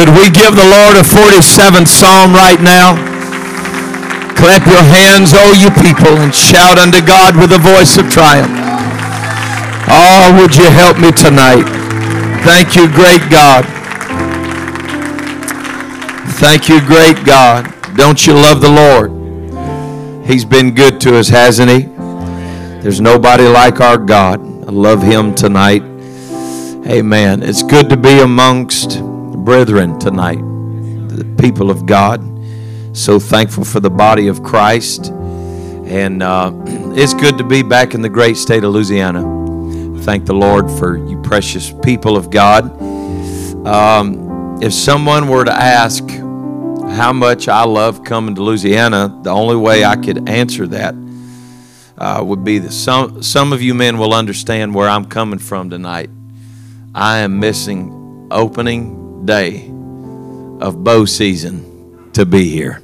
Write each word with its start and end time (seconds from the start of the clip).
Could 0.00 0.16
we 0.16 0.30
give 0.30 0.56
the 0.56 0.64
Lord 0.64 0.96
a 0.96 1.04
47th 1.04 1.86
psalm 1.86 2.32
right 2.32 2.58
now? 2.62 2.96
Clap 4.34 4.64
your 4.64 4.80
hands, 4.80 5.34
all 5.34 5.52
you 5.52 5.68
people, 5.76 6.16
and 6.24 6.34
shout 6.34 6.78
unto 6.78 7.04
God 7.04 7.36
with 7.36 7.52
a 7.52 7.58
voice 7.58 7.98
of 7.98 8.08
triumph. 8.10 8.50
Oh, 9.92 10.40
would 10.40 10.56
you 10.56 10.70
help 10.70 10.96
me 10.96 11.12
tonight? 11.12 11.64
Thank 12.48 12.76
you, 12.76 12.88
great 12.88 13.20
God. 13.30 13.66
Thank 16.40 16.70
you, 16.70 16.80
great 16.80 17.22
God. 17.26 17.70
Don't 17.94 18.26
you 18.26 18.32
love 18.32 18.62
the 18.62 18.70
Lord? 18.70 20.26
He's 20.26 20.46
been 20.46 20.74
good 20.74 20.98
to 21.02 21.18
us, 21.18 21.28
hasn't 21.28 21.70
he? 21.70 21.82
There's 22.80 23.02
nobody 23.02 23.44
like 23.44 23.82
our 23.82 23.98
God. 23.98 24.40
I 24.40 24.70
love 24.70 25.02
him 25.02 25.34
tonight. 25.34 25.82
Amen. 26.86 27.42
It's 27.42 27.62
good 27.62 27.90
to 27.90 27.98
be 27.98 28.20
amongst 28.20 29.09
brethren 29.44 29.98
tonight, 29.98 30.40
the 31.08 31.24
people 31.40 31.70
of 31.70 31.86
God. 31.86 32.26
So 32.96 33.18
thankful 33.18 33.64
for 33.64 33.80
the 33.80 33.90
body 33.90 34.28
of 34.28 34.42
Christ. 34.42 35.08
And 35.08 36.22
uh, 36.22 36.52
it's 36.96 37.14
good 37.14 37.38
to 37.38 37.44
be 37.44 37.62
back 37.62 37.94
in 37.94 38.02
the 38.02 38.08
great 38.08 38.36
state 38.36 38.64
of 38.64 38.72
Louisiana. 38.72 39.38
Thank 40.02 40.26
the 40.26 40.34
Lord 40.34 40.70
for 40.70 40.96
you 40.96 41.20
precious 41.22 41.72
people 41.82 42.16
of 42.16 42.30
God. 42.30 42.64
Um, 43.66 44.58
if 44.62 44.72
someone 44.72 45.28
were 45.28 45.44
to 45.44 45.52
ask 45.52 46.08
how 46.08 47.12
much 47.12 47.48
I 47.48 47.64
love 47.64 48.04
coming 48.04 48.34
to 48.34 48.42
Louisiana, 48.42 49.20
the 49.22 49.30
only 49.30 49.56
way 49.56 49.84
I 49.84 49.96
could 49.96 50.28
answer 50.28 50.66
that 50.68 50.94
uh, 51.98 52.22
would 52.24 52.42
be 52.44 52.58
that 52.58 52.72
some, 52.72 53.22
some 53.22 53.52
of 53.52 53.62
you 53.62 53.74
men 53.74 53.98
will 53.98 54.14
understand 54.14 54.74
where 54.74 54.88
I'm 54.88 55.04
coming 55.04 55.38
from 55.38 55.70
tonight. 55.70 56.10
I 56.94 57.18
am 57.18 57.38
missing 57.38 58.28
opening 58.30 59.09
day 59.24 59.66
of 60.60 60.82
bow 60.84 61.04
season 61.04 62.10
to 62.12 62.26
be 62.26 62.50
here. 62.50 62.82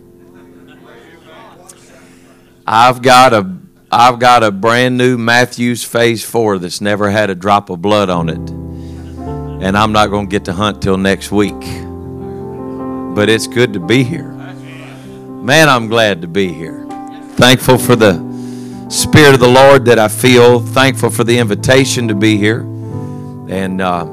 I've 2.66 3.02
got 3.02 3.32
a 3.32 3.56
I've 3.90 4.18
got 4.18 4.42
a 4.42 4.50
brand 4.50 4.98
new 4.98 5.16
Mathews 5.16 5.84
Phase 5.84 6.24
4 6.24 6.58
that's 6.58 6.80
never 6.80 7.08
had 7.10 7.30
a 7.30 7.34
drop 7.34 7.70
of 7.70 7.80
blood 7.80 8.10
on 8.10 8.28
it. 8.28 8.50
And 9.64 9.78
I'm 9.78 9.92
not 9.92 10.10
going 10.10 10.26
to 10.26 10.30
get 10.30 10.44
to 10.46 10.52
hunt 10.52 10.82
till 10.82 10.96
next 10.98 11.30
week. 11.30 11.58
But 13.14 13.28
it's 13.28 13.46
good 13.46 13.72
to 13.74 13.80
be 13.80 14.02
here. 14.02 14.28
Man, 14.28 15.68
I'm 15.68 15.86
glad 15.86 16.22
to 16.22 16.28
be 16.28 16.52
here. 16.52 16.84
Thankful 17.36 17.78
for 17.78 17.94
the 17.94 18.26
Spirit 18.90 19.34
of 19.34 19.40
the 19.40 19.48
Lord 19.48 19.84
that 19.86 19.98
I 19.98 20.08
feel. 20.08 20.60
Thankful 20.60 21.10
for 21.10 21.22
the 21.22 21.38
invitation 21.38 22.08
to 22.08 22.14
be 22.14 22.36
here. 22.36 22.60
And 23.48 23.80
uh, 23.80 24.04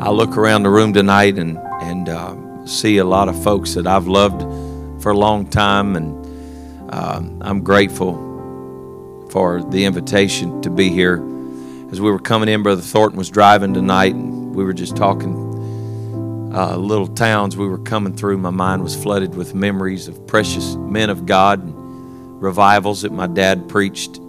I 0.00 0.10
look 0.10 0.36
around 0.36 0.64
the 0.64 0.70
room 0.70 0.92
tonight 0.92 1.38
and, 1.38 1.58
and 1.80 2.08
uh, 2.08 2.66
see 2.66 2.98
a 2.98 3.04
lot 3.04 3.28
of 3.28 3.42
folks 3.42 3.74
that 3.74 3.86
I've 3.86 4.06
loved 4.06 4.42
for 5.02 5.12
a 5.12 5.16
long 5.16 5.46
time. 5.46 5.96
And 5.96 6.92
uh, 6.92 7.22
I'm 7.40 7.62
grateful 7.62 9.28
for 9.30 9.62
the 9.62 9.84
invitation 9.84 10.62
to 10.62 10.70
be 10.70 10.90
here. 10.90 11.16
As 11.90 12.00
we 12.00 12.10
were 12.10 12.18
coming 12.18 12.48
in, 12.48 12.62
Brother 12.62 12.82
Thornton 12.82 13.18
was 13.18 13.30
driving 13.30 13.74
tonight, 13.74 14.14
and 14.14 14.54
we 14.54 14.64
were 14.64 14.72
just 14.72 14.96
talking 14.96 16.52
uh, 16.54 16.76
little 16.76 17.08
towns 17.08 17.56
we 17.56 17.66
were 17.66 17.78
coming 17.78 18.14
through. 18.14 18.38
My 18.38 18.50
mind 18.50 18.82
was 18.82 19.00
flooded 19.00 19.34
with 19.34 19.54
memories 19.54 20.08
of 20.08 20.26
precious 20.26 20.76
men 20.76 21.10
of 21.10 21.26
God, 21.26 21.62
and 21.62 22.42
revivals 22.42 23.02
that 23.02 23.12
my 23.12 23.26
dad 23.26 23.68
preached 23.68 24.20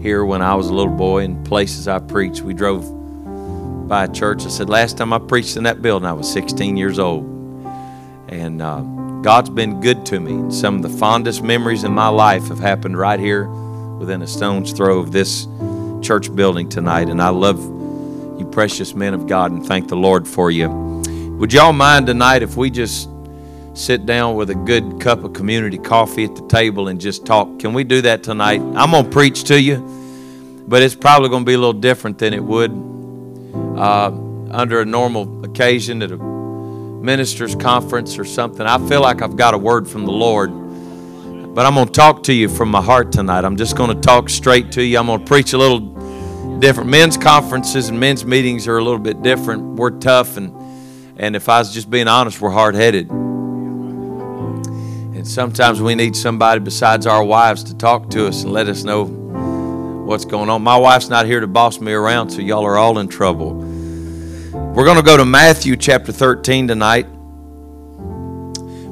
here 0.00 0.24
when 0.24 0.42
I 0.42 0.54
was 0.54 0.68
a 0.68 0.74
little 0.74 0.94
boy, 0.94 1.24
and 1.24 1.44
places 1.46 1.88
I 1.88 1.98
preached. 1.98 2.42
We 2.42 2.54
drove 2.54 2.97
by 3.88 4.04
a 4.04 4.08
church. 4.08 4.44
I 4.44 4.48
said, 4.48 4.68
Last 4.68 4.98
time 4.98 5.12
I 5.12 5.18
preached 5.18 5.56
in 5.56 5.64
that 5.64 5.80
building, 5.80 6.06
I 6.06 6.12
was 6.12 6.30
16 6.30 6.76
years 6.76 6.98
old. 6.98 7.24
And 8.28 8.60
uh, 8.60 8.82
God's 9.22 9.48
been 9.48 9.80
good 9.80 10.04
to 10.06 10.20
me. 10.20 10.52
Some 10.52 10.76
of 10.76 10.82
the 10.82 10.90
fondest 10.90 11.42
memories 11.42 11.84
in 11.84 11.92
my 11.92 12.08
life 12.08 12.48
have 12.48 12.58
happened 12.58 12.98
right 12.98 13.18
here 13.18 13.48
within 13.98 14.20
a 14.20 14.26
stone's 14.26 14.72
throw 14.72 14.98
of 14.98 15.10
this 15.10 15.48
church 16.02 16.34
building 16.34 16.68
tonight. 16.68 17.08
And 17.08 17.22
I 17.22 17.30
love 17.30 17.58
you, 18.38 18.48
precious 18.52 18.94
men 18.94 19.14
of 19.14 19.26
God, 19.26 19.50
and 19.50 19.64
thank 19.64 19.88
the 19.88 19.96
Lord 19.96 20.28
for 20.28 20.50
you. 20.50 20.68
Would 21.40 21.52
y'all 21.52 21.72
mind 21.72 22.06
tonight 22.06 22.42
if 22.42 22.56
we 22.56 22.70
just 22.70 23.08
sit 23.72 24.04
down 24.04 24.34
with 24.34 24.50
a 24.50 24.54
good 24.54 25.00
cup 25.00 25.24
of 25.24 25.32
community 25.32 25.78
coffee 25.78 26.24
at 26.24 26.36
the 26.36 26.46
table 26.48 26.88
and 26.88 27.00
just 27.00 27.24
talk? 27.24 27.58
Can 27.58 27.72
we 27.72 27.84
do 27.84 28.02
that 28.02 28.22
tonight? 28.22 28.60
I'm 28.60 28.90
going 28.90 29.04
to 29.04 29.10
preach 29.10 29.44
to 29.44 29.60
you, 29.60 29.78
but 30.68 30.82
it's 30.82 30.94
probably 30.94 31.30
going 31.30 31.44
to 31.44 31.46
be 31.46 31.54
a 31.54 31.58
little 31.58 31.72
different 31.72 32.18
than 32.18 32.34
it 32.34 32.42
would 32.42 32.97
uh, 33.78 34.10
under 34.50 34.80
a 34.80 34.84
normal 34.84 35.44
occasion 35.44 36.02
at 36.02 36.10
a 36.10 36.16
minister's 36.16 37.54
conference 37.54 38.18
or 38.18 38.24
something. 38.24 38.66
I 38.66 38.78
feel 38.88 39.00
like 39.00 39.22
I've 39.22 39.36
got 39.36 39.54
a 39.54 39.58
word 39.58 39.88
from 39.88 40.04
the 40.04 40.12
Lord 40.12 40.50
but 41.58 41.66
I'm 41.66 41.74
going 41.74 41.88
to 41.88 41.92
talk 41.92 42.22
to 42.22 42.32
you 42.32 42.48
from 42.48 42.70
my 42.70 42.80
heart 42.80 43.10
tonight. 43.10 43.44
I'm 43.44 43.56
just 43.56 43.76
going 43.76 43.92
to 43.92 44.00
talk 44.00 44.28
straight 44.28 44.70
to 44.72 44.84
you. 44.84 44.96
I'm 44.96 45.06
going 45.06 45.18
to 45.18 45.26
preach 45.26 45.54
a 45.54 45.58
little 45.58 45.80
different. 46.60 46.88
Men's 46.88 47.16
conferences 47.16 47.88
and 47.88 47.98
men's 47.98 48.24
meetings 48.24 48.68
are 48.68 48.78
a 48.78 48.84
little 48.84 49.00
bit 49.00 49.22
different. 49.22 49.74
We're 49.74 49.90
tough, 49.90 50.36
and, 50.36 50.54
and 51.16 51.34
if 51.34 51.48
I 51.48 51.58
was 51.58 51.74
just 51.74 51.90
being 51.90 52.06
honest, 52.06 52.40
we're 52.40 52.50
hard 52.50 52.76
headed. 52.76 53.10
And 53.10 55.26
sometimes 55.26 55.82
we 55.82 55.96
need 55.96 56.14
somebody 56.14 56.60
besides 56.60 57.08
our 57.08 57.24
wives 57.24 57.64
to 57.64 57.76
talk 57.76 58.08
to 58.10 58.28
us 58.28 58.44
and 58.44 58.52
let 58.52 58.68
us 58.68 58.84
know 58.84 59.04
what's 59.04 60.26
going 60.26 60.50
on. 60.50 60.62
My 60.62 60.76
wife's 60.76 61.08
not 61.08 61.26
here 61.26 61.40
to 61.40 61.48
boss 61.48 61.80
me 61.80 61.92
around, 61.92 62.30
so 62.30 62.40
y'all 62.40 62.66
are 62.66 62.78
all 62.78 63.00
in 63.00 63.08
trouble. 63.08 63.64
We're 64.74 64.84
going 64.84 64.96
to 64.96 65.02
go 65.02 65.16
to 65.16 65.24
Matthew 65.24 65.76
chapter 65.76 66.12
13 66.12 66.68
tonight. 66.68 67.06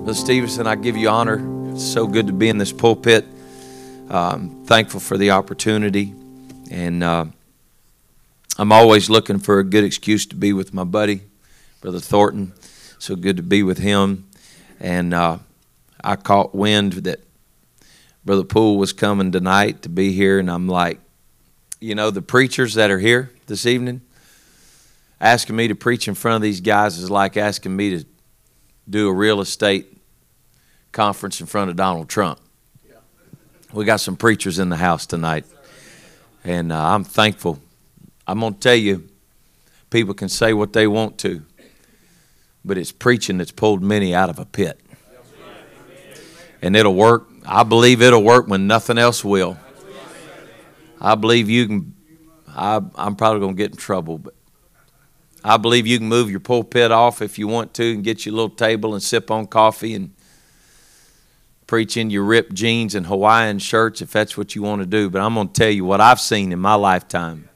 Brother 0.02 0.14
Stevenson, 0.14 0.66
I 0.66 0.74
give 0.74 0.96
you 0.96 1.08
honor 1.08 1.56
it's 1.76 1.84
so 1.84 2.06
good 2.06 2.28
to 2.28 2.32
be 2.32 2.48
in 2.48 2.56
this 2.56 2.72
pulpit. 2.72 3.26
Um, 4.08 4.64
thankful 4.64 4.98
for 4.98 5.18
the 5.18 5.32
opportunity. 5.32 6.14
And 6.70 7.04
uh, 7.04 7.26
I'm 8.56 8.72
always 8.72 9.10
looking 9.10 9.38
for 9.38 9.58
a 9.58 9.64
good 9.64 9.84
excuse 9.84 10.24
to 10.26 10.36
be 10.36 10.54
with 10.54 10.72
my 10.72 10.84
buddy, 10.84 11.20
Brother 11.82 12.00
Thornton. 12.00 12.54
So 12.98 13.14
good 13.14 13.36
to 13.36 13.42
be 13.42 13.62
with 13.62 13.76
him. 13.76 14.26
And 14.80 15.12
uh, 15.12 15.38
I 16.02 16.16
caught 16.16 16.54
wind 16.54 16.94
that 16.94 17.20
Brother 18.24 18.44
Poole 18.44 18.78
was 18.78 18.94
coming 18.94 19.30
tonight 19.30 19.82
to 19.82 19.90
be 19.90 20.12
here. 20.12 20.38
And 20.38 20.50
I'm 20.50 20.66
like, 20.66 20.98
you 21.78 21.94
know, 21.94 22.10
the 22.10 22.22
preachers 22.22 22.72
that 22.72 22.90
are 22.90 23.00
here 23.00 23.32
this 23.48 23.66
evening, 23.66 24.00
asking 25.20 25.56
me 25.56 25.68
to 25.68 25.74
preach 25.74 26.08
in 26.08 26.14
front 26.14 26.36
of 26.36 26.42
these 26.42 26.60
guys 26.60 26.98
is 26.98 27.10
like 27.10 27.36
asking 27.36 27.74
me 27.74 27.98
to 27.98 28.04
do 28.88 29.08
a 29.08 29.12
real 29.12 29.40
estate 29.40 29.96
conference 30.92 31.40
in 31.40 31.46
front 31.46 31.70
of 31.70 31.76
Donald 31.76 32.08
Trump. 32.08 32.40
We 33.72 33.84
got 33.84 34.00
some 34.00 34.16
preachers 34.16 34.58
in 34.58 34.68
the 34.68 34.76
house 34.76 35.06
tonight, 35.06 35.44
and 36.44 36.72
uh, 36.72 36.94
I'm 36.94 37.04
thankful. 37.04 37.58
I'm 38.26 38.40
going 38.40 38.54
to 38.54 38.60
tell 38.60 38.76
you, 38.76 39.08
people 39.90 40.14
can 40.14 40.28
say 40.28 40.52
what 40.52 40.72
they 40.72 40.86
want 40.86 41.18
to, 41.18 41.42
but 42.64 42.78
it's 42.78 42.92
preaching 42.92 43.38
that's 43.38 43.50
pulled 43.50 43.82
many 43.82 44.14
out 44.14 44.30
of 44.30 44.38
a 44.38 44.44
pit. 44.44 44.80
And 46.62 46.74
it'll 46.74 46.94
work. 46.94 47.28
I 47.44 47.64
believe 47.64 48.02
it'll 48.02 48.22
work 48.22 48.48
when 48.48 48.66
nothing 48.66 48.98
else 48.98 49.24
will. 49.24 49.58
I 51.00 51.14
believe 51.14 51.50
you 51.50 51.66
can. 51.66 51.94
I, 52.48 52.80
I'm 52.94 53.16
probably 53.16 53.40
going 53.40 53.54
to 53.54 53.58
get 53.58 53.72
in 53.72 53.76
trouble, 53.76 54.18
but 54.18 54.34
I 55.48 55.58
believe 55.58 55.86
you 55.86 55.98
can 55.98 56.08
move 56.08 56.28
your 56.28 56.40
pulpit 56.40 56.90
off 56.90 57.22
if 57.22 57.38
you 57.38 57.46
want 57.46 57.72
to 57.74 57.92
and 57.92 58.02
get 58.02 58.26
your 58.26 58.34
little 58.34 58.50
table 58.50 58.94
and 58.94 59.02
sip 59.02 59.30
on 59.30 59.46
coffee 59.46 59.94
and 59.94 60.12
preach 61.68 61.96
in 61.96 62.10
your 62.10 62.24
ripped 62.24 62.52
jeans 62.52 62.96
and 62.96 63.06
Hawaiian 63.06 63.60
shirts 63.60 64.02
if 64.02 64.10
that's 64.10 64.36
what 64.36 64.56
you 64.56 64.62
want 64.62 64.82
to 64.82 64.86
do. 64.86 65.08
But 65.08 65.20
I'm 65.22 65.34
going 65.34 65.46
to 65.46 65.52
tell 65.52 65.70
you 65.70 65.84
what 65.84 66.00
I've 66.00 66.18
seen 66.18 66.50
in 66.50 66.58
my 66.58 66.74
lifetime. 66.74 67.48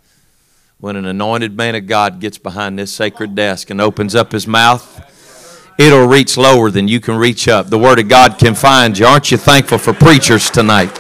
When 0.79 0.95
an 0.95 1.05
anointed 1.05 1.57
man 1.57 1.75
of 1.75 1.89
God 1.89 2.21
gets 2.21 2.39
behind 2.39 2.79
this 2.79 2.93
sacred 2.93 3.35
desk 3.35 3.71
and 3.71 3.81
opens 3.81 4.15
up 4.15 4.31
his 4.31 4.47
mouth, 4.47 5.75
it'll 5.77 6.07
reach 6.07 6.37
lower 6.37 6.71
than 6.71 6.87
you 6.87 7.01
can 7.01 7.17
reach 7.17 7.49
up. 7.49 7.71
The 7.71 7.79
Word 7.79 7.99
of 7.99 8.09
God 8.09 8.39
can 8.39 8.55
find 8.55 8.97
you. 8.97 9.05
Aren't 9.05 9.33
you 9.33 9.37
thankful 9.37 9.79
for 9.79 9.93
preachers 9.93 10.49
tonight? 10.49 10.93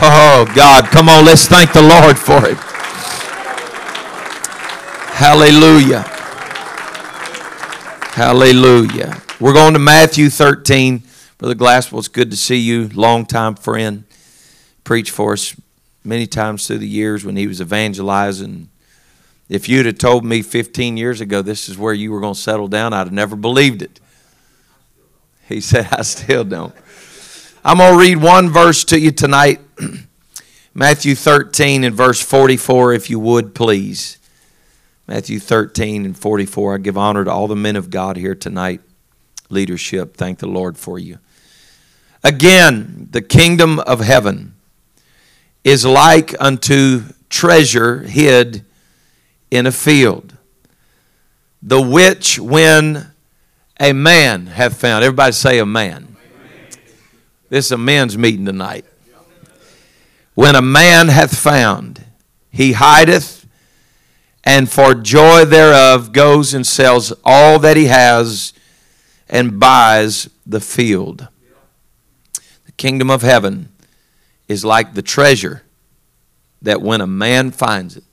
Oh, 0.00 0.50
God, 0.54 0.84
come 0.84 1.08
on, 1.08 1.24
let's 1.24 1.48
thank 1.48 1.72
the 1.72 1.82
Lord 1.82 2.16
for 2.16 2.48
it. 2.48 2.69
Hallelujah. 5.20 6.00
Hallelujah. 8.14 9.20
We're 9.38 9.52
going 9.52 9.74
to 9.74 9.78
Matthew 9.78 10.30
13. 10.30 11.02
Brother 11.36 11.54
Glasswell, 11.54 11.98
it's 11.98 12.08
good 12.08 12.30
to 12.30 12.38
see 12.38 12.56
you, 12.56 12.88
longtime 12.88 13.56
friend. 13.56 14.04
Preached 14.82 15.10
for 15.10 15.34
us 15.34 15.54
many 16.04 16.26
times 16.26 16.66
through 16.66 16.78
the 16.78 16.88
years 16.88 17.22
when 17.22 17.36
he 17.36 17.46
was 17.46 17.60
evangelizing. 17.60 18.70
If 19.50 19.68
you'd 19.68 19.84
have 19.84 19.98
told 19.98 20.24
me 20.24 20.40
15 20.40 20.96
years 20.96 21.20
ago 21.20 21.42
this 21.42 21.68
is 21.68 21.76
where 21.76 21.92
you 21.92 22.12
were 22.12 22.20
going 22.20 22.32
to 22.32 22.40
settle 22.40 22.68
down, 22.68 22.94
I'd 22.94 23.00
have 23.00 23.12
never 23.12 23.36
believed 23.36 23.82
it. 23.82 24.00
He 25.50 25.60
said, 25.60 25.88
I 25.92 26.00
still 26.00 26.44
don't. 26.44 26.74
I'm 27.62 27.76
going 27.76 27.92
to 27.92 27.98
read 27.98 28.22
one 28.22 28.48
verse 28.48 28.84
to 28.84 28.98
you 28.98 29.10
tonight 29.10 29.60
Matthew 30.74 31.14
13 31.14 31.84
and 31.84 31.94
verse 31.94 32.22
44, 32.22 32.94
if 32.94 33.10
you 33.10 33.20
would, 33.20 33.54
please. 33.54 34.16
Matthew 35.10 35.40
13 35.40 36.04
and 36.04 36.16
44. 36.16 36.76
I 36.76 36.78
give 36.78 36.96
honor 36.96 37.24
to 37.24 37.32
all 37.32 37.48
the 37.48 37.56
men 37.56 37.74
of 37.74 37.90
God 37.90 38.16
here 38.16 38.36
tonight. 38.36 38.80
Leadership, 39.48 40.16
thank 40.16 40.38
the 40.38 40.46
Lord 40.46 40.78
for 40.78 41.00
you. 41.00 41.18
Again, 42.22 43.08
the 43.10 43.20
kingdom 43.20 43.80
of 43.80 43.98
heaven 43.98 44.54
is 45.64 45.84
like 45.84 46.40
unto 46.40 47.02
treasure 47.28 48.02
hid 48.02 48.64
in 49.50 49.66
a 49.66 49.72
field, 49.72 50.36
the 51.60 51.82
which 51.82 52.38
when 52.38 53.10
a 53.80 53.92
man 53.92 54.46
hath 54.46 54.80
found, 54.80 55.02
everybody 55.02 55.32
say 55.32 55.58
a 55.58 55.66
man. 55.66 56.14
This 57.48 57.66
is 57.66 57.72
a 57.72 57.78
men's 57.78 58.16
meeting 58.16 58.46
tonight. 58.46 58.84
When 60.34 60.54
a 60.54 60.62
man 60.62 61.08
hath 61.08 61.36
found, 61.36 62.04
he 62.52 62.74
hideth 62.74 63.39
and 64.44 64.70
for 64.70 64.94
joy 64.94 65.44
thereof 65.44 66.12
goes 66.12 66.54
and 66.54 66.66
sells 66.66 67.12
all 67.24 67.58
that 67.58 67.76
he 67.76 67.86
has 67.86 68.52
and 69.28 69.60
buys 69.60 70.28
the 70.46 70.60
field. 70.60 71.28
The 72.66 72.72
kingdom 72.72 73.10
of 73.10 73.22
heaven 73.22 73.68
is 74.48 74.64
like 74.64 74.94
the 74.94 75.02
treasure 75.02 75.62
that 76.62 76.82
when 76.82 77.00
a 77.00 77.06
man 77.06 77.50
finds 77.50 77.96
it, 77.96 78.04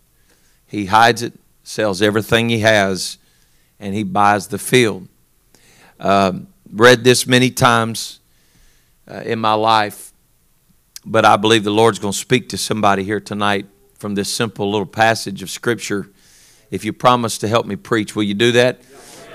he 0.67 0.85
hides 0.85 1.23
it, 1.23 1.33
sells 1.63 2.01
everything 2.01 2.49
he 2.49 2.59
has, 2.59 3.17
and 3.79 3.93
he 3.95 4.03
buys 4.03 4.47
the 4.47 4.57
field. 4.57 5.07
Uh, 5.99 6.33
read 6.71 7.03
this 7.03 7.25
many 7.25 7.49
times 7.49 8.19
uh, 9.09 9.21
in 9.25 9.39
my 9.39 9.53
life, 9.53 10.11
but 11.05 11.25
I 11.25 11.37
believe 11.37 11.63
the 11.63 11.71
Lord's 11.71 11.99
going 11.99 12.13
to 12.13 12.17
speak 12.17 12.49
to 12.49 12.57
somebody 12.57 13.03
here 13.03 13.19
tonight 13.19 13.65
from 13.97 14.15
this 14.15 14.31
simple 14.31 14.69
little 14.69 14.85
passage 14.85 15.41
of 15.41 15.49
Scripture 15.49 16.09
if 16.71 16.83
you 16.83 16.93
promise 16.93 17.37
to 17.39 17.47
help 17.47 17.65
me 17.65 17.75
preach. 17.75 18.15
Will 18.15 18.23
you 18.23 18.33
do 18.33 18.51
that? 18.53 18.81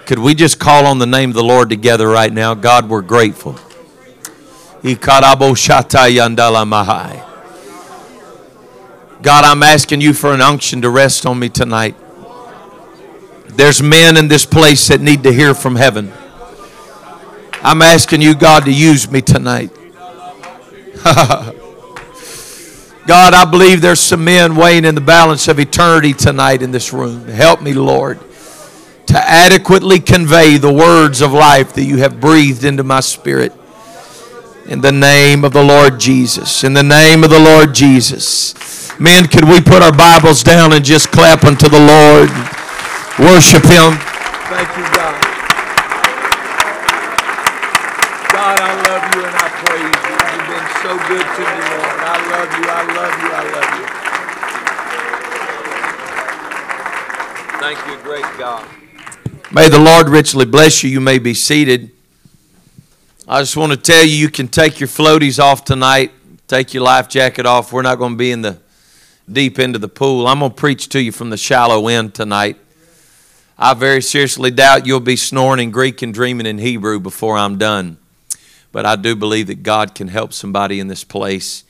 Could 0.06 0.19
we 0.19 0.34
just 0.34 0.58
call 0.58 0.87
on 0.87 0.99
the 0.99 1.06
name 1.06 1.31
of 1.31 1.37
the 1.37 1.44
Lord 1.44 1.70
together 1.70 2.08
right 2.08 2.32
now? 2.32 2.55
God, 2.55 2.88
we're 2.88 3.02
grateful. 3.02 3.58
God, 9.23 9.44
I'm 9.44 9.62
asking 9.62 10.00
you 10.00 10.12
for 10.12 10.34
an 10.34 10.40
unction 10.40 10.82
to 10.82 10.90
rest 10.90 11.25
on 11.25 11.38
me 11.38 11.49
tonight. 11.49 11.94
There's 13.49 13.81
men 13.81 14.17
in 14.17 14.26
this 14.29 14.44
place 14.44 14.88
that 14.88 15.00
need 15.00 15.23
to 15.23 15.32
hear 15.32 15.55
from 15.55 15.76
heaven. 15.76 16.12
I'm 17.62 17.81
asking 17.81 18.23
you, 18.23 18.34
God, 18.34 18.64
to 18.64 18.73
use 18.73 19.08
me 19.08 19.20
tonight. 19.20 19.70
God, 23.06 23.34
I 23.34 23.44
believe 23.44 23.81
there's 23.81 23.99
some 23.99 24.25
men 24.25 24.54
weighing 24.54 24.84
in 24.84 24.94
the 24.94 25.00
balance 25.00 25.49
of 25.49 25.58
eternity 25.58 26.12
tonight 26.12 26.62
in 26.62 26.70
this 26.70 26.93
room. 26.93 27.26
Help 27.26 27.60
me, 27.60 27.72
Lord, 27.72 28.20
to 29.06 29.19
adequately 29.19 29.99
convey 29.99 30.56
the 30.56 30.72
words 30.72 31.20
of 31.20 31.32
life 31.32 31.72
that 31.75 31.82
you 31.82 31.96
have 31.99 32.20
breathed 32.20 32.62
into 32.64 32.84
my 32.84 33.00
spirit. 33.00 33.52
In 34.66 34.81
the 34.81 34.93
name 34.93 35.44
of 35.44 35.52
the 35.52 35.64
Lord 35.64 35.99
Jesus. 35.99 36.62
In 36.62 36.75
the 36.75 36.84
name 36.84 37.25
of 37.25 37.31
the 37.31 37.40
Lord 37.40 37.75
Jesus. 37.75 38.54
Men, 39.00 39.26
could 39.26 39.44
we 39.44 39.60
put 39.60 39.82
our 39.82 39.93
Bibles 39.93 40.44
down 40.44 40.72
and 40.72 40.84
just 40.84 41.10
clap 41.10 41.43
unto 41.43 41.69
the 41.69 41.81
Lord? 41.81 42.31
Worship 43.19 43.64
Him. 43.64 43.98
Thank 44.46 44.69
you, 44.76 44.84
God. 44.94 45.20
God, 48.31 48.60
I 48.60 48.82
love 48.87 49.14
you 49.16 49.42
praise 49.64 49.81
you. 49.81 50.17
You've 50.32 50.49
been 50.50 50.69
so 50.82 50.93
good 51.09 51.26
to 51.26 51.43
me, 51.43 51.61
Lord. 51.70 51.97
I 52.03 52.19
love 52.32 52.50
you. 52.59 52.64
I 52.69 52.82
love 52.99 53.14
you. 53.23 53.31
I 53.31 53.44
love 53.55 53.70
you. 53.79 53.87
Thank 57.62 57.79
you, 57.87 57.97
great 58.03 58.26
God. 58.38 58.67
May 59.53 59.69
the 59.69 59.79
Lord 59.79 60.09
richly 60.09 60.44
bless 60.44 60.82
you. 60.82 60.91
You 60.91 61.00
may 61.00 61.19
be 61.19 61.35
seated. 61.35 61.91
I 63.29 63.41
just 63.41 63.56
want 63.56 63.73
to 63.73 63.79
tell 63.79 64.05
you, 64.05 64.17
you 64.17 64.29
can 64.29 64.49
take 64.49 64.81
your 64.81 64.88
floaties 64.88 65.38
off 65.38 65.65
tonight, 65.65 66.11
take 66.49 66.75
your 66.75 66.82
life 66.82 67.08
jacket 67.08 67.47
off. 67.47 67.73
We're 67.73 67.82
not 67.82 67.99
going 67.99 68.12
to 68.12 68.19
be 68.19 68.32
in 68.32 68.43
the 68.43 68.58
deep 69.31 69.58
end 69.61 69.76
of 69.76 69.81
the 69.81 69.88
pool. 69.88 70.26
I'm 70.26 70.41
going 70.41 70.50
to 70.50 70.56
preach 70.56 70.88
to 70.88 71.00
you 71.00 71.12
from 71.12 71.31
the 71.31 71.37
shallow 71.37 71.87
end 71.87 72.15
tonight. 72.15 72.56
I 73.56 73.75
very 73.75 74.03
seriously 74.03 74.50
doubt 74.50 74.87
you'll 74.87 74.99
be 74.99 75.15
snoring 75.15 75.61
in 75.62 75.70
Greek 75.70 76.03
and 76.03 76.12
dreaming 76.12 76.47
in 76.47 76.58
Hebrew 76.58 76.99
before 76.99 77.38
I'm 77.38 77.58
done. 77.58 77.99
But 78.72 78.86
I 78.86 78.96
do 78.96 79.14
believe 79.14 79.46
that 79.48 79.62
God 79.62 79.94
can 79.94 80.08
help 80.08 80.32
somebody 80.32 80.80
in 80.80 80.88
this 80.88 81.04
place. 81.04 81.64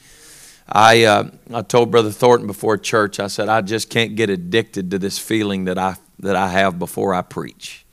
I, 0.69 1.04
uh, 1.04 1.31
I 1.52 1.62
told 1.62 1.90
Brother 1.90 2.12
Thornton 2.12 2.46
before 2.46 2.78
church, 2.78 3.20
I 3.20 3.26
said, 3.26 3.49
I 3.49 3.60
just 3.60 3.90
can't 3.90 4.14
get 4.14 4.31
addicted 4.31 4.93
to 4.93 4.99
this 4.99 5.19
feeling 5.19 5.64
that 5.64 5.76
I, 5.76 5.96
that 6.20 6.37
I 6.37 6.49
have 6.49 6.78
before 6.78 7.12
I 7.12 7.22
preach. 7.22 7.84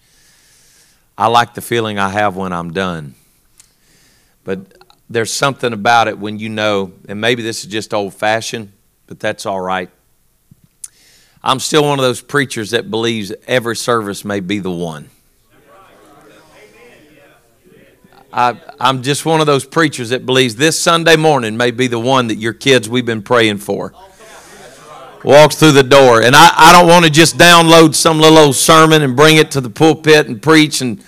I 1.17 1.27
like 1.27 1.55
the 1.55 1.61
feeling 1.61 1.99
I 1.99 2.09
have 2.09 2.37
when 2.37 2.53
I'm 2.53 2.71
done. 2.71 3.15
But 4.45 4.77
there's 5.09 5.33
something 5.33 5.73
about 5.73 6.07
it 6.07 6.17
when 6.17 6.39
you 6.39 6.47
know, 6.47 6.93
and 7.07 7.19
maybe 7.19 7.41
this 7.41 7.65
is 7.65 7.71
just 7.71 7.93
old 7.93 8.13
fashioned, 8.13 8.71
but 9.07 9.19
that's 9.19 9.45
all 9.45 9.59
right. 9.59 9.89
I'm 11.43 11.59
still 11.59 11.83
one 11.83 11.99
of 11.99 12.03
those 12.03 12.21
preachers 12.21 12.71
that 12.71 12.91
believes 12.91 13.33
every 13.47 13.75
service 13.75 14.23
may 14.23 14.39
be 14.39 14.59
the 14.59 14.71
one. 14.71 15.09
I, 18.31 18.59
am 18.79 19.01
just 19.01 19.25
one 19.25 19.41
of 19.41 19.47
those 19.47 19.65
preachers 19.65 20.09
that 20.09 20.25
believes 20.25 20.55
this 20.55 20.79
Sunday 20.79 21.15
morning 21.15 21.57
may 21.57 21.71
be 21.71 21.87
the 21.87 21.99
one 21.99 22.27
that 22.27 22.35
your 22.35 22.53
kids 22.53 22.87
we've 22.87 23.05
been 23.05 23.23
praying 23.23 23.57
for 23.57 23.93
walks 25.23 25.55
through 25.55 25.71
the 25.71 25.83
door. 25.83 26.21
And 26.21 26.35
I, 26.35 26.51
I 26.55 26.71
don't 26.71 26.87
want 26.87 27.05
to 27.05 27.11
just 27.11 27.37
download 27.37 27.95
some 27.95 28.19
little 28.19 28.37
old 28.37 28.55
sermon 28.55 29.01
and 29.01 29.15
bring 29.15 29.37
it 29.37 29.51
to 29.51 29.61
the 29.61 29.69
pulpit 29.69 30.27
and 30.27 30.41
preach 30.41 30.81
and 30.81 31.03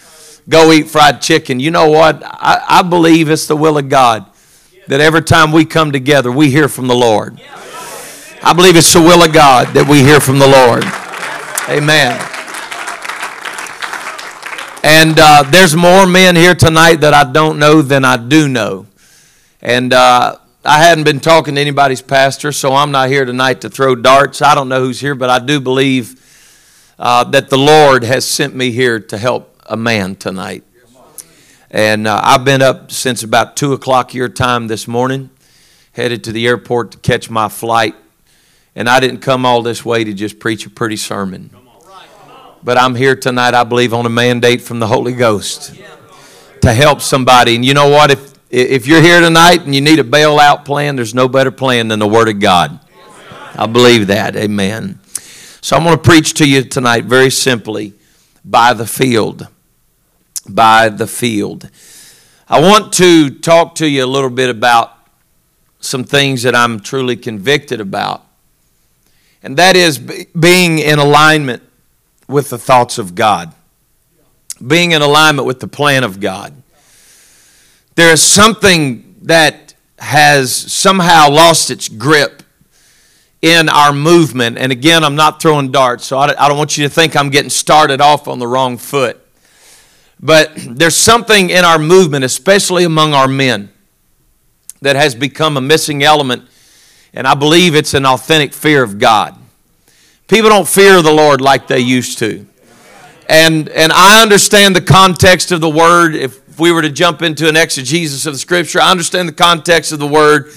go 0.50 0.72
eat 0.72 0.90
fried 0.90 1.22
chicken. 1.22 1.60
You 1.60 1.72
know 1.72 1.90
what? 1.90 2.24
I, 2.24 2.64
I 2.68 2.82
believe 2.82 3.30
it's 3.30 3.46
the 3.46 3.56
will 3.56 3.78
of 3.78 3.90
God 3.90 4.26
that 4.88 5.00
every 5.00 5.22
time 5.22 5.52
we 5.52 5.64
come 5.64 5.92
together, 5.92 6.32
we 6.32 6.50
hear 6.50 6.68
from 6.68 6.88
the 6.88 6.96
Lord. 6.96 7.40
I 8.44 8.54
believe 8.54 8.76
it's 8.76 8.92
the 8.92 9.02
will 9.02 9.24
of 9.24 9.32
God 9.32 9.74
that 9.76 9.88
we 9.88 10.00
hear 10.00 10.20
from 10.20 10.40
the 10.40 10.48
Lord. 10.48 10.84
Amen. 11.70 12.31
And 14.84 15.20
uh, 15.20 15.44
there's 15.44 15.76
more 15.76 16.08
men 16.08 16.36
here 16.36 16.56
tonight 16.56 17.02
that 17.02 17.14
I 17.14 17.32
don't 17.32 17.60
know 17.60 17.82
than 17.82 18.04
I 18.04 18.18
do 18.18 18.48
know. 18.48 18.88
And 19.62 19.94
uh, 19.94 20.38
I 20.66 20.78
hadn't 20.80 21.04
been 21.04 21.20
talking 21.20 21.56
to 21.56 21.62
anybody's 21.62 22.02
pastor, 22.02 22.52
so 22.52 22.74
I'm 22.74 22.92
not 22.92 23.10
here 23.10 23.24
tonight 23.26 23.62
to 23.62 23.70
throw 23.70 23.96
darts. 23.96 24.42
I 24.42 24.56
don't 24.56 24.70
know 24.70 24.80
who's 24.80 25.00
here, 25.00 25.14
but 25.14 25.30
I 25.30 25.40
do 25.40 25.60
believe 25.60 26.20
uh, 26.98 27.24
that 27.26 27.50
the 27.50 27.58
Lord 27.58 28.04
has 28.04 28.26
sent 28.26 28.56
me 28.56 28.72
here 28.72 29.00
to 29.00 29.18
help 29.18 29.56
a 29.68 29.78
man 29.78 30.16
tonight. 30.16 30.64
And 31.70 32.08
uh, 32.08 32.20
I've 32.24 32.44
been 32.44 32.62
up 32.62 32.92
since 32.92 33.24
about 33.24 33.56
2 33.56 33.74
o'clock 33.74 34.14
your 34.14 34.30
time 34.30 34.68
this 34.68 34.88
morning, 34.88 35.30
headed 35.94 36.24
to 36.26 36.32
the 36.32 36.48
airport 36.48 36.92
to 36.92 36.98
catch 36.98 37.30
my 37.30 37.50
flight 37.50 37.96
and 38.76 38.88
I 38.88 39.00
didn't 39.00 39.20
come 39.20 39.46
all 39.46 39.62
this 39.62 39.84
way 39.84 40.04
to 40.04 40.14
just 40.14 40.40
preach 40.40 40.66
a 40.66 40.70
pretty 40.70 40.96
sermon. 40.96 41.50
But 42.64 42.78
I'm 42.78 42.96
here 42.96 43.16
tonight, 43.16 43.54
I 43.54 43.64
believe, 43.64 43.94
on 43.94 44.06
a 44.06 44.10
mandate 44.10 44.62
from 44.62 44.80
the 44.80 44.88
Holy 44.88 45.14
Ghost 45.14 45.76
to 46.62 46.74
help 46.74 47.02
somebody. 47.02 47.56
And 47.56 47.66
you 47.66 47.74
know 47.74 47.90
what? 47.90 48.12
If, 48.12 48.34
if 48.50 48.88
you're 48.88 49.02
here 49.02 49.20
tonight 49.20 49.62
and 49.62 49.74
you 49.74 49.82
need 49.82 50.00
a 50.00 50.04
bailout 50.04 50.64
plan, 50.64 50.96
there's 50.96 51.16
no 51.16 51.28
better 51.28 51.52
plan 51.52 51.88
than 51.88 52.00
the 52.00 52.08
Word 52.08 52.30
of 52.30 52.40
God. 52.40 52.80
I 53.56 53.66
believe 53.66 54.08
that. 54.08 54.36
Amen. 54.36 55.00
So 55.62 55.76
I'm 55.76 55.84
going 55.84 55.98
to 55.98 56.02
preach 56.02 56.36
to 56.36 56.48
you 56.48 56.64
tonight 56.64 57.06
very 57.06 57.30
simply 57.30 57.94
buy 58.46 58.74
the 58.74 58.88
field. 58.88 59.48
Buy 60.48 60.90
the 60.90 61.08
field. 61.08 61.70
I 62.48 62.60
want 62.60 62.94
to 62.94 63.30
talk 63.30 63.76
to 63.76 63.88
you 63.88 64.04
a 64.04 64.08
little 64.08 64.30
bit 64.30 64.50
about 64.50 64.98
some 65.80 66.04
things 66.04 66.44
that 66.44 66.56
I'm 66.56 66.80
truly 66.80 67.16
convicted 67.16 67.82
about 67.82 68.26
and 69.44 69.58
that 69.58 69.76
is 69.76 69.98
being 69.98 70.80
in 70.80 71.00
alignment 71.00 71.64
with 72.32 72.50
the 72.50 72.58
thoughts 72.58 72.98
of 72.98 73.16
God, 73.16 73.54
being 74.66 74.92
in 74.92 75.02
alignment 75.02 75.46
with 75.46 75.60
the 75.60 75.68
plan 75.68 76.04
of 76.04 76.20
God. 76.20 76.54
There 77.96 78.12
is 78.12 78.22
something 78.22 79.16
that 79.24 79.74
has 80.00 80.54
somehow 80.54 81.30
lost 81.30 81.70
its 81.70 81.88
grip 81.88 82.42
in 83.42 83.70
our 83.70 83.94
movement. 83.94 84.58
And 84.58 84.72
again, 84.72 85.04
I'm 85.04 85.16
not 85.16 85.42
throwing 85.42 85.72
darts, 85.72 86.06
so 86.06 86.18
I 86.18 86.48
don't 86.48 86.58
want 86.58 86.78
you 86.78 86.88
to 86.88 86.90
think 86.90 87.16
I'm 87.16 87.30
getting 87.30 87.50
started 87.50 88.02
off 88.02 88.28
on 88.28 88.40
the 88.40 88.48
wrong 88.48 88.78
foot. 88.78 89.20
But 90.20 90.52
there's 90.56 90.96
something 90.96 91.50
in 91.50 91.66
our 91.66 91.80
movement, 91.80 92.24
especially 92.24 92.84
among 92.84 93.14
our 93.14 93.28
men, 93.28 93.72
that 94.82 94.96
has 94.96 95.14
become 95.14 95.58
a 95.58 95.62
missing 95.62 96.04
element 96.04 96.48
and 97.14 97.28
I 97.28 97.36
believe 97.36 97.76
it's 97.76 97.94
an 97.94 98.06
authentic 98.06 98.54
fear 98.54 98.84
of 98.84 98.98
God. 98.98 99.38
People 100.32 100.50
don't 100.50 100.68
fear 100.68 101.02
the 101.02 101.12
Lord 101.12 101.42
like 101.42 101.68
they 101.68 101.82
used 101.82 102.20
to. 102.20 102.48
And, 103.28 103.68
and 103.68 103.92
I 103.92 104.22
understand 104.22 104.78
the 104.78 104.82
context 104.82 105.52
of 105.52 105.60
the 105.60 105.70
word. 105.70 106.16
If 106.16 106.58
we 106.58 106.72
were 106.72 106.82
to 106.82 106.90
jump 106.90 107.22
into 107.22 107.50
an 107.50 107.58
exegesis 107.58 108.26
of 108.26 108.32
the 108.32 108.40
scripture, 108.40 108.80
I 108.80 108.92
understand 108.92 109.28
the 109.28 109.34
context 109.34 109.92
of 109.92 110.00
the 110.00 110.08
word. 110.08 110.54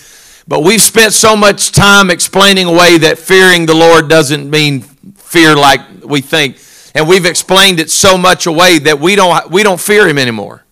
But 0.47 0.63
we've 0.63 0.81
spent 0.81 1.13
so 1.13 1.35
much 1.35 1.73
time 1.73 2.09
explaining 2.09 2.69
away 2.69 2.99
that 2.99 3.19
fearing 3.19 3.67
the 3.67 3.75
Lord 3.75 4.09
doesn't 4.09 4.49
mean 4.49 4.83
fear 5.17 5.57
like 5.57 5.81
we 6.05 6.21
think. 6.21 6.57
And 6.95 7.09
we've 7.09 7.27
explained 7.27 7.81
it 7.81 7.91
so 7.91 8.17
much 8.17 8.47
away 8.47 8.79
that 8.79 9.01
we 9.01 9.17
don't, 9.17 9.51
we 9.51 9.65
don't 9.65 9.81
fear 9.81 10.07
him 10.07 10.19
anymore. 10.19 10.65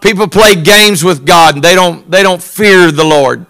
People 0.00 0.26
play 0.26 0.54
games 0.54 1.04
with 1.04 1.26
God 1.26 1.56
and 1.56 1.62
they 1.62 1.74
don't, 1.74 2.10
they 2.10 2.22
don't 2.22 2.42
fear 2.42 2.90
the 2.90 3.04
Lord. 3.04 3.44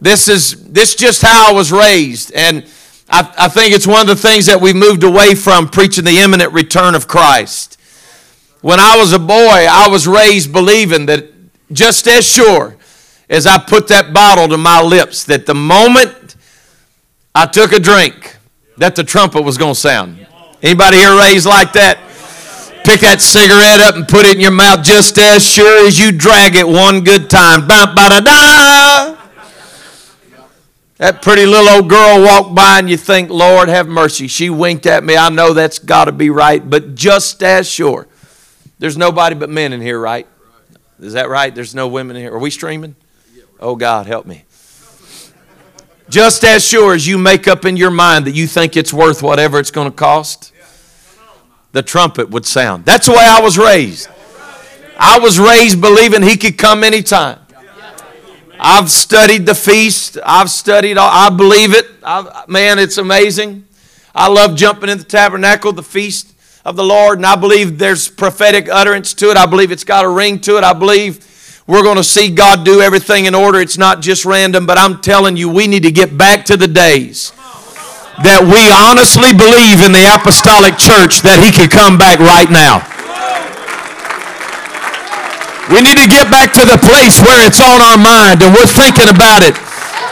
This 0.00 0.28
is 0.28 0.64
this 0.64 0.94
just 0.94 1.20
how 1.20 1.50
I 1.50 1.52
was 1.52 1.70
raised. 1.70 2.32
And 2.32 2.66
I, 3.08 3.32
I 3.38 3.48
think 3.48 3.74
it's 3.74 3.86
one 3.86 4.00
of 4.00 4.06
the 4.06 4.16
things 4.16 4.46
that 4.46 4.60
we've 4.60 4.76
moved 4.76 5.04
away 5.04 5.34
from 5.34 5.68
preaching 5.68 6.04
the 6.04 6.18
imminent 6.18 6.52
return 6.52 6.94
of 6.94 7.06
Christ. 7.06 7.78
When 8.62 8.80
I 8.80 8.96
was 8.96 9.12
a 9.12 9.18
boy, 9.18 9.66
I 9.70 9.88
was 9.88 10.06
raised 10.06 10.52
believing 10.52 11.06
that 11.06 11.26
just 11.72 12.06
as 12.08 12.26
sure 12.26 12.76
as 13.28 13.46
I 13.46 13.58
put 13.58 13.88
that 13.88 14.12
bottle 14.12 14.48
to 14.48 14.56
my 14.56 14.82
lips, 14.82 15.24
that 15.24 15.46
the 15.46 15.54
moment 15.54 16.36
I 17.34 17.46
took 17.46 17.72
a 17.72 17.78
drink, 17.78 18.36
that 18.78 18.96
the 18.96 19.04
trumpet 19.04 19.42
was 19.42 19.58
going 19.58 19.74
to 19.74 19.80
sound. 19.80 20.26
Anybody 20.62 20.98
here 20.98 21.16
raised 21.16 21.46
like 21.46 21.72
that? 21.74 21.98
Pick 22.84 23.00
that 23.00 23.20
cigarette 23.20 23.80
up 23.80 23.96
and 23.96 24.06
put 24.06 24.24
it 24.26 24.36
in 24.36 24.40
your 24.40 24.52
mouth 24.52 24.84
just 24.84 25.18
as 25.18 25.44
sure 25.44 25.86
as 25.86 25.98
you 25.98 26.12
drag 26.12 26.54
it 26.54 26.66
one 26.66 27.02
good 27.02 27.28
time. 27.28 27.66
Ba 27.66 27.92
ba 27.94 28.08
da 28.08 28.20
da. 28.20 29.15
That 30.98 31.20
pretty 31.20 31.44
little 31.44 31.68
old 31.68 31.90
girl 31.90 32.22
walked 32.22 32.54
by 32.54 32.78
and 32.78 32.88
you 32.88 32.96
think, 32.96 33.28
Lord, 33.28 33.68
have 33.68 33.86
mercy. 33.86 34.28
She 34.28 34.48
winked 34.48 34.86
at 34.86 35.04
me. 35.04 35.16
I 35.16 35.28
know 35.28 35.52
that's 35.52 35.78
got 35.78 36.06
to 36.06 36.12
be 36.12 36.30
right, 36.30 36.68
but 36.68 36.94
just 36.94 37.42
as 37.42 37.68
sure. 37.68 38.08
There's 38.78 38.96
nobody 38.96 39.34
but 39.34 39.50
men 39.50 39.74
in 39.74 39.80
here, 39.82 40.00
right? 40.00 40.26
Is 40.98 41.12
that 41.12 41.28
right? 41.28 41.54
There's 41.54 41.74
no 41.74 41.86
women 41.88 42.16
in 42.16 42.22
here. 42.22 42.32
Are 42.32 42.38
we 42.38 42.50
streaming? 42.50 42.96
Oh, 43.60 43.76
God, 43.76 44.06
help 44.06 44.24
me. 44.26 44.44
Just 46.08 46.44
as 46.44 46.64
sure 46.64 46.94
as 46.94 47.06
you 47.06 47.18
make 47.18 47.46
up 47.48 47.64
in 47.64 47.76
your 47.76 47.90
mind 47.90 48.26
that 48.26 48.34
you 48.34 48.46
think 48.46 48.76
it's 48.76 48.92
worth 48.92 49.22
whatever 49.22 49.58
it's 49.58 49.70
going 49.70 49.90
to 49.90 49.96
cost, 49.96 50.52
the 51.72 51.82
trumpet 51.82 52.30
would 52.30 52.46
sound. 52.46 52.86
That's 52.86 53.06
the 53.06 53.12
way 53.12 53.26
I 53.26 53.40
was 53.40 53.58
raised. 53.58 54.08
I 54.98 55.18
was 55.18 55.38
raised 55.38 55.80
believing 55.80 56.22
he 56.22 56.38
could 56.38 56.56
come 56.56 56.84
anytime. 56.84 57.38
I've 58.58 58.90
studied 58.90 59.46
the 59.46 59.54
feast. 59.54 60.18
I've 60.24 60.50
studied, 60.50 60.98
I 60.98 61.30
believe 61.30 61.74
it. 61.74 61.86
I've, 62.02 62.48
man, 62.48 62.78
it's 62.78 62.98
amazing. 62.98 63.64
I 64.14 64.28
love 64.28 64.56
jumping 64.56 64.88
in 64.88 64.98
the 64.98 65.04
tabernacle, 65.04 65.72
the 65.72 65.82
feast 65.82 66.32
of 66.64 66.74
the 66.76 66.84
Lord, 66.84 67.18
and 67.18 67.26
I 67.26 67.36
believe 67.36 67.78
there's 67.78 68.08
prophetic 68.08 68.68
utterance 68.68 69.14
to 69.14 69.30
it. 69.30 69.36
I 69.36 69.46
believe 69.46 69.70
it's 69.70 69.84
got 69.84 70.04
a 70.04 70.08
ring 70.08 70.40
to 70.40 70.56
it. 70.56 70.64
I 70.64 70.72
believe 70.72 71.22
we're 71.66 71.82
going 71.82 71.96
to 71.96 72.04
see 72.04 72.30
God 72.30 72.64
do 72.64 72.80
everything 72.80 73.26
in 73.26 73.34
order. 73.34 73.60
It's 73.60 73.78
not 73.78 74.00
just 74.00 74.24
random, 74.24 74.66
but 74.66 74.78
I'm 74.78 75.00
telling 75.00 75.36
you, 75.36 75.48
we 75.48 75.66
need 75.66 75.82
to 75.82 75.92
get 75.92 76.16
back 76.16 76.44
to 76.46 76.56
the 76.56 76.68
days 76.68 77.32
that 78.24 78.40
we 78.40 78.72
honestly 78.72 79.36
believe 79.36 79.84
in 79.84 79.92
the 79.92 80.08
apostolic 80.16 80.78
church 80.78 81.20
that 81.20 81.36
He 81.44 81.52
could 81.52 81.70
come 81.70 81.98
back 81.98 82.18
right 82.18 82.50
now. 82.50 82.80
We 85.72 85.82
need 85.82 85.98
to 85.98 86.06
get 86.06 86.30
back 86.30 86.54
to 86.54 86.62
the 86.62 86.78
place 86.78 87.18
where 87.18 87.42
it's 87.42 87.58
on 87.58 87.82
our 87.82 87.98
mind 87.98 88.38
and 88.42 88.54
we're 88.54 88.70
thinking 88.70 89.10
about 89.10 89.42
it 89.42 89.58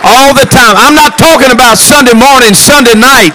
all 0.03 0.35
the 0.35 0.47
time. 0.51 0.75
I'm 0.75 0.99
not 0.99 1.15
talking 1.15 1.55
about 1.55 1.79
Sunday 1.79 2.15
morning, 2.15 2.59
Sunday 2.59 2.99
night. 2.99 3.33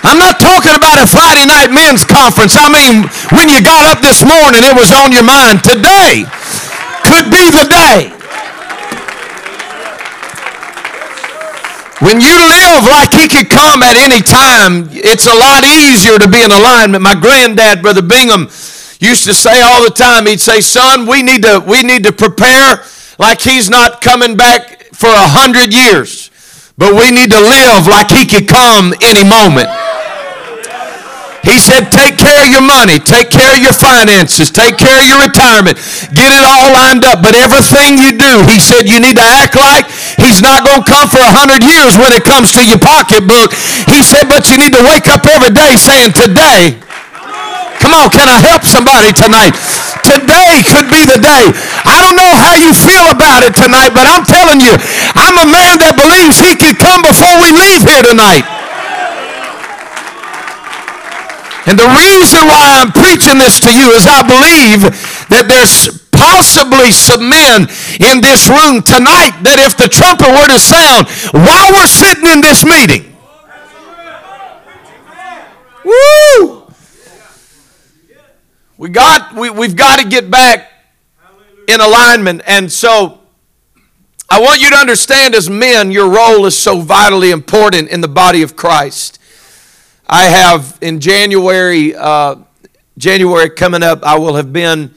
I'm 0.00 0.16
not 0.16 0.40
talking 0.40 0.72
about 0.72 0.96
a 0.96 1.06
Friday 1.06 1.44
night 1.44 1.68
men's 1.68 2.08
conference. 2.08 2.56
I 2.56 2.72
mean, 2.72 3.04
when 3.36 3.52
you 3.52 3.60
got 3.60 3.84
up 3.84 4.00
this 4.00 4.24
morning, 4.24 4.64
it 4.64 4.72
was 4.72 4.88
on 4.94 5.12
your 5.12 5.26
mind. 5.26 5.60
Today 5.60 6.24
could 7.04 7.28
be 7.28 7.44
the 7.52 7.66
day. 7.68 8.16
When 12.00 12.20
you 12.20 12.32
live 12.32 12.84
like 12.86 13.12
he 13.12 13.26
could 13.28 13.48
come 13.48 13.82
at 13.82 13.96
any 13.96 14.22
time, 14.22 14.88
it's 14.92 15.26
a 15.26 15.34
lot 15.34 15.64
easier 15.64 16.18
to 16.18 16.28
be 16.28 16.40
in 16.40 16.52
alignment. 16.52 17.02
My 17.02 17.14
granddad, 17.18 17.82
Brother 17.82 18.02
Bingham, 18.02 18.48
used 19.06 19.24
to 19.24 19.34
say 19.34 19.62
all 19.62 19.82
the 19.82 19.90
time, 19.90 20.26
he'd 20.26 20.40
say, 20.40 20.60
son, 20.60 21.06
we 21.06 21.22
need 21.22 21.42
to, 21.42 21.62
we 21.66 21.82
need 21.82 22.04
to 22.04 22.12
prepare 22.12 22.82
like 23.18 23.40
he's 23.40 23.70
not 23.70 24.00
coming 24.00 24.36
back 24.36 24.90
for 24.92 25.08
a 25.08 25.28
hundred 25.30 25.72
years. 25.72 26.30
But 26.76 26.92
we 26.92 27.10
need 27.10 27.30
to 27.30 27.40
live 27.40 27.86
like 27.86 28.10
he 28.10 28.26
could 28.26 28.48
come 28.48 28.92
any 29.00 29.24
moment. 29.24 29.70
He 31.46 31.62
said, 31.62 31.94
take 31.94 32.18
care 32.18 32.42
of 32.42 32.50
your 32.50 32.66
money, 32.66 32.98
take 32.98 33.30
care 33.30 33.54
of 33.54 33.62
your 33.62 33.72
finances, 33.72 34.50
take 34.50 34.74
care 34.74 34.98
of 34.98 35.06
your 35.06 35.22
retirement, 35.22 35.78
get 36.10 36.34
it 36.34 36.42
all 36.42 36.74
lined 36.74 37.06
up. 37.06 37.22
But 37.22 37.38
everything 37.38 38.02
you 38.02 38.18
do, 38.18 38.42
he 38.50 38.58
said, 38.58 38.90
you 38.90 38.98
need 38.98 39.14
to 39.14 39.22
act 39.22 39.54
like 39.54 39.86
he's 40.18 40.42
not 40.42 40.66
going 40.66 40.82
to 40.82 40.88
come 40.90 41.06
for 41.06 41.22
a 41.22 41.30
hundred 41.30 41.62
years 41.62 41.94
when 42.02 42.10
it 42.10 42.26
comes 42.26 42.50
to 42.58 42.66
your 42.66 42.82
pocketbook. 42.82 43.54
He 43.86 44.02
said, 44.02 44.26
but 44.26 44.50
you 44.50 44.58
need 44.58 44.74
to 44.74 44.82
wake 44.90 45.06
up 45.06 45.22
every 45.22 45.54
day 45.54 45.78
saying, 45.78 46.18
today, 46.18 46.82
Come 47.86 48.02
on, 48.02 48.10
can 48.10 48.26
I 48.26 48.42
help 48.42 48.66
somebody 48.66 49.14
tonight? 49.14 49.54
Today 50.02 50.58
could 50.66 50.90
be 50.90 51.06
the 51.06 51.22
day. 51.22 51.54
I 51.86 52.02
don't 52.02 52.18
know 52.18 52.34
how 52.34 52.58
you 52.58 52.74
feel 52.74 53.14
about 53.14 53.46
it 53.46 53.54
tonight, 53.54 53.94
but 53.94 54.10
I'm 54.10 54.26
telling 54.26 54.58
you, 54.58 54.74
I'm 55.14 55.38
a 55.38 55.46
man 55.46 55.78
that 55.78 55.94
believes 55.94 56.34
he 56.34 56.58
could 56.58 56.82
come 56.82 57.06
before 57.06 57.38
we 57.38 57.54
leave 57.54 57.86
here 57.86 58.02
tonight. 58.02 58.42
And 61.70 61.78
the 61.78 61.86
reason 61.94 62.50
why 62.50 62.74
I'm 62.82 62.90
preaching 62.90 63.38
this 63.38 63.62
to 63.62 63.70
you 63.70 63.94
is 63.94 64.02
I 64.02 64.26
believe 64.26 64.82
that 65.30 65.46
there's 65.46 65.86
possibly 66.10 66.90
some 66.90 67.30
men 67.30 67.70
in 68.02 68.18
this 68.18 68.50
room 68.50 68.82
tonight 68.82 69.38
that 69.46 69.62
if 69.62 69.78
the 69.78 69.86
trumpet 69.86 70.26
were 70.26 70.50
to 70.50 70.58
sound 70.58 71.06
while 71.30 71.70
we're 71.70 71.86
sitting 71.86 72.26
in 72.34 72.42
this 72.42 72.66
meeting, 72.66 73.14
woo! 75.86 76.65
We 78.78 78.90
got, 78.90 79.34
we, 79.34 79.48
we've 79.48 79.76
got 79.76 80.00
to 80.00 80.08
get 80.08 80.30
back 80.30 80.70
in 81.66 81.80
alignment. 81.80 82.42
And 82.46 82.70
so 82.70 83.20
I 84.28 84.40
want 84.40 84.60
you 84.60 84.70
to 84.70 84.76
understand 84.76 85.34
as 85.34 85.48
men, 85.48 85.90
your 85.90 86.10
role 86.10 86.46
is 86.46 86.56
so 86.58 86.80
vitally 86.80 87.30
important 87.30 87.88
in 87.88 88.00
the 88.00 88.08
body 88.08 88.42
of 88.42 88.54
Christ. 88.54 89.18
I 90.06 90.24
have 90.24 90.78
in 90.82 91.00
January, 91.00 91.94
uh, 91.94 92.36
January 92.98 93.50
coming 93.50 93.82
up, 93.82 94.02
I 94.04 94.18
will 94.18 94.36
have 94.36 94.52
been 94.52 94.94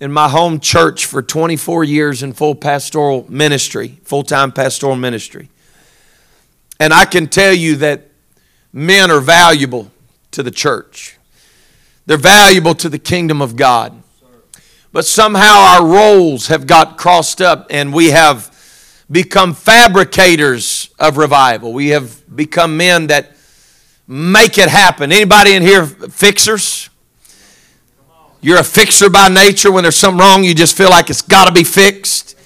in 0.00 0.10
my 0.10 0.28
home 0.28 0.58
church 0.58 1.06
for 1.06 1.22
24 1.22 1.84
years 1.84 2.22
in 2.22 2.32
full 2.32 2.54
pastoral 2.54 3.26
ministry, 3.28 3.98
full 4.04 4.22
time 4.22 4.52
pastoral 4.52 4.96
ministry. 4.96 5.48
And 6.80 6.92
I 6.92 7.04
can 7.04 7.28
tell 7.28 7.52
you 7.52 7.76
that 7.76 8.08
men 8.72 9.10
are 9.10 9.20
valuable 9.20 9.90
to 10.32 10.42
the 10.42 10.50
church. 10.50 11.18
They're 12.06 12.16
valuable 12.16 12.74
to 12.76 12.88
the 12.88 12.98
kingdom 12.98 13.40
of 13.40 13.56
God. 13.56 14.02
But 14.92 15.06
somehow 15.06 15.54
our 15.58 15.86
roles 15.86 16.48
have 16.48 16.66
got 16.66 16.98
crossed 16.98 17.40
up 17.40 17.66
and 17.70 17.94
we 17.94 18.10
have 18.10 18.52
become 19.10 19.54
fabricators 19.54 20.90
of 20.98 21.16
revival. 21.16 21.72
We 21.72 21.88
have 21.88 22.34
become 22.34 22.76
men 22.76 23.06
that 23.08 23.36
make 24.06 24.58
it 24.58 24.68
happen. 24.68 25.12
Anybody 25.12 25.54
in 25.54 25.62
here 25.62 25.86
fixers? 25.86 26.90
You're 28.40 28.58
a 28.58 28.64
fixer 28.64 29.08
by 29.08 29.28
nature. 29.28 29.70
When 29.70 29.84
there's 29.84 29.96
something 29.96 30.18
wrong, 30.18 30.44
you 30.44 30.54
just 30.54 30.76
feel 30.76 30.90
like 30.90 31.10
it's 31.10 31.22
got 31.22 31.46
to 31.46 31.52
be 31.52 31.64
fixed. 31.64 32.36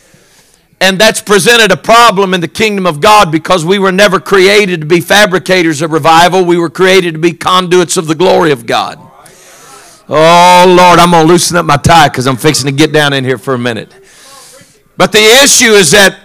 And 0.80 0.98
that's 0.98 1.22
presented 1.22 1.72
a 1.72 1.76
problem 1.76 2.34
in 2.34 2.42
the 2.42 2.48
kingdom 2.48 2.86
of 2.86 3.00
God 3.00 3.32
because 3.32 3.64
we 3.64 3.78
were 3.78 3.92
never 3.92 4.20
created 4.20 4.80
to 4.82 4.86
be 4.86 5.00
fabricators 5.00 5.80
of 5.80 5.90
revival. 5.90 6.44
We 6.44 6.58
were 6.58 6.68
created 6.68 7.14
to 7.14 7.18
be 7.18 7.32
conduits 7.32 7.96
of 7.96 8.08
the 8.08 8.14
glory 8.14 8.52
of 8.52 8.66
God. 8.66 9.05
Oh, 10.08 10.64
Lord, 10.68 11.00
I'm 11.00 11.10
going 11.10 11.26
to 11.26 11.32
loosen 11.32 11.56
up 11.56 11.66
my 11.66 11.76
tie 11.76 12.08
because 12.08 12.26
I'm 12.26 12.36
fixing 12.36 12.66
to 12.66 12.76
get 12.76 12.92
down 12.92 13.12
in 13.12 13.25
here 13.25 13.38
for 13.38 13.54
a 13.54 13.58
minute. 13.58 13.92
But 14.96 15.12
the 15.12 15.25
issue 15.42 15.72
is 15.72 15.90
that 15.90 16.18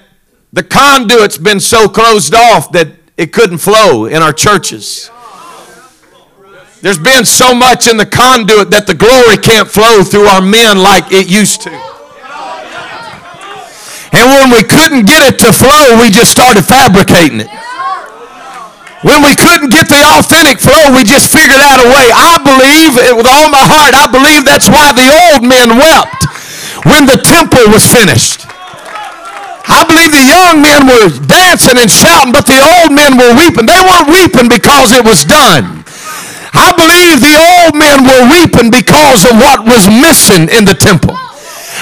the 0.53 0.63
conduit's 0.63 1.38
been 1.38 1.59
so 1.59 1.88
closed 1.88 2.35
off 2.35 2.71
that 2.73 2.89
it 3.17 3.33
couldn't 3.33 3.57
flow 3.57 4.05
in 4.05 4.21
our 4.21 4.33
churches. 4.33 5.09
There's 6.81 7.00
been 7.00 7.25
so 7.25 7.53
much 7.53 7.88
in 7.88 7.97
the 7.97 8.05
conduit 8.05 8.71
that 8.71 8.88
the 8.88 8.95
glory 8.95 9.38
can't 9.38 9.67
flow 9.67 10.03
through 10.03 10.25
our 10.25 10.41
men 10.41 10.77
like 10.77 11.11
it 11.11 11.29
used 11.29 11.61
to. 11.61 11.71
And 14.13 14.27
when 14.29 14.50
we 14.51 14.63
couldn't 14.63 15.05
get 15.05 15.33
it 15.33 15.39
to 15.39 15.53
flow, 15.53 16.01
we 16.01 16.09
just 16.09 16.31
started 16.31 16.63
fabricating 16.63 17.41
it. 17.41 17.61
When 19.01 19.25
we 19.25 19.34
couldn't 19.34 19.74
get 19.74 19.89
the 19.89 19.98
authentic 19.98 20.62
flow, 20.62 20.93
we 20.93 21.01
just 21.01 21.34
figured 21.34 21.58
out 21.58 21.81
a 21.81 21.89
way. 21.89 22.13
I 22.13 22.38
believe, 22.38 22.93
with 23.17 23.25
all 23.25 23.50
my 23.50 23.65
heart, 23.65 23.98
I 23.98 24.05
believe 24.05 24.46
that's 24.46 24.70
why 24.70 24.93
the 24.93 25.10
old 25.10 25.41
men 25.41 25.74
wept 25.74 26.22
when 26.86 27.10
the 27.10 27.17
temple 27.17 27.65
was 27.74 27.81
finished. 27.81 28.46
I 29.65 29.81
believe 29.89 30.13
the 30.13 30.22
young 30.22 30.62
men 30.62 30.86
were 30.86 31.10
dancing 31.25 31.81
and 31.81 31.89
shouting, 31.89 32.29
but 32.29 32.46
the 32.46 32.62
old 32.62 32.93
men 32.93 33.17
were 33.17 33.34
weeping. 33.34 33.65
They 33.65 33.81
weren't 33.81 34.13
weeping 34.13 34.46
because 34.46 34.93
it 34.93 35.01
was 35.01 35.25
done. 35.25 35.81
I 36.53 36.70
believe 36.77 37.25
the 37.25 37.38
old 37.58 37.74
men 37.74 38.05
were 38.05 38.29
weeping 38.29 38.70
because 38.70 39.25
of 39.25 39.34
what 39.41 39.65
was 39.65 39.89
missing 39.89 40.46
in 40.53 40.62
the 40.62 40.77
temple. 40.77 41.17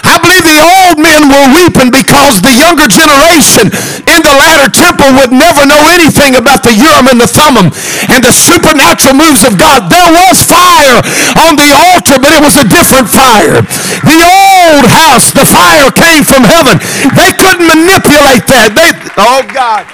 I 0.04 0.18
believe 0.22 0.44
the 0.46 0.60
old 0.60 0.98
men 1.00 1.28
were 1.30 1.48
weeping 1.56 1.92
because 1.92 2.42
the 2.42 2.54
younger 2.54 2.88
generation 2.88 3.72
in 4.08 4.20
the 4.24 4.36
latter 4.36 4.72
temple 4.72 5.10
would 5.20 5.32
never 5.34 5.66
know 5.66 5.80
anything 5.92 6.36
about 6.36 6.64
the 6.64 6.74
Urim 6.74 7.12
and 7.12 7.20
the 7.20 7.30
Thummim 7.30 7.72
and 8.10 8.22
the 8.24 8.34
supernatural 8.34 9.16
moves 9.16 9.44
of 9.44 9.60
God. 9.60 9.92
There 9.92 10.10
was 10.28 10.44
fire 10.44 11.00
on 11.46 11.56
the 11.56 11.70
altar, 11.94 12.18
but 12.20 12.32
it 12.34 12.42
was 12.42 12.56
a 12.60 12.66
different 12.68 13.10
fire. 13.10 13.62
The 14.06 14.20
old 14.20 14.86
house, 14.88 15.32
the 15.32 15.46
fire 15.46 15.92
came 15.92 16.24
from 16.24 16.44
heaven. 16.44 16.80
They 17.16 17.32
couldn't 17.36 17.68
manipulate 17.68 18.46
that. 18.50 18.74
They, 18.76 18.90
oh 19.20 19.44
God. 19.50 19.88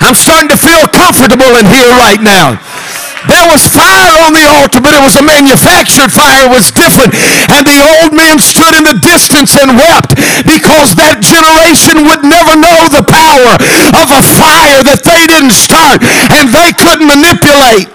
I'm 0.00 0.14
starting 0.14 0.48
to 0.48 0.56
feel 0.56 0.86
comfortable 0.88 1.58
in 1.58 1.66
here 1.66 1.90
right 1.98 2.22
now. 2.22 2.56
There 3.28 3.44
was 3.52 3.68
fire 3.68 4.24
on 4.24 4.32
the 4.32 4.48
altar, 4.48 4.80
but 4.80 4.96
it 4.96 5.04
was 5.04 5.20
a 5.20 5.22
manufactured 5.22 6.08
fire. 6.08 6.48
It 6.48 6.52
was 6.52 6.72
different. 6.72 7.12
And 7.52 7.60
the 7.60 7.76
old 7.76 8.16
men 8.16 8.40
stood 8.40 8.72
in 8.72 8.88
the 8.88 8.96
distance 9.04 9.52
and 9.60 9.76
wept 9.76 10.16
because 10.48 10.96
that 10.96 11.20
generation 11.20 12.08
would 12.08 12.24
never 12.24 12.56
know 12.56 12.88
the 12.88 13.04
power 13.04 13.52
of 14.00 14.08
a 14.08 14.22
fire 14.24 14.80
that 14.80 15.04
they 15.04 15.28
didn't 15.28 15.52
start 15.52 16.00
and 16.32 16.48
they 16.48 16.72
couldn't 16.72 17.04
manipulate. 17.04 17.92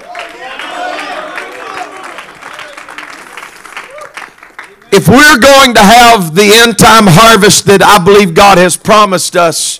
If 4.93 5.09
we're 5.09 5.39
going 5.39 5.73
to 5.73 5.81
have 5.81 6.35
the 6.35 6.53
end 6.53 6.77
time 6.77 7.09
harvest 7.09 7.65
that 7.65 7.81
I 7.81 7.97
believe 7.97 8.35
God 8.35 8.59
has 8.59 8.77
promised 8.77 9.35
us, 9.35 9.79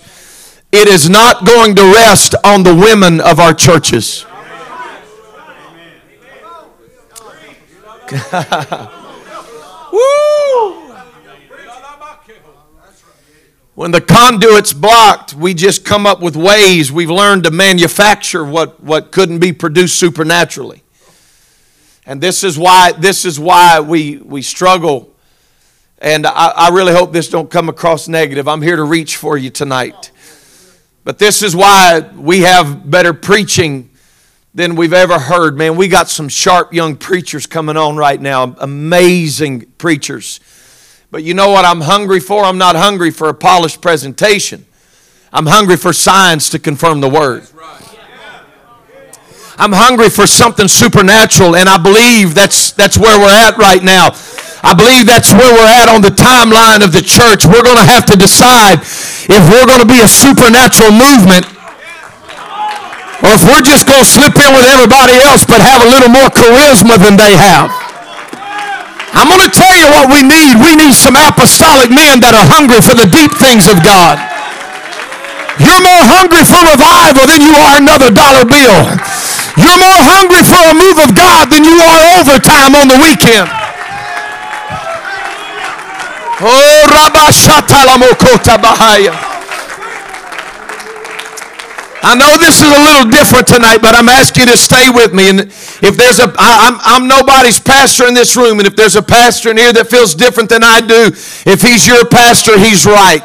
it 0.72 0.88
is 0.88 1.08
not 1.08 1.46
going 1.46 1.76
to 1.76 1.84
rest 1.94 2.34
on 2.42 2.64
the 2.64 2.74
women 2.74 3.20
of 3.20 3.38
our 3.38 3.54
churches. 3.54 4.26
Woo! 9.92 10.84
When 13.74 13.90
the 13.90 14.00
conduit's 14.00 14.72
blocked, 14.72 15.34
we 15.34 15.52
just 15.52 15.84
come 15.84 16.06
up 16.06 16.20
with 16.20 16.36
ways 16.36 16.92
we've 16.92 17.10
learned 17.10 17.44
to 17.44 17.50
manufacture 17.50 18.44
what, 18.44 18.80
what 18.80 19.10
couldn't 19.10 19.40
be 19.40 19.52
produced 19.52 19.98
supernaturally. 19.98 20.82
And 22.06 22.20
this 22.20 22.44
is 22.44 22.58
why 22.58 22.92
this 22.92 23.24
is 23.24 23.40
why 23.40 23.80
we, 23.80 24.18
we 24.18 24.42
struggle. 24.42 25.12
And 25.98 26.26
I, 26.26 26.48
I 26.48 26.68
really 26.68 26.92
hope 26.92 27.12
this 27.12 27.28
don't 27.28 27.50
come 27.50 27.68
across 27.68 28.06
negative. 28.08 28.46
I'm 28.46 28.62
here 28.62 28.76
to 28.76 28.84
reach 28.84 29.16
for 29.16 29.36
you 29.36 29.50
tonight. 29.50 30.12
But 31.02 31.18
this 31.18 31.42
is 31.42 31.56
why 31.56 32.00
we 32.16 32.40
have 32.40 32.88
better 32.88 33.12
preaching 33.12 33.90
than 34.54 34.76
we've 34.76 34.92
ever 34.92 35.18
heard. 35.18 35.58
Man, 35.58 35.76
we 35.76 35.88
got 35.88 36.08
some 36.08 36.28
sharp 36.28 36.72
young 36.72 36.96
preachers 36.96 37.46
coming 37.46 37.76
on 37.76 37.96
right 37.96 38.20
now, 38.20 38.54
amazing 38.58 39.66
preachers. 39.78 40.38
But 41.10 41.24
you 41.24 41.34
know 41.34 41.50
what 41.50 41.64
I'm 41.64 41.80
hungry 41.80 42.20
for? 42.20 42.44
I'm 42.44 42.58
not 42.58 42.76
hungry 42.76 43.10
for 43.10 43.28
a 43.28 43.34
polished 43.34 43.80
presentation. 43.80 44.64
I'm 45.32 45.46
hungry 45.46 45.76
for 45.76 45.92
signs 45.92 46.50
to 46.50 46.60
confirm 46.60 47.00
the 47.00 47.08
word. 47.08 47.46
I'm 49.56 49.70
hungry 49.70 50.10
for 50.10 50.26
something 50.26 50.66
supernatural, 50.66 51.54
and 51.54 51.68
I 51.68 51.78
believe 51.78 52.34
that's, 52.34 52.72
that's 52.72 52.98
where 52.98 53.18
we're 53.18 53.30
at 53.30 53.56
right 53.58 53.82
now. 53.82 54.10
I 54.66 54.74
believe 54.74 55.06
that's 55.06 55.30
where 55.30 55.52
we're 55.54 55.70
at 55.70 55.86
on 55.86 56.02
the 56.02 56.10
timeline 56.10 56.82
of 56.82 56.90
the 56.90 57.02
church. 57.02 57.46
We're 57.46 57.62
going 57.62 57.78
to 57.78 57.86
have 57.86 58.06
to 58.06 58.16
decide 58.18 58.82
if 58.82 59.42
we're 59.50 59.66
going 59.66 59.82
to 59.82 59.86
be 59.86 60.02
a 60.02 60.10
supernatural 60.10 60.90
movement 60.90 61.46
or 63.22 63.30
if 63.36 63.42
we're 63.46 63.62
just 63.62 63.86
going 63.86 64.02
to 64.02 64.08
slip 64.08 64.34
in 64.34 64.50
with 64.56 64.66
everybody 64.66 65.14
else 65.22 65.46
but 65.46 65.62
have 65.62 65.84
a 65.84 65.88
little 65.88 66.10
more 66.10 66.26
charisma 66.32 66.98
than 66.98 67.14
they 67.14 67.38
have. 67.38 67.70
I'm 69.14 69.30
going 69.30 69.46
to 69.46 69.52
tell 69.52 69.70
you 69.78 69.86
what 69.94 70.10
we 70.10 70.26
need. 70.26 70.58
We 70.58 70.74
need 70.74 70.96
some 70.98 71.14
apostolic 71.14 71.86
men 71.86 72.18
that 72.26 72.34
are 72.34 72.48
hungry 72.50 72.82
for 72.82 72.98
the 72.98 73.06
deep 73.06 73.30
things 73.38 73.70
of 73.70 73.78
God. 73.86 74.18
You're 75.62 75.82
more 75.86 76.04
hungry 76.10 76.42
for 76.42 76.58
revival 76.66 77.30
than 77.30 77.38
you 77.38 77.54
are 77.54 77.78
another 77.78 78.10
dollar 78.10 78.42
bill. 78.42 78.90
You're 79.54 79.78
more 79.78 80.02
hungry 80.02 80.42
for 80.42 80.58
a 80.58 80.74
move 80.74 80.98
of 80.98 81.14
God 81.14 81.46
than 81.54 81.62
you 81.62 81.78
are 81.78 82.18
overtime 82.18 82.74
on 82.74 82.90
the 82.90 82.98
weekend. 82.98 83.46
Oh, 86.42 86.80
Rabashatalamakota 86.90 88.58
Bahaya. 88.58 89.33
I 92.04 92.14
know 92.14 92.36
this 92.36 92.60
is 92.60 92.68
a 92.68 92.82
little 92.84 93.10
different 93.10 93.46
tonight, 93.46 93.78
but 93.80 93.94
I'm 93.94 94.10
asking 94.10 94.44
you 94.44 94.52
to 94.52 94.58
stay 94.58 94.90
with 94.90 95.14
me. 95.14 95.30
And 95.30 95.40
if 95.40 95.96
there's 95.96 96.20
a, 96.20 96.28
I, 96.36 96.68
I'm, 96.68 96.76
I'm 96.84 97.08
nobody's 97.08 97.58
pastor 97.58 98.06
in 98.06 98.12
this 98.12 98.36
room, 98.36 98.58
and 98.58 98.68
if 98.68 98.76
there's 98.76 98.94
a 98.94 99.02
pastor 99.02 99.52
in 99.52 99.56
here 99.56 99.72
that 99.72 99.88
feels 99.88 100.14
different 100.14 100.50
than 100.50 100.62
I 100.62 100.82
do, 100.82 101.08
if 101.48 101.62
he's 101.62 101.88
your 101.88 102.04
pastor, 102.04 102.58
he's 102.58 102.84
right. 102.84 103.24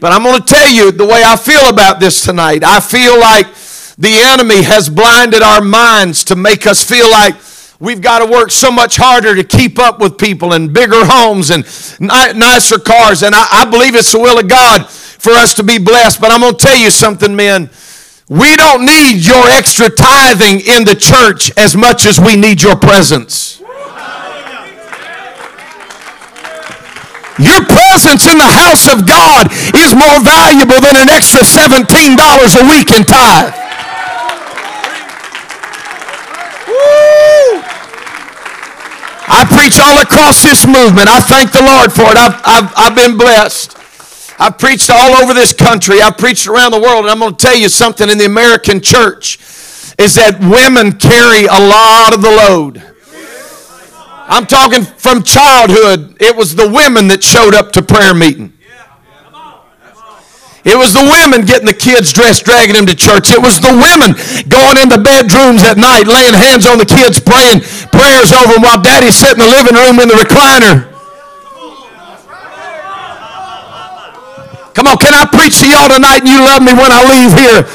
But 0.00 0.12
I'm 0.12 0.22
going 0.22 0.38
to 0.38 0.44
tell 0.44 0.68
you 0.68 0.92
the 0.92 1.06
way 1.06 1.22
I 1.24 1.34
feel 1.36 1.70
about 1.70 1.98
this 1.98 2.22
tonight. 2.22 2.62
I 2.62 2.80
feel 2.80 3.18
like 3.18 3.46
the 3.96 4.12
enemy 4.12 4.64
has 4.64 4.90
blinded 4.90 5.40
our 5.40 5.62
minds 5.62 6.24
to 6.24 6.36
make 6.36 6.66
us 6.66 6.84
feel 6.84 7.10
like 7.10 7.36
we've 7.80 8.02
got 8.02 8.18
to 8.18 8.30
work 8.30 8.50
so 8.50 8.70
much 8.70 8.96
harder 8.96 9.34
to 9.34 9.44
keep 9.44 9.78
up 9.78 9.98
with 9.98 10.18
people 10.18 10.52
and 10.52 10.74
bigger 10.74 11.04
homes 11.04 11.48
and 11.48 11.64
nicer 12.00 12.78
cars. 12.78 13.22
And 13.22 13.34
I, 13.34 13.64
I 13.64 13.64
believe 13.64 13.94
it's 13.94 14.12
the 14.12 14.20
will 14.20 14.38
of 14.38 14.46
God 14.46 14.90
for 14.90 15.32
us 15.32 15.54
to 15.54 15.62
be 15.62 15.78
blessed. 15.78 16.20
But 16.20 16.32
I'm 16.32 16.40
going 16.40 16.52
to 16.52 16.58
tell 16.58 16.76
you 16.76 16.90
something, 16.90 17.34
men. 17.34 17.70
We 18.30 18.54
don't 18.54 18.86
need 18.86 19.26
your 19.26 19.42
extra 19.50 19.90
tithing 19.90 20.60
in 20.60 20.84
the 20.84 20.94
church 20.94 21.50
as 21.58 21.76
much 21.76 22.06
as 22.06 22.20
we 22.20 22.36
need 22.36 22.62
your 22.62 22.76
presence. 22.76 23.58
Your 27.42 27.58
presence 27.66 28.30
in 28.30 28.38
the 28.38 28.46
house 28.46 28.86
of 28.86 29.02
God 29.08 29.50
is 29.74 29.98
more 29.98 30.22
valuable 30.22 30.78
than 30.78 30.94
an 30.94 31.10
extra 31.10 31.40
$17 31.40 31.90
a 31.90 32.70
week 32.70 32.94
in 32.94 33.02
tithe. 33.02 33.50
I 39.26 39.42
preach 39.58 39.80
all 39.80 39.98
across 39.98 40.44
this 40.44 40.66
movement. 40.66 41.08
I 41.08 41.18
thank 41.18 41.50
the 41.50 41.62
Lord 41.66 41.90
for 41.92 42.06
it. 42.12 42.16
I've, 42.16 42.40
I've, 42.44 42.72
I've 42.76 42.94
been 42.94 43.16
blessed. 43.18 43.79
I've 44.40 44.56
preached 44.56 44.88
all 44.88 45.22
over 45.22 45.34
this 45.34 45.52
country. 45.52 46.00
I've 46.00 46.16
preached 46.16 46.46
around 46.46 46.72
the 46.72 46.80
world. 46.80 47.04
And 47.04 47.10
I'm 47.10 47.18
going 47.18 47.36
to 47.36 47.46
tell 47.46 47.54
you 47.54 47.68
something 47.68 48.08
in 48.08 48.16
the 48.16 48.24
American 48.24 48.80
church 48.80 49.36
is 50.00 50.16
that 50.16 50.40
women 50.40 50.96
carry 50.96 51.44
a 51.44 51.60
lot 51.60 52.16
of 52.16 52.24
the 52.24 52.32
load. 52.32 52.82
I'm 54.32 54.46
talking 54.46 54.80
from 54.80 55.24
childhood. 55.24 56.16
It 56.20 56.34
was 56.34 56.56
the 56.56 56.72
women 56.72 57.08
that 57.08 57.22
showed 57.22 57.52
up 57.52 57.72
to 57.72 57.82
prayer 57.82 58.14
meeting. 58.14 58.56
It 60.64 60.76
was 60.76 60.92
the 60.92 61.04
women 61.04 61.44
getting 61.44 61.66
the 61.66 61.76
kids 61.76 62.12
dressed, 62.12 62.44
dragging 62.44 62.76
them 62.76 62.86
to 62.86 62.96
church. 62.96 63.28
It 63.28 63.40
was 63.40 63.60
the 63.60 63.72
women 63.72 64.16
going 64.48 64.80
in 64.80 64.88
the 64.88 65.00
bedrooms 65.00 65.64
at 65.64 65.76
night, 65.76 66.08
laying 66.08 66.32
hands 66.32 66.64
on 66.64 66.80
the 66.80 66.88
kids, 66.88 67.20
praying 67.20 67.60
prayers 67.92 68.32
over 68.32 68.56
them 68.56 68.64
while 68.64 68.80
daddy's 68.80 69.16
sitting 69.16 69.40
in 69.40 69.48
the 69.48 69.52
living 69.52 69.76
room 69.76 70.00
in 70.00 70.08
the 70.08 70.16
recliner. 70.16 70.89
Come 74.74 74.86
on, 74.86 74.98
can 75.02 75.18
I 75.18 75.26
preach 75.26 75.58
to 75.60 75.66
y'all 75.66 75.90
tonight 75.90 76.22
and 76.22 76.30
you 76.30 76.38
love 76.46 76.62
me 76.62 76.70
when 76.70 76.94
I 76.94 77.02
leave 77.02 77.34
here? 77.34 77.66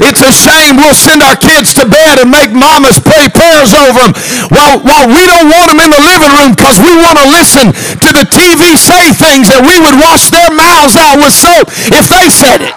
It's 0.00 0.22
a 0.22 0.32
shame 0.32 0.78
we'll 0.78 0.96
send 0.96 1.20
our 1.20 1.36
kids 1.36 1.74
to 1.76 1.84
bed 1.84 2.22
and 2.22 2.30
make 2.30 2.54
mamas 2.54 3.02
pray 3.02 3.28
prayers 3.28 3.74
over 3.74 4.08
them 4.08 4.14
while, 4.48 4.80
while 4.80 5.06
we 5.10 5.22
don't 5.26 5.50
want 5.50 5.68
them 5.68 5.82
in 5.82 5.90
the 5.90 6.00
living 6.00 6.32
room 6.38 6.56
because 6.56 6.80
we 6.80 6.94
want 6.96 7.18
to 7.18 7.26
listen 7.28 7.74
to 7.74 8.08
the 8.14 8.24
TV 8.30 8.78
say 8.78 9.12
things 9.12 9.50
that 9.50 9.60
we 9.60 9.76
would 9.82 9.98
wash 9.98 10.30
their 10.30 10.48
mouths 10.54 10.96
out 10.96 11.18
with 11.18 11.34
soap 11.34 11.68
if 11.92 12.06
they 12.08 12.30
said 12.30 12.62
it. 12.64 12.74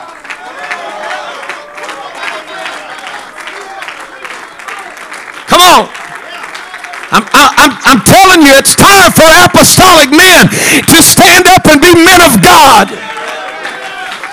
Come 5.48 5.62
on. 5.62 5.86
I'm, 7.14 7.24
I'm, 7.30 7.74
I'm 7.86 8.02
telling 8.02 8.42
you, 8.42 8.58
it's 8.58 8.74
time 8.74 9.14
for 9.14 9.30
apostolic 9.46 10.10
men 10.10 10.50
to 10.90 10.98
stand 11.06 11.46
up 11.46 11.70
and 11.70 11.78
be 11.78 11.94
men 11.94 12.26
of 12.26 12.42
God. 12.42 13.13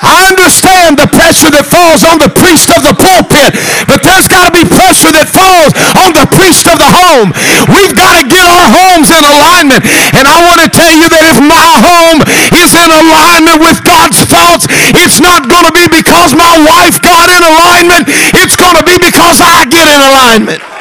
I 0.00 0.32
understand 0.32 0.96
the 0.96 1.08
pressure 1.12 1.52
that 1.52 1.68
falls 1.68 2.00
on 2.08 2.16
the 2.16 2.32
priest 2.32 2.72
of 2.72 2.80
the 2.80 2.96
pulpit, 2.96 3.52
but 3.84 4.00
there's 4.00 4.24
got 4.24 4.48
to 4.48 4.52
be 4.56 4.64
pressure 4.64 5.12
that 5.12 5.28
falls 5.28 5.76
on 6.00 6.16
the 6.16 6.24
priest 6.32 6.64
of 6.64 6.80
the 6.80 6.88
home. 6.88 7.36
We've 7.68 7.92
got 7.92 8.16
to 8.16 8.24
get 8.24 8.44
our 8.48 8.66
homes 8.72 9.12
in 9.12 9.20
alignment. 9.20 9.84
And 10.16 10.24
I 10.24 10.40
want 10.48 10.64
to 10.64 10.68
tell 10.72 10.92
you 10.92 11.04
that 11.12 11.24
if 11.28 11.38
my 11.44 11.68
home 11.84 12.24
is 12.56 12.72
in 12.72 12.90
alignment 12.90 13.60
with 13.60 13.78
God's 13.84 14.24
thoughts, 14.24 14.64
it's 14.96 15.20
not 15.20 15.46
going 15.52 15.68
to 15.68 15.74
be 15.76 15.84
because 15.92 16.32
my 16.32 16.56
wife 16.64 16.96
got 17.04 17.28
in 17.28 17.42
alignment. 17.44 18.08
It's 18.40 18.56
going 18.56 18.80
to 18.80 18.84
be 18.84 18.96
because 18.96 19.38
I 19.44 19.68
get 19.68 19.84
in 19.84 20.00
alignment. 20.00 20.79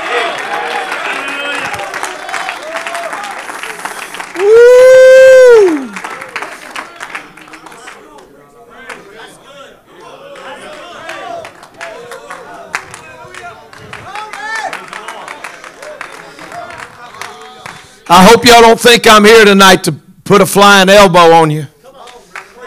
I 18.12 18.24
hope 18.24 18.44
y'all 18.44 18.62
don't 18.62 18.80
think 18.80 19.06
I'm 19.06 19.24
here 19.24 19.46
tonight 19.46 19.84
to 19.84 19.92
put 20.24 20.42
a 20.42 20.46
flying 20.48 20.90
elbow 20.90 21.32
on 21.32 21.52
you. 21.52 21.68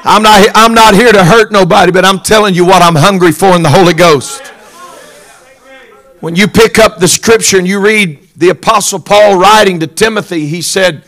I'm 0.05 0.23
not, 0.23 0.49
I'm 0.55 0.73
not 0.73 0.95
here 0.95 1.11
to 1.11 1.25
hurt 1.25 1.51
nobody, 1.51 1.91
but 1.91 2.05
I'm 2.05 2.21
telling 2.21 2.55
you 2.55 2.65
what 2.65 2.81
I'm 2.81 2.95
hungry 2.95 3.33
for 3.33 3.57
in 3.57 3.63
the 3.65 3.69
Holy 3.69 3.93
Ghost. 3.93 4.41
When 6.21 6.37
you 6.37 6.47
pick 6.47 6.79
up 6.79 6.99
the 6.99 7.09
scripture 7.09 7.59
and 7.59 7.67
you 7.67 7.81
read 7.81 8.29
the 8.37 8.51
Apostle 8.51 9.01
Paul 9.01 9.37
writing 9.37 9.81
to 9.81 9.89
Timothy, 9.89 10.47
he 10.47 10.63
said, 10.63 11.03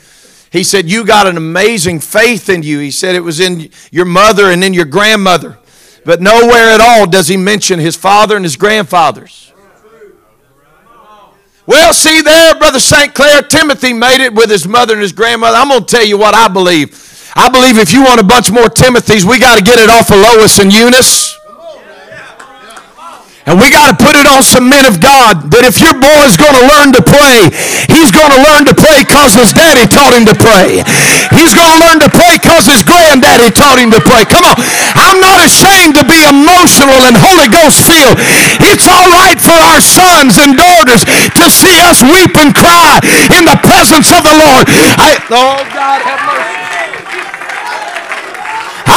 he 0.50 0.64
said, 0.64 0.90
You 0.90 1.06
got 1.06 1.28
an 1.28 1.36
amazing 1.36 2.00
faith 2.00 2.48
in 2.48 2.64
you. 2.64 2.80
He 2.80 2.90
said 2.90 3.14
it 3.14 3.20
was 3.20 3.38
in 3.38 3.70
your 3.92 4.04
mother 4.04 4.50
and 4.50 4.64
in 4.64 4.74
your 4.74 4.84
grandmother. 4.84 5.58
But 6.04 6.20
nowhere 6.20 6.70
at 6.70 6.80
all 6.80 7.06
does 7.06 7.28
he 7.28 7.36
mention 7.36 7.78
his 7.78 7.94
father 7.94 8.34
and 8.34 8.44
his 8.44 8.56
grandfathers. 8.56 9.52
Well, 11.66 11.94
see 11.94 12.20
there, 12.20 12.54
Brother 12.56 12.78
St. 12.78 13.14
Clair, 13.14 13.40
Timothy 13.42 13.94
made 13.94 14.20
it 14.22 14.34
with 14.34 14.50
his 14.50 14.68
mother 14.68 14.92
and 14.92 15.02
his 15.02 15.12
grandmother. 15.12 15.56
I'm 15.56 15.68
going 15.68 15.80
to 15.80 15.86
tell 15.86 16.04
you 16.04 16.18
what 16.18 16.34
I 16.34 16.48
believe. 16.48 17.00
I 17.34 17.48
believe 17.48 17.78
if 17.78 17.92
you 17.92 18.02
want 18.04 18.20
a 18.20 18.24
bunch 18.24 18.50
more 18.52 18.64
Timothys, 18.64 19.24
we 19.24 19.38
got 19.38 19.56
to 19.56 19.64
get 19.64 19.78
it 19.78 19.88
off 19.88 20.10
of 20.10 20.18
Lois 20.18 20.58
and 20.58 20.72
Eunice. 20.72 21.23
And 23.44 23.60
we 23.60 23.68
got 23.68 23.92
to 23.92 23.96
put 24.00 24.16
it 24.16 24.24
on 24.24 24.40
some 24.40 24.72
men 24.72 24.88
of 24.88 25.04
God 25.04 25.52
that 25.52 25.68
if 25.68 25.76
your 25.76 25.92
boy 25.92 26.20
is 26.24 26.32
going 26.40 26.56
to 26.56 26.64
learn 26.64 26.96
to 26.96 27.02
pray, 27.04 27.52
he's 27.92 28.08
going 28.08 28.32
to 28.32 28.40
learn 28.40 28.64
to 28.64 28.72
pray 28.72 29.04
because 29.04 29.36
his 29.36 29.52
daddy 29.52 29.84
taught 29.84 30.16
him 30.16 30.24
to 30.24 30.32
pray. 30.32 30.80
He's 31.36 31.52
going 31.52 31.68
to 31.76 31.80
learn 31.84 32.00
to 32.00 32.08
pray 32.08 32.40
because 32.40 32.64
his 32.64 32.80
granddaddy 32.80 33.52
taught 33.52 33.76
him 33.76 33.92
to 33.92 34.00
pray. 34.00 34.24
Come 34.24 34.48
on. 34.48 34.56
I'm 34.96 35.20
not 35.20 35.44
ashamed 35.44 35.92
to 36.00 36.04
be 36.08 36.24
emotional 36.24 37.04
and 37.04 37.12
Holy 37.20 37.52
Ghost 37.52 37.84
filled. 37.84 38.16
It's 38.64 38.88
all 38.88 39.12
right 39.12 39.36
for 39.36 39.56
our 39.56 39.80
sons 39.84 40.40
and 40.40 40.56
daughters 40.56 41.04
to 41.04 41.44
see 41.52 41.76
us 41.84 42.00
weep 42.00 42.32
and 42.40 42.56
cry 42.56 42.96
in 43.36 43.44
the 43.44 43.60
presence 43.60 44.08
of 44.08 44.24
the 44.24 44.32
Lord. 44.40 44.64
I, 44.96 45.20
oh, 45.28 45.60
God, 45.68 46.00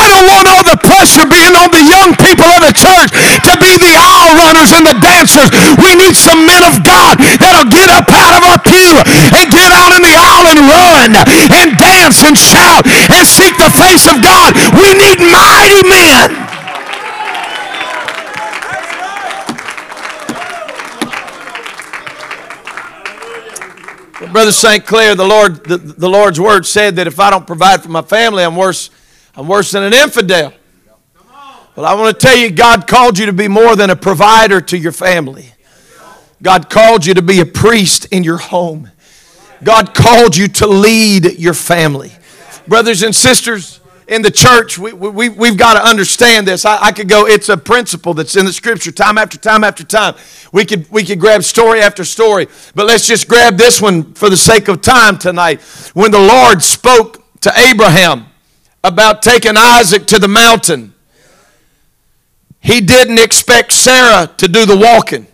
don't 0.07 0.27
want 0.27 0.45
all 0.47 0.63
the 0.63 0.79
pressure 0.79 1.27
being 1.27 1.53
on 1.53 1.69
the 1.71 1.83
young 1.83 2.15
people 2.17 2.47
of 2.47 2.61
the 2.63 2.73
church 2.73 3.11
to 3.43 3.53
be 3.59 3.71
the 3.77 3.93
aisle 3.93 4.33
runners 4.39 4.71
and 4.73 4.83
the 4.87 4.97
dancers. 5.03 5.49
We 5.79 5.95
need 5.99 6.15
some 6.15 6.47
men 6.47 6.63
of 6.63 6.81
God 6.83 7.19
that'll 7.39 7.69
get 7.69 7.91
up 7.91 8.07
out 8.09 8.39
of 8.39 8.43
our 8.47 8.59
pew 8.63 8.93
and 9.35 9.45
get 9.51 9.69
out 9.73 9.93
in 9.95 10.01
the 10.01 10.15
aisle 10.15 10.47
and 10.51 10.59
run 10.65 11.09
and 11.51 11.77
dance 11.77 12.23
and 12.23 12.37
shout 12.37 12.87
and 13.11 13.23
seek 13.27 13.55
the 13.59 13.71
face 13.73 14.07
of 14.07 14.23
God. 14.23 14.55
We 14.73 14.87
need 14.95 15.19
mighty 15.19 15.83
men. 15.87 16.47
Brother 24.31 24.51
St. 24.51 24.85
Clair, 24.85 25.15
the 25.15 25.25
Lord, 25.25 25.63
the, 25.63 25.77
the 25.77 26.09
Lord's 26.09 26.39
word 26.39 26.65
said 26.65 26.95
that 26.97 27.07
if 27.07 27.19
I 27.19 27.29
don't 27.29 27.47
provide 27.47 27.81
for 27.81 27.89
my 27.89 28.01
family, 28.01 28.43
I'm 28.43 28.55
worse 28.55 28.89
I'm 29.37 29.47
worse 29.47 29.71
than 29.71 29.83
an 29.83 29.93
infidel. 29.93 30.51
But 31.75 31.85
I 31.85 31.93
want 31.93 32.19
to 32.19 32.25
tell 32.25 32.35
you, 32.35 32.49
God 32.49 32.87
called 32.87 33.19
you 33.19 33.27
to 33.27 33.33
be 33.33 33.47
more 33.47 33.75
than 33.75 33.91
a 33.91 33.95
provider 33.95 34.59
to 34.61 34.77
your 34.77 34.91
family. 34.91 35.53
God 36.41 36.71
called 36.71 37.05
you 37.05 37.13
to 37.13 37.21
be 37.21 37.39
a 37.39 37.45
priest 37.45 38.05
in 38.05 38.23
your 38.23 38.37
home. 38.37 38.89
God 39.63 39.93
called 39.93 40.35
you 40.35 40.47
to 40.47 40.65
lead 40.65 41.37
your 41.37 41.53
family. 41.53 42.11
Brothers 42.67 43.03
and 43.03 43.13
sisters 43.13 43.79
in 44.07 44.23
the 44.23 44.31
church, 44.31 44.79
we, 44.79 44.91
we, 44.93 45.29
we've 45.29 45.57
got 45.57 45.75
to 45.75 45.87
understand 45.87 46.47
this. 46.47 46.65
I, 46.65 46.85
I 46.85 46.91
could 46.91 47.07
go, 47.07 47.27
it's 47.27 47.49
a 47.49 47.57
principle 47.57 48.15
that's 48.15 48.35
in 48.35 48.45
the 48.45 48.53
scripture 48.53 48.91
time 48.91 49.19
after 49.19 49.37
time 49.37 49.63
after 49.63 49.83
time. 49.83 50.15
We 50.51 50.65
could, 50.65 50.89
we 50.89 51.03
could 51.03 51.19
grab 51.19 51.43
story 51.43 51.81
after 51.81 52.03
story, 52.03 52.47
but 52.73 52.87
let's 52.87 53.05
just 53.05 53.27
grab 53.27 53.55
this 53.55 53.79
one 53.79 54.15
for 54.15 54.31
the 54.31 54.37
sake 54.37 54.67
of 54.67 54.81
time 54.81 55.19
tonight. 55.19 55.61
When 55.93 56.09
the 56.09 56.19
Lord 56.19 56.63
spoke 56.63 57.39
to 57.41 57.53
Abraham, 57.55 58.25
about 58.83 59.21
taking 59.21 59.57
Isaac 59.57 60.05
to 60.07 60.19
the 60.19 60.27
mountain, 60.27 60.93
he 62.59 62.81
didn't 62.81 63.19
expect 63.19 63.71
Sarah 63.73 64.27
to 64.37 64.47
do 64.47 64.65
the 64.65 64.77
walking. 64.77 65.27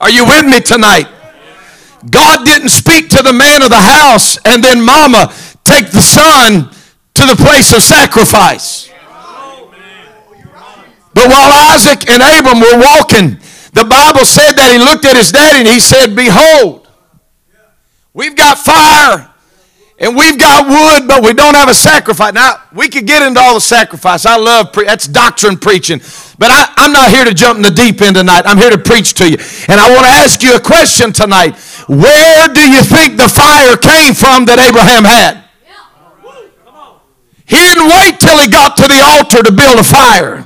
Are 0.00 0.10
you 0.10 0.24
with 0.24 0.46
me 0.46 0.60
tonight? 0.60 1.06
God 2.10 2.44
didn't 2.44 2.70
speak 2.70 3.08
to 3.10 3.22
the 3.22 3.32
man 3.32 3.62
of 3.62 3.70
the 3.70 3.76
house 3.76 4.36
and 4.44 4.62
then 4.62 4.84
mama 4.84 5.32
take 5.62 5.90
the 5.90 6.00
son 6.00 6.70
to 7.14 7.26
the 7.26 7.36
place 7.36 7.72
of 7.72 7.82
sacrifice. 7.82 8.90
But 11.14 11.28
while 11.28 11.52
Isaac 11.74 12.08
and 12.10 12.22
Abram 12.22 12.58
were 12.58 12.78
walking, 12.80 13.38
the 13.74 13.84
Bible 13.84 14.24
said 14.24 14.52
that 14.52 14.70
he 14.72 14.78
looked 14.78 15.04
at 15.04 15.16
his 15.16 15.30
daddy 15.30 15.60
and 15.60 15.68
he 15.68 15.78
said, 15.78 16.16
Behold, 16.16 16.81
We've 18.14 18.36
got 18.36 18.58
fire 18.58 19.32
and 19.98 20.16
we've 20.16 20.38
got 20.38 20.66
wood, 20.66 21.06
but 21.06 21.22
we 21.22 21.32
don't 21.32 21.54
have 21.54 21.68
a 21.68 21.74
sacrifice. 21.74 22.32
Now, 22.34 22.56
we 22.74 22.88
could 22.88 23.06
get 23.06 23.22
into 23.22 23.40
all 23.40 23.54
the 23.54 23.60
sacrifice. 23.60 24.26
I 24.26 24.36
love 24.36 24.72
pre- 24.72 24.84
that's 24.84 25.06
doctrine 25.06 25.56
preaching. 25.56 26.00
But 26.38 26.50
I, 26.50 26.74
I'm 26.76 26.92
not 26.92 27.10
here 27.10 27.24
to 27.24 27.32
jump 27.32 27.56
in 27.56 27.62
the 27.62 27.70
deep 27.70 28.02
end 28.02 28.16
tonight. 28.16 28.42
I'm 28.44 28.58
here 28.58 28.70
to 28.70 28.78
preach 28.78 29.14
to 29.14 29.30
you. 29.30 29.38
And 29.68 29.78
I 29.78 29.88
want 29.94 30.04
to 30.04 30.12
ask 30.12 30.42
you 30.42 30.56
a 30.56 30.60
question 30.60 31.12
tonight. 31.12 31.54
Where 31.86 32.48
do 32.48 32.68
you 32.68 32.82
think 32.82 33.16
the 33.16 33.28
fire 33.28 33.76
came 33.76 34.12
from 34.12 34.44
that 34.50 34.58
Abraham 34.58 35.04
had? 35.04 35.44
He 37.46 37.60
didn't 37.62 37.88
wait 37.88 38.18
till 38.18 38.38
he 38.40 38.48
got 38.48 38.76
to 38.80 38.88
the 38.88 39.00
altar 39.04 39.42
to 39.44 39.52
build 39.52 39.78
a 39.78 39.84
fire. 39.84 40.42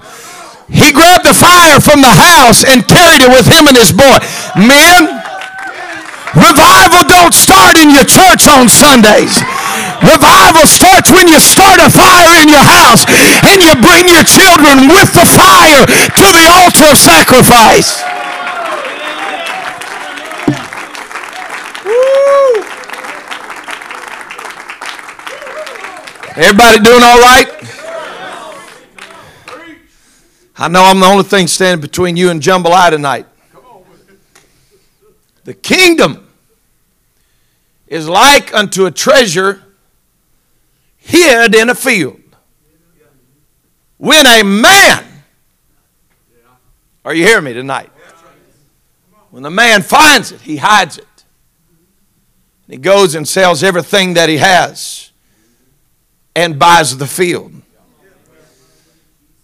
He 0.69 0.91
grabbed 0.91 1.25
the 1.25 1.33
fire 1.33 1.79
from 1.79 2.03
the 2.03 2.11
house 2.11 2.67
and 2.67 2.83
carried 2.83 3.23
it 3.23 3.31
with 3.31 3.47
him 3.47 3.71
and 3.71 3.77
his 3.79 3.95
boy. 3.95 4.19
Men, 4.59 5.23
Revival 6.37 7.09
don't 7.09 7.33
start 7.33 7.81
in 7.81 7.89
your 7.89 8.05
church 8.05 8.45
on 8.45 8.69
Sundays. 8.69 9.41
Revival 10.05 10.69
starts 10.69 11.09
when 11.09 11.29
you 11.29 11.41
start 11.41 11.81
a 11.81 11.89
fire 11.89 12.37
in 12.45 12.49
your 12.53 12.61
house 12.61 13.09
and 13.49 13.65
you 13.65 13.73
bring 13.81 14.05
your 14.05 14.21
children 14.21 14.93
with 14.93 15.09
the 15.17 15.25
fire 15.25 15.89
to 15.89 16.27
the 16.37 16.45
altar 16.61 16.93
of 16.93 16.99
sacrifice. 17.01 18.05
Everybody 26.37 26.81
doing 26.81 27.03
all 27.03 27.19
right? 27.19 27.49
I 30.59 30.69
know 30.69 30.85
I'm 30.85 31.01
the 31.01 31.07
only 31.07 31.25
thing 31.25 31.47
standing 31.47 31.81
between 31.81 32.19
you 32.19 32.29
and 32.29 32.43
jambalaya 32.43 32.91
tonight. 32.91 33.27
The 35.45 35.55
kingdom 35.55 36.26
is 37.87 38.09
like 38.09 38.55
unto 38.55 38.87
a 38.87 38.91
treasure 38.91 39.63
hid 40.97 41.55
in 41.55 41.71
a 41.71 41.75
field. 41.75 42.21
When 43.99 44.27
a 44.27 44.43
man, 44.43 45.05
are 47.05 47.15
you 47.15 47.25
hearing 47.25 47.45
me 47.45 47.53
tonight? 47.53 47.91
When 49.31 49.43
the 49.43 49.51
man 49.51 49.83
finds 49.83 50.33
it, 50.33 50.41
he 50.41 50.57
hides 50.57 50.99
it. 50.99 51.07
He 52.69 52.77
goes 52.77 53.15
and 53.15 53.27
sells 53.27 53.63
everything 53.63 54.15
that 54.15 54.29
he 54.29 54.39
has 54.39 55.13
and 56.35 56.59
buys 56.59 56.97
the 56.99 57.07
field. 57.07 57.53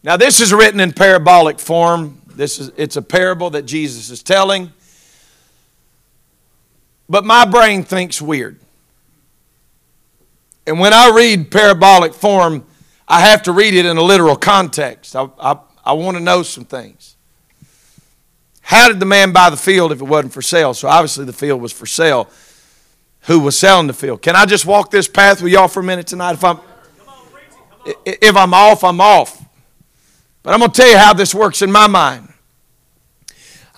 Now, 0.03 0.17
this 0.17 0.41
is 0.41 0.53
written 0.53 0.81
in 0.81 0.93
parabolic 0.93 1.61
form. 1.61 2.21
This 2.27 2.59
is, 2.59 2.73
it's 2.77 2.97
a 2.97 3.03
parable 3.03 3.51
that 3.51 3.63
Jesus 3.63 4.11
is 4.11 4.23
telling. 4.23 4.73
But 7.09 7.25
my 7.25 7.45
brain 7.45 7.83
thinks 7.83 8.23
weird. 8.23 8.59
And 10.67 10.79
when 10.79 10.93
I 10.93 11.11
read 11.11 11.51
parabolic 11.51 12.15
form, 12.15 12.65
I 13.09 13.21
have 13.21 13.43
to 13.45 13.53
read 13.53 13.75
it 13.75 13.85
in 13.85 13.97
a 13.97 14.03
literal 14.03 14.37
context. 14.37 15.17
I, 15.17 15.29
I, 15.39 15.59
I 15.85 15.93
want 15.93 16.17
to 16.17 16.23
know 16.23 16.43
some 16.43 16.65
things. 16.65 17.17
How 18.63 18.89
did 18.89 19.01
the 19.01 19.07
man 19.07 19.33
buy 19.33 19.51
the 19.51 19.57
field 19.57 19.93
if 19.93 20.01
it 20.01 20.05
wasn't 20.05 20.33
for 20.33 20.41
sale? 20.41 20.73
So 20.73 20.89
obviously 20.89 21.25
the 21.25 21.33
field 21.33 21.61
was 21.61 21.73
for 21.73 21.85
sale. 21.85 22.31
Who 23.23 23.41
was 23.41 23.59
selling 23.59 23.87
the 23.87 23.93
field? 23.93 24.23
Can 24.23 24.35
I 24.35 24.47
just 24.47 24.65
walk 24.67 24.91
this 24.91 25.09
path 25.09 25.43
with 25.43 25.53
y'all 25.53 25.69
for 25.69 25.81
a 25.81 25.85
minute 25.85 26.07
tonight? 26.07 26.33
If 26.33 26.45
I'm, 26.45 26.61
if 28.05 28.37
I'm 28.37 28.55
off, 28.55 28.85
I'm 28.85 29.01
off. 29.01 29.45
But 30.43 30.55
I'm 30.55 30.61
going 30.61 30.71
to 30.71 30.81
tell 30.81 30.91
you 30.91 30.99
how 30.99 31.13
this 31.13 31.35
works 31.35 31.63
in 31.63 31.71
my 31.71 31.87
mind. 31.87 32.33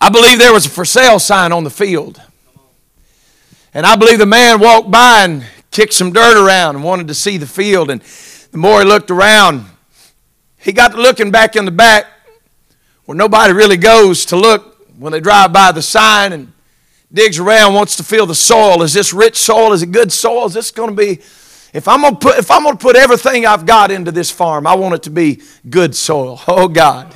I 0.01 0.11
believe 0.11 0.39
there 0.39 0.53
was 0.53 0.67
a 0.67 0.71
for 0.71 0.85
sale 0.85 1.19
sign 1.19 1.53
on 1.53 1.65
the 1.65 1.71
field. 1.71 2.21
And 3.75 3.85
I 3.85 3.97
believe 3.97 4.21
the 4.21 4.27
man 4.27 4.61
walked 4.61 4.89
by 4.91 5.25
and 5.25 5.45
kicked 5.73 5.95
some 5.95 6.13
dirt 6.13 6.37
around 6.37 6.77
and 6.77 6.85
wanted 6.85 7.09
to 7.09 7.15
see 7.15 7.39
the 7.39 7.47
field. 7.47 7.91
And 7.91 8.01
the 8.53 8.59
more 8.59 8.81
he 8.81 8.87
looked 8.87 9.11
around, 9.11 9.67
he 10.57 10.73
got 10.73 10.93
to 10.93 10.97
looking 10.97 11.33
back 11.33 11.57
in 11.57 11.65
the 11.65 11.73
back 11.73 12.07
where 13.05 13.17
nobody 13.17 13.53
really 13.53 13.77
goes 13.77 14.27
to 14.27 14.37
look 14.37 14.79
when 14.97 15.13
they 15.13 15.19
drive 15.19 15.53
by 15.53 15.73
the 15.73 15.83
sign 15.83 16.33
and 16.33 16.53
digs 17.13 17.41
around, 17.41 17.75
wants 17.75 17.97
to 17.97 18.05
feel 18.05 18.27
the 18.27 18.35
soil. 18.35 18.81
Is 18.83 18.93
this 18.93 19.13
rich 19.13 19.37
soil? 19.37 19.73
Is 19.73 19.83
it 19.83 19.91
good 19.91 20.13
soil? 20.13 20.47
Is 20.47 20.55
this 20.55 20.71
going 20.71 20.91
to 20.91 20.97
be 20.97 21.21
if 21.73 21.89
I'm 21.89 22.03
gonna 22.03 22.15
put 22.15 22.39
if 22.39 22.53
I'm 22.53 22.63
gonna 22.63 22.77
put 22.77 22.95
everything 22.95 23.47
I've 23.47 23.67
got 23.67 23.91
into 23.91 24.13
this 24.13 24.31
farm, 24.31 24.65
I 24.65 24.75
want 24.77 24.95
it 24.95 25.03
to 25.03 25.11
be 25.11 25.43
good 25.69 25.97
soil. 25.97 26.41
Oh 26.47 26.69
God. 26.69 27.13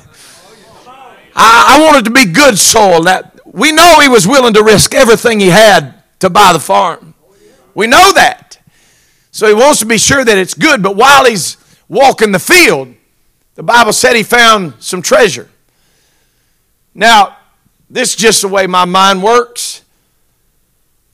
I, 1.40 1.76
I 1.76 1.84
want 1.84 1.98
it 1.98 2.04
to 2.06 2.10
be 2.10 2.24
good 2.24 2.58
soil. 2.58 3.04
That 3.04 3.38
we 3.46 3.70
know 3.70 4.00
he 4.00 4.08
was 4.08 4.26
willing 4.26 4.54
to 4.54 4.64
risk 4.64 4.94
everything 4.96 5.38
he 5.38 5.46
had 5.46 5.97
to 6.20 6.30
buy 6.30 6.52
the 6.52 6.60
farm. 6.60 7.14
We 7.74 7.86
know 7.86 8.12
that. 8.14 8.58
So 9.30 9.46
he 9.46 9.54
wants 9.54 9.80
to 9.80 9.86
be 9.86 9.98
sure 9.98 10.24
that 10.24 10.36
it's 10.38 10.54
good, 10.54 10.82
but 10.82 10.96
while 10.96 11.24
he's 11.24 11.56
walking 11.88 12.32
the 12.32 12.38
field, 12.38 12.94
the 13.54 13.62
Bible 13.62 13.92
said 13.92 14.16
he 14.16 14.22
found 14.22 14.74
some 14.78 15.02
treasure. 15.02 15.48
Now, 16.94 17.36
this 17.90 18.10
is 18.10 18.16
just 18.16 18.42
the 18.42 18.48
way 18.48 18.66
my 18.66 18.84
mind 18.84 19.22
works. 19.22 19.82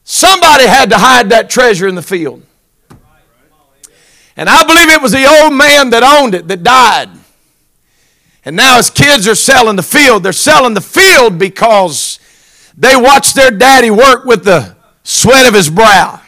Somebody 0.05 0.67
had 0.67 0.91
to 0.91 0.99
hide 0.99 1.31
that 1.31 1.49
treasure 1.49 1.89
in 1.89 1.95
the 1.95 2.03
field. 2.03 2.43
And 4.37 4.49
I 4.49 4.65
believe 4.65 4.89
it 4.89 5.01
was 5.01 5.13
the 5.13 5.27
old 5.27 5.53
man 5.53 5.91
that 5.91 6.03
owned 6.03 6.35
it 6.35 6.49
that 6.49 6.63
died. 6.63 7.09
And 8.45 8.57
now 8.57 8.77
his 8.77 8.91
kids 8.91 9.27
are 9.27 9.35
selling 9.35 9.77
the 9.77 9.83
field. 9.83 10.23
They're 10.23 10.33
selling 10.33 10.75
the 10.75 10.81
field 10.81 11.39
because 11.39 12.19
they 12.77 12.97
watched 12.97 13.35
their 13.35 13.51
daddy 13.51 13.91
work 13.91 14.25
with 14.25 14.45
the 14.45 14.74
sweat 15.05 15.47
of 15.47 15.55
his 15.55 15.71
brow. 15.71 16.21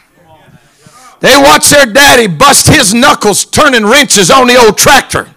They 1.19 1.33
watched 1.35 1.71
their 1.71 1.85
daddy 1.85 2.27
bust 2.27 2.67
his 2.67 2.93
knuckles 2.93 3.43
turning 3.43 3.85
wrenches 3.85 4.29
on 4.29 4.47
the 4.47 4.55
old 4.55 4.77
tractor, 4.77 5.27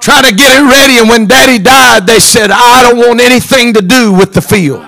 trying 0.00 0.24
to 0.24 0.34
get 0.34 0.52
it 0.56 0.64
ready. 0.64 0.98
And 0.98 1.08
when 1.08 1.26
daddy 1.26 1.58
died, 1.58 2.06
they 2.06 2.20
said, 2.20 2.50
I 2.50 2.82
don't 2.82 2.98
want 2.98 3.20
anything 3.20 3.74
to 3.74 3.82
do 3.82 4.12
with 4.12 4.32
the 4.32 4.40
field. 4.40 4.86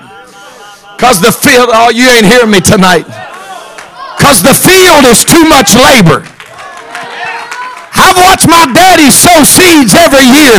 Because 0.97 1.21
the 1.21 1.33
field, 1.33 1.69
oh, 1.73 1.91
you 1.91 2.09
ain't 2.09 2.27
hearing 2.27 2.51
me 2.51 2.61
tonight. 2.61 3.05
Because 4.17 4.41
the 4.43 4.55
field 4.55 5.05
is 5.11 5.25
too 5.25 5.45
much 5.45 5.75
labor. 5.75 6.25
I've 7.95 8.19
watched 8.19 8.51
my 8.51 8.67
daddy 8.75 9.11
sow 9.15 9.47
seeds 9.47 9.95
every 9.95 10.27
year 10.27 10.59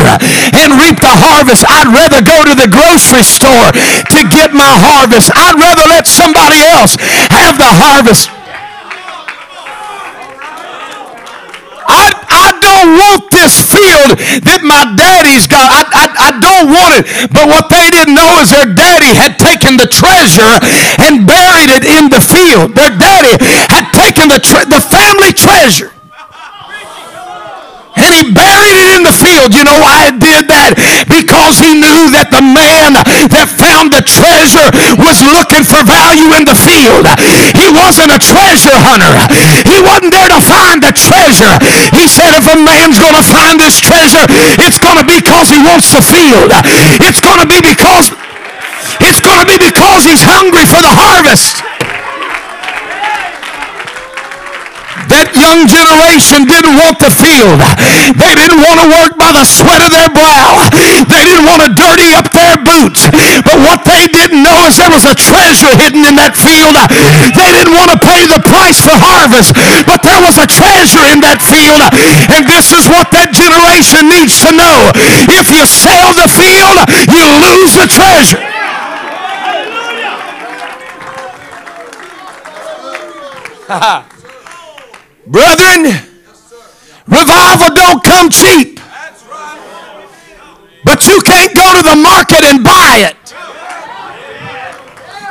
and 0.55 0.79
reap 0.79 1.03
the 1.03 1.11
harvest. 1.11 1.67
I'd 1.67 1.91
rather 1.91 2.23
go 2.23 2.47
to 2.47 2.55
the 2.55 2.71
grocery 2.71 3.27
store 3.27 3.75
to 4.15 4.19
get 4.31 4.55
my 4.55 4.71
harvest. 4.71 5.31
I'd 5.35 5.59
rather 5.59 5.85
let 5.91 6.07
somebody 6.07 6.63
else 6.63 6.95
have 7.31 7.59
the 7.59 7.67
harvest. 7.67 8.31
I, 11.85 12.09
I 12.09 12.47
don't 12.65 12.97
want 12.97 13.29
this 13.29 13.61
field 13.61 14.17
that 14.47 14.65
my 14.65 14.89
daddy's 14.97 15.45
got. 15.45 15.69
I, 15.69 15.83
I, 15.93 16.05
I 16.17 16.29
don't 16.41 16.67
want 16.73 16.97
it. 16.97 17.05
But 17.29 17.45
what 17.45 17.69
they 17.69 17.93
didn't 17.93 18.17
know 18.17 18.41
is 18.41 18.49
their 18.49 18.73
daddy 18.73 19.13
had 19.13 19.37
taken 19.37 19.77
the 19.77 19.85
treasure 19.85 20.55
and 21.03 21.27
buried 21.29 21.69
it 21.69 21.85
in 21.85 22.09
the 22.09 22.23
field. 22.23 22.73
Their 22.73 22.95
daddy 22.95 23.37
had 23.69 23.93
taken 23.93 24.33
the, 24.33 24.41
tre- 24.41 24.65
the 24.65 24.81
family 24.81 25.29
treasure 25.35 25.93
and 28.05 28.13
he 28.13 28.23
buried 28.29 28.77
it 28.77 28.89
in 28.93 29.01
the 29.01 29.15
field. 29.17 29.57
You 29.57 29.65
know 29.65 29.81
why 29.81 30.07
he 30.07 30.11
did 30.21 30.45
that? 30.45 30.77
Because 31.09 31.57
he 31.57 31.73
knew 31.73 32.13
that 32.13 32.29
the 32.29 32.45
man 32.45 32.93
that 33.33 33.49
found 33.49 33.89
the 33.89 34.05
treasure 34.05 34.69
was 35.01 35.25
looking 35.25 35.65
for 35.65 35.81
value 35.81 36.37
in 36.37 36.45
the 36.45 36.53
field. 36.53 37.09
He 37.57 37.67
wasn't 37.73 38.13
a 38.13 38.21
treasure 38.21 38.77
hunter. 38.77 39.09
He 39.65 39.81
wasn't 39.81 40.13
there 40.13 40.29
to 40.29 40.41
find 40.45 40.85
the 40.85 40.93
treasure. 40.93 41.57
He 41.97 42.05
said 42.05 42.37
if 42.37 42.45
a 42.45 42.57
man's 42.61 43.01
going 43.01 43.17
to 43.17 43.25
find 43.25 43.57
this 43.57 43.81
treasure, 43.81 44.25
it's 44.61 44.77
going 44.77 45.01
to 45.01 45.05
be 45.05 45.17
because 45.17 45.49
he 45.49 45.57
wants 45.65 45.89
the 45.89 46.05
field. 46.05 46.53
It's 47.01 47.19
going 47.19 47.41
to 47.41 47.49
be 47.49 47.57
because 47.57 48.13
it's 49.01 49.19
going 49.19 49.41
to 49.41 49.47
be 49.49 49.57
because 49.57 50.05
he's 50.05 50.21
hungry 50.21 50.69
for 50.69 50.79
the 50.79 50.93
harvest. 50.93 51.57
That 55.15 55.31
young 55.31 55.63
generation 55.63 56.43
didn't 56.43 56.75
want 56.75 56.99
the 56.99 57.07
field. 57.07 57.63
They 58.19 58.33
didn't 58.35 58.59
want 58.59 58.83
to 58.83 58.87
work 58.99 59.15
by 59.15 59.31
the 59.31 59.47
sweat 59.47 59.79
of 59.79 59.87
their 59.87 60.11
brow. 60.11 60.67
They 60.75 61.23
didn't 61.23 61.47
want 61.47 61.63
to 61.63 61.71
dirty 61.71 62.11
up 62.11 62.27
their 62.35 62.59
boots. 62.59 63.07
But 63.47 63.63
what 63.63 63.87
they 63.87 64.11
didn't 64.11 64.43
know 64.43 64.67
is 64.67 64.75
there 64.75 64.91
was 64.91 65.07
a 65.07 65.15
treasure 65.15 65.71
hidden 65.79 66.03
in 66.03 66.19
that 66.19 66.35
field. 66.35 66.75
They 67.31 67.49
didn't 67.55 67.71
want 67.79 67.95
to 67.95 67.99
pay 68.03 68.27
the 68.27 68.43
price 68.43 68.83
for 68.83 68.91
harvest, 68.91 69.55
but 69.87 70.03
there 70.03 70.19
was 70.19 70.35
a 70.35 70.43
treasure 70.51 71.07
in 71.07 71.23
that 71.23 71.39
field. 71.39 71.79
And 72.35 72.43
this 72.51 72.75
is 72.75 72.83
what 72.91 73.07
that 73.15 73.31
generation 73.31 74.11
needs 74.11 74.35
to 74.43 74.51
know. 74.51 74.91
If 75.31 75.47
you 75.47 75.63
sell 75.63 76.11
the 76.11 76.27
field, 76.27 76.91
you 77.07 77.23
lose 77.23 77.71
the 77.71 77.87
treasure. 77.87 78.43
Brethren, 85.27 85.89
revival 87.07 87.73
don't 87.73 88.03
come 88.03 88.29
cheap. 88.29 88.79
But 90.85 91.01
you 91.07 91.17
can't 91.25 91.53
go 91.55 91.65
to 91.73 91.81
the 91.81 91.97
market 91.97 92.45
and 92.45 92.63
buy 92.63 93.09
it. 93.09 93.17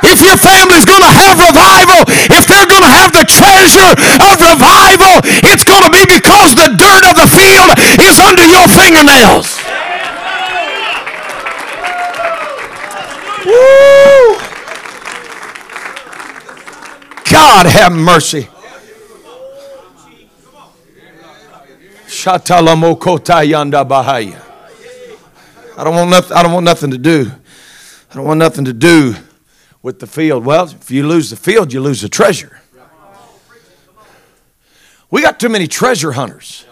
If 0.03 0.19
your 0.19 0.35
family's 0.35 0.83
going 0.83 1.01
to 1.01 1.15
have 1.15 1.39
revival, 1.39 2.03
if 2.27 2.43
they're 2.45 2.67
going 2.67 2.83
to 2.83 2.91
have 2.91 3.15
the 3.15 3.23
treasure 3.23 3.95
of 4.19 4.35
revival, 4.43 5.23
it's 5.47 5.63
going 5.63 5.87
to 5.87 5.91
be 5.91 6.03
because 6.11 6.53
the 6.53 6.75
dirt 6.75 7.03
of 7.07 7.15
the 7.15 7.31
field 7.31 7.71
is 8.03 8.19
under 8.19 8.43
your 8.43 8.67
fingernails. 8.67 9.63
Woo! 13.47 14.35
God 17.31 17.65
have 17.65 17.93
mercy. 17.93 18.49
Bahaya. 23.85 24.41
I 25.77 25.83
don't 25.83 25.93
want 25.93 26.09
nothing. 26.09 26.35
I 26.35 26.41
don't 26.41 26.53
want 26.53 26.63
nothing 26.63 26.89
to 26.89 26.97
do. 26.97 27.31
I 28.09 28.15
don't 28.15 28.25
want 28.25 28.39
nothing 28.39 28.65
to 28.65 28.73
do 28.73 29.13
with 29.83 29.99
the 29.99 30.07
field. 30.07 30.43
Well, 30.43 30.65
if 30.65 30.89
you 30.89 31.07
lose 31.07 31.29
the 31.29 31.35
field, 31.35 31.71
you 31.71 31.81
lose 31.81 32.01
the 32.01 32.09
treasure. 32.09 32.59
We 35.11 35.21
got 35.21 35.39
too 35.39 35.49
many 35.49 35.67
treasure 35.67 36.13
hunters. 36.13 36.65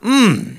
Mmm. 0.00 0.56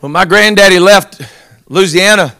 When 0.00 0.12
my 0.12 0.24
granddaddy 0.24 0.78
left 0.78 1.20
Louisiana, 1.68 2.34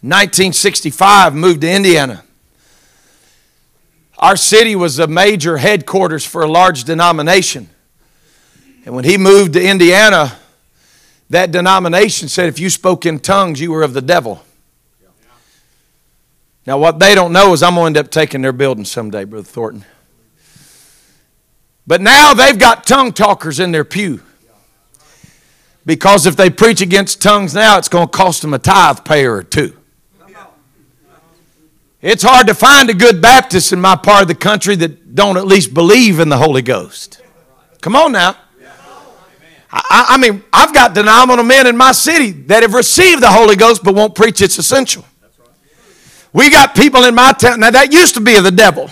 1965, 0.00 1.36
moved 1.36 1.60
to 1.60 1.70
Indiana. 1.70 2.24
Our 4.18 4.36
city 4.36 4.74
was 4.74 4.98
a 4.98 5.06
major 5.06 5.58
headquarters 5.58 6.24
for 6.24 6.42
a 6.42 6.50
large 6.50 6.84
denomination. 6.84 7.70
And 8.84 8.94
when 8.94 9.04
he 9.04 9.16
moved 9.16 9.52
to 9.52 9.64
Indiana, 9.64 10.36
that 11.30 11.52
denomination 11.52 12.28
said 12.28 12.48
if 12.48 12.58
you 12.58 12.68
spoke 12.68 13.06
in 13.06 13.20
tongues, 13.20 13.60
you 13.60 13.70
were 13.70 13.82
of 13.82 13.92
the 13.92 14.02
devil. 14.02 14.42
Now, 16.66 16.78
what 16.78 16.98
they 16.98 17.14
don't 17.14 17.32
know 17.32 17.52
is 17.52 17.62
I'm 17.62 17.76
going 17.76 17.94
to 17.94 17.98
end 18.00 18.06
up 18.06 18.10
taking 18.10 18.42
their 18.42 18.52
building 18.52 18.84
someday, 18.84 19.24
Brother 19.24 19.46
Thornton. 19.46 19.84
But 21.86 22.02
now 22.02 22.34
they've 22.34 22.58
got 22.58 22.86
tongue 22.86 23.12
talkers 23.12 23.60
in 23.60 23.72
their 23.72 23.84
pew. 23.84 24.20
Because 25.86 26.26
if 26.26 26.36
they 26.36 26.50
preach 26.50 26.82
against 26.82 27.22
tongues 27.22 27.54
now, 27.54 27.78
it's 27.78 27.88
going 27.88 28.08
to 28.08 28.12
cost 28.12 28.42
them 28.42 28.52
a 28.52 28.58
tithe 28.58 29.04
payer 29.04 29.36
or 29.36 29.42
two. 29.42 29.77
It's 32.00 32.22
hard 32.22 32.46
to 32.46 32.54
find 32.54 32.88
a 32.90 32.94
good 32.94 33.20
Baptist 33.20 33.72
in 33.72 33.80
my 33.80 33.96
part 33.96 34.22
of 34.22 34.28
the 34.28 34.34
country 34.34 34.76
that 34.76 35.14
don't 35.14 35.36
at 35.36 35.46
least 35.46 35.74
believe 35.74 36.20
in 36.20 36.28
the 36.28 36.36
Holy 36.36 36.62
Ghost. 36.62 37.20
Come 37.80 37.96
on 37.96 38.12
now. 38.12 38.36
I, 39.70 40.06
I, 40.10 40.16
mean, 40.16 40.42
I've 40.52 40.72
got 40.72 40.94
denominational 40.94 41.44
men 41.44 41.66
in 41.66 41.76
my 41.76 41.92
city 41.92 42.30
that 42.30 42.62
have 42.62 42.72
received 42.72 43.22
the 43.22 43.30
Holy 43.30 43.56
Ghost 43.56 43.84
but 43.84 43.94
won't 43.94 44.14
preach 44.14 44.40
it's 44.40 44.58
essential. 44.58 45.04
We 46.32 46.50
got 46.50 46.74
people 46.74 47.04
in 47.04 47.14
my 47.14 47.32
town. 47.32 47.60
Now, 47.60 47.70
that 47.70 47.92
used 47.92 48.14
to 48.14 48.20
be 48.20 48.36
of 48.36 48.44
the 48.44 48.50
devil. 48.50 48.88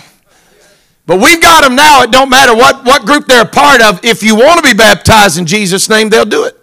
But 1.05 1.21
we've 1.21 1.41
got 1.41 1.63
them 1.63 1.75
now. 1.75 2.03
It 2.03 2.11
don't 2.11 2.29
matter 2.29 2.53
what, 2.53 2.83
what 2.83 3.05
group 3.05 3.25
they're 3.25 3.43
a 3.43 3.47
part 3.47 3.81
of. 3.81 4.03
If 4.03 4.21
you 4.21 4.35
want 4.35 4.63
to 4.63 4.69
be 4.69 4.77
baptized 4.77 5.37
in 5.37 5.45
Jesus' 5.45 5.87
name, 5.87 6.09
they'll 6.09 6.25
do 6.25 6.43
it. 6.43 6.57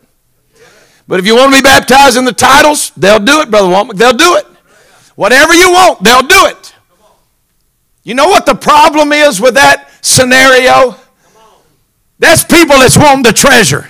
But 1.08 1.20
if 1.20 1.26
you 1.26 1.34
want 1.34 1.54
to 1.54 1.58
be 1.58 1.62
baptized 1.62 2.16
in 2.18 2.24
the 2.24 2.32
titles, 2.32 2.90
they'll 2.90 3.18
do 3.18 3.40
it, 3.40 3.50
Brother 3.50 3.68
Womack. 3.68 3.96
They'll 3.96 4.12
do 4.12 4.36
it. 4.36 4.46
Whatever 5.14 5.54
you 5.54 5.70
want, 5.70 6.02
they'll 6.02 6.22
do 6.22 6.46
it. 6.46 6.74
You 8.02 8.14
know 8.14 8.26
what 8.26 8.46
the 8.46 8.54
problem 8.54 9.12
is 9.12 9.40
with 9.40 9.54
that 9.54 9.90
scenario? 10.02 10.96
That's 12.18 12.44
people 12.44 12.78
that's 12.78 12.98
wanting 12.98 13.22
the 13.22 13.32
treasure. 13.32 13.88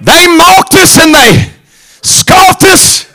They 0.00 0.36
mocked 0.36 0.74
us 0.74 0.96
and 0.98 1.12
they 1.12 1.52
scoffed 2.02 2.62
us 2.62 3.12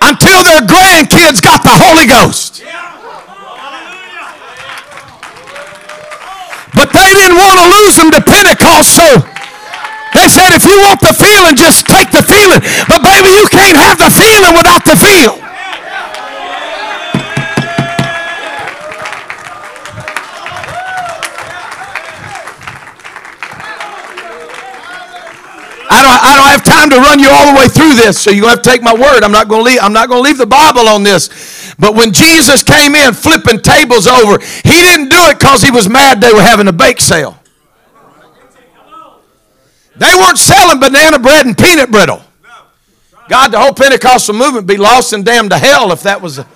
until 0.00 0.42
their 0.42 0.62
grandkids 0.62 1.40
got 1.40 1.62
the 1.62 1.70
Holy 1.70 2.06
Ghost. 2.06 2.64
But 6.74 6.91
they 7.02 7.12
didn't 7.18 7.34
want 7.34 7.58
to 7.58 7.66
lose 7.66 7.94
them 7.98 8.10
to 8.14 8.22
Pentecost, 8.22 8.94
so 8.94 9.06
they 10.14 10.30
said, 10.30 10.54
if 10.54 10.62
you 10.62 10.78
want 10.86 11.02
the 11.02 11.10
feeling, 11.10 11.58
just 11.58 11.82
take 11.86 12.14
the 12.14 12.22
feeling. 12.22 12.62
But 12.86 13.02
baby, 13.02 13.34
you 13.34 13.46
can't 13.50 13.74
have 13.74 13.98
the 13.98 14.12
feeling 14.14 14.54
without 14.54 14.86
the 14.86 14.94
feel. 14.94 15.51
I 25.92 26.00
don't, 26.00 26.20
I 26.24 26.32
don't 26.36 26.50
have 26.56 26.64
time 26.64 26.88
to 26.88 26.96
run 26.96 27.20
you 27.20 27.28
all 27.28 27.52
the 27.52 27.58
way 27.60 27.68
through 27.68 27.94
this, 27.94 28.18
so 28.18 28.30
you're 28.30 28.40
going 28.40 28.56
to 28.56 28.56
have 28.56 28.64
to 28.64 28.70
take 28.70 28.82
my 28.82 28.94
word. 28.94 29.22
I'm 29.22 29.30
not 29.30 29.48
going 29.48 29.60
to 29.60 29.70
leave, 29.70 29.80
I'm 29.82 29.92
not 29.92 30.08
going 30.08 30.24
to 30.24 30.26
leave 30.26 30.38
the 30.38 30.46
Bible 30.46 30.88
on 30.88 31.02
this. 31.02 31.74
But 31.78 31.94
when 31.94 32.12
Jesus 32.12 32.62
came 32.62 32.94
in 32.94 33.12
flipping 33.12 33.60
tables 33.60 34.06
over, 34.06 34.38
he 34.40 34.80
didn't 34.88 35.10
do 35.10 35.20
it 35.28 35.38
because 35.38 35.62
he 35.62 35.70
was 35.70 35.90
mad 35.90 36.20
they 36.20 36.32
were 36.32 36.40
having 36.40 36.66
a 36.68 36.72
bake 36.72 37.00
sale. 37.00 37.38
They 39.96 40.14
weren't 40.16 40.38
selling 40.38 40.80
banana 40.80 41.18
bread 41.18 41.44
and 41.44 41.56
peanut 41.56 41.90
brittle. 41.90 42.22
God, 43.28 43.48
the 43.48 43.58
whole 43.60 43.74
Pentecostal 43.74 44.34
movement 44.34 44.66
be 44.66 44.78
lost 44.78 45.12
and 45.12 45.24
damned 45.24 45.50
to 45.50 45.58
hell 45.58 45.92
if 45.92 46.02
that 46.04 46.22
was. 46.22 46.38
A, 46.38 46.48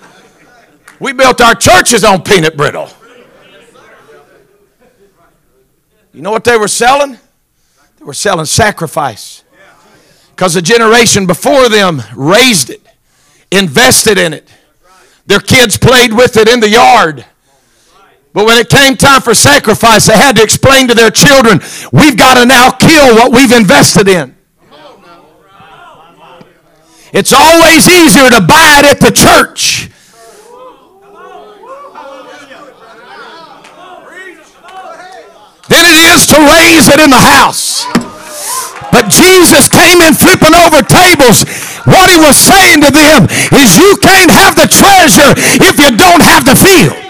we 0.99 1.13
built 1.13 1.41
our 1.41 1.53
churches 1.53 2.03
on 2.03 2.23
peanut 2.23 2.57
brittle. 2.57 2.89
You 6.11 6.23
know 6.23 6.31
what 6.31 6.43
they 6.43 6.57
were 6.57 6.67
selling? 6.67 7.19
Were 8.07 8.13
selling 8.13 8.45
sacrifice. 8.45 9.43
Because 10.29 10.53
the 10.53 10.61
generation 10.61 11.25
before 11.25 11.67
them 11.67 12.01
raised 12.15 12.69
it, 12.69 12.81
invested 13.51 14.17
in 14.17 14.31
it. 14.31 14.47
Their 15.25 15.41
kids 15.41 15.77
played 15.77 16.13
with 16.13 16.37
it 16.37 16.47
in 16.47 16.61
the 16.61 16.69
yard. 16.69 17.25
But 18.31 18.45
when 18.45 18.59
it 18.59 18.69
came 18.69 18.95
time 18.95 19.19
for 19.19 19.33
sacrifice, 19.33 20.07
they 20.07 20.15
had 20.15 20.37
to 20.37 20.41
explain 20.41 20.87
to 20.87 20.93
their 20.93 21.11
children, 21.11 21.59
we've 21.91 22.15
got 22.15 22.35
to 22.35 22.45
now 22.45 22.71
kill 22.71 23.13
what 23.15 23.33
we've 23.33 23.51
invested 23.51 24.07
in. 24.07 24.37
It's 27.11 27.33
always 27.33 27.89
easier 27.89 28.29
to 28.29 28.39
buy 28.39 28.79
it 28.79 28.85
at 28.85 29.01
the 29.01 29.11
church. 29.11 29.89
Than 35.69 35.83
it 35.83 36.15
is 36.15 36.25
to 36.27 36.39
raise 36.39 36.87
it 36.87 37.01
in 37.01 37.09
the 37.09 37.19
house. 37.19 37.96
But 38.91 39.09
Jesus 39.09 39.67
came 39.67 40.01
in 40.01 40.13
flipping 40.13 40.55
over 40.55 40.81
tables. 40.81 41.43
What 41.85 42.09
he 42.09 42.17
was 42.17 42.37
saying 42.37 42.81
to 42.81 42.91
them 42.91 43.27
is 43.55 43.77
you 43.77 43.97
can't 44.01 44.31
have 44.31 44.55
the 44.55 44.67
treasure 44.67 45.31
if 45.63 45.79
you 45.79 45.91
don't 45.95 46.21
have 46.21 46.45
the 46.45 46.55
field. 46.55 47.07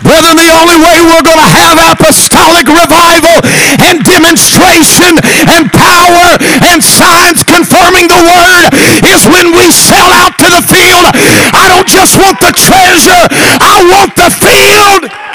Brethren, 0.00 0.36
the 0.36 0.50
only 0.58 0.80
way 0.80 0.96
we're 1.06 1.22
going 1.22 1.38
to 1.38 1.52
have 1.54 1.76
apostolic 1.92 2.66
revival 2.66 3.36
and 3.84 4.00
demonstration 4.02 5.20
and 5.46 5.68
power 5.70 6.40
and 6.66 6.80
signs 6.80 7.44
confirming 7.44 8.08
the 8.08 8.18
word 8.18 8.74
is 9.12 9.28
when 9.28 9.52
we 9.52 9.70
sell 9.70 10.10
out 10.10 10.34
to 10.40 10.48
the 10.48 10.64
field. 10.64 11.04
I 11.52 11.68
don't 11.68 11.86
just 11.86 12.16
want 12.16 12.40
the 12.40 12.50
treasure, 12.50 13.22
I 13.60 13.76
want 13.86 14.16
the 14.16 14.30
field. 14.32 15.29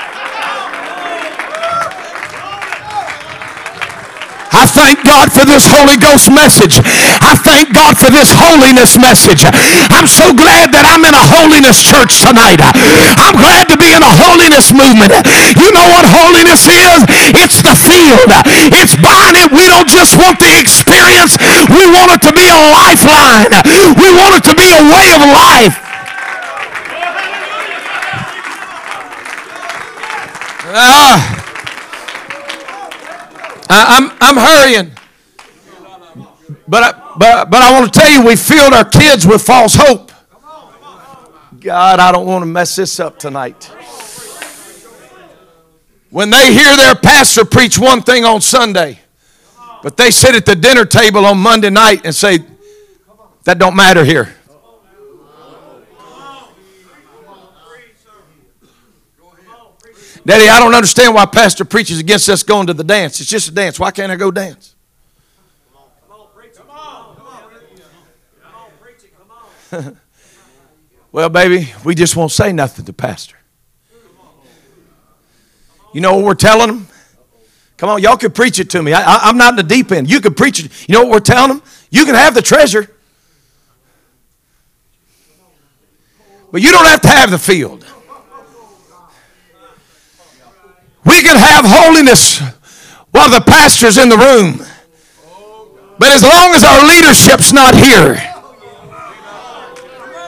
I 4.56 4.64
thank 4.64 5.04
God 5.04 5.28
for 5.36 5.44
this 5.44 5.68
Holy 5.68 6.00
Ghost 6.00 6.32
message. 6.32 6.80
I 7.20 7.36
thank 7.36 7.76
God 7.76 8.00
for 8.00 8.08
this 8.08 8.32
holiness 8.32 8.96
message. 8.96 9.44
I'm 9.92 10.08
so 10.08 10.32
glad 10.32 10.72
that 10.72 10.88
I'm 10.88 11.04
in 11.04 11.12
a 11.12 11.26
holiness 11.28 11.84
church 11.84 12.24
tonight. 12.24 12.64
I'm 13.20 13.36
glad 13.36 13.68
to 13.68 13.76
be 13.76 13.92
in 13.92 14.00
a 14.00 14.14
holiness 14.16 14.72
movement. 14.72 15.12
You 15.60 15.70
know 15.76 15.88
what 15.92 16.08
holiness 16.08 16.64
is? 16.72 17.00
It's 17.36 17.60
the 17.60 17.76
field. 17.76 18.32
It's 18.80 18.96
buying 18.96 19.36
it. 19.36 19.52
We 19.52 19.68
don't 19.68 19.92
just 19.92 20.16
want 20.16 20.40
the 20.40 20.56
experience. 20.56 21.36
We 21.68 21.84
want 21.92 22.16
it 22.16 22.24
to 22.24 22.32
be 22.32 22.48
a 22.48 22.60
lifeline. 22.72 23.52
We 24.00 24.08
want 24.16 24.40
it 24.40 24.44
to 24.48 24.56
be 24.56 24.72
a 24.72 24.82
way 24.88 25.08
of 25.12 25.22
life. 25.36 25.76
Ah. 30.78 31.45
I, 33.70 33.98
am 33.98 34.12
I'm, 34.12 34.18
I'm 34.22 34.38
hurrying. 34.38 34.92
But 36.68 36.84
I, 36.84 37.14
but, 37.18 37.50
but 37.50 37.62
I 37.62 37.80
want 37.80 37.94
to 37.94 38.00
tell 38.00 38.10
you, 38.10 38.26
we 38.26 38.36
filled 38.36 38.74
our 38.74 38.86
kids 38.86 39.26
with 39.26 39.42
false 39.42 39.76
hope. 39.76 40.12
God, 41.60 42.00
I 42.00 42.12
don't 42.12 42.28
want 42.28 42.44
to 42.44 42.48
mess 42.48 42.76
this 42.76 43.00
up 43.00 43.18
tonight. 43.18 43.72
When 46.12 46.30
they 46.30 46.54
hear 46.54 46.78
their 46.78 46.96
pastor 46.96 47.44
preach 47.44 47.78
one 47.80 48.02
thing 48.02 48.24
on 48.24 48.42
Sunday, 48.42 49.00
but 49.82 49.98
they 49.98 50.12
sit 50.12 50.36
at 50.36 50.46
the 50.46 50.56
dinner 50.56 50.86
table 50.86 51.26
on 51.26 51.38
Monday 51.38 51.70
night 51.70 52.06
and 52.06 52.14
say, 52.14 52.40
that 53.44 53.60
don't 53.60 53.76
matter 53.76 54.04
here. 54.04 54.34
Daddy, 60.26 60.50
I 60.50 60.60
don't 60.60 60.74
understand 60.74 61.14
why 61.14 61.26
Pastor 61.26 61.66
preaches 61.66 62.00
against 62.00 62.28
us 62.30 62.42
going 62.42 62.68
to 62.68 62.74
the 62.74 62.84
dance. 62.84 63.22
It's 63.22 63.30
just 63.30 63.48
a 63.50 63.52
dance. 63.52 63.80
Why 63.80 63.92
can't 63.92 64.12
I 64.12 64.16
go 64.16 64.32
dance? 64.32 64.74
Come 65.72 66.20
on, 66.20 66.28
preaching. 66.36 66.56
Come 66.58 66.70
on. 66.72 67.16
Come 67.16 67.28
on. 67.28 67.44
Come 68.42 68.56
on, 68.56 68.70
preach 68.82 69.04
it. 69.04 69.14
Come 69.70 69.86
on. 69.86 69.98
Well, 71.16 71.30
baby, 71.30 71.72
we 71.86 71.96
just 71.96 72.18
won't 72.18 72.34
say 72.34 72.52
nothing 72.52 72.84
to 72.84 72.92
Pastor. 72.92 73.38
You 75.94 76.02
know 76.02 76.18
what 76.18 76.26
we're 76.26 76.34
telling 76.34 76.68
them? 76.68 76.88
Come 77.78 77.90
on, 77.90 78.02
y'all 78.02 78.18
can 78.18 78.34
preach 78.34 78.60
it 78.60 78.70
to 78.72 78.84
me. 78.84 78.92
I, 78.92 79.30
am 79.30 79.38
not 79.38 79.52
in 79.52 79.56
the 79.56 79.64
deep 79.64 79.94
end. 79.94 80.10
You 80.10 80.20
can 80.20 80.34
preach 80.34 80.60
it. 80.60 80.72
You 80.90 80.96
know 80.96 81.04
what 81.04 81.12
we're 81.12 81.20
telling 81.22 81.50
them? 81.50 81.64
You 81.90 82.04
can 82.04 82.16
have 82.16 82.34
the 82.34 82.42
treasure, 82.42 82.94
but 86.52 86.62
you 86.62 86.72
don't 86.72 86.86
have 86.86 87.00
to 87.00 87.08
have 87.08 87.32
the 87.32 87.40
field. 87.40 87.85
Can 91.36 91.44
have 91.44 91.68
holiness 91.68 92.40
while 93.12 93.28
the 93.28 93.44
pastor's 93.44 94.00
in 94.00 94.08
the 94.08 94.16
room. 94.16 94.64
But 96.00 96.16
as 96.16 96.24
long 96.24 96.56
as 96.56 96.64
our 96.64 96.80
leadership's 96.88 97.52
not 97.52 97.76
here, 97.76 98.16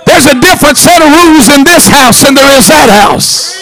there's 0.03 0.27
a 0.27 0.35
different 0.35 0.75
set 0.75 0.99
of 0.99 1.07
rules 1.07 1.47
in 1.47 1.63
this 1.63 1.87
house 1.87 2.27
than 2.27 2.35
there 2.35 2.51
is 2.59 2.67
that 2.67 2.91
house. 2.91 3.55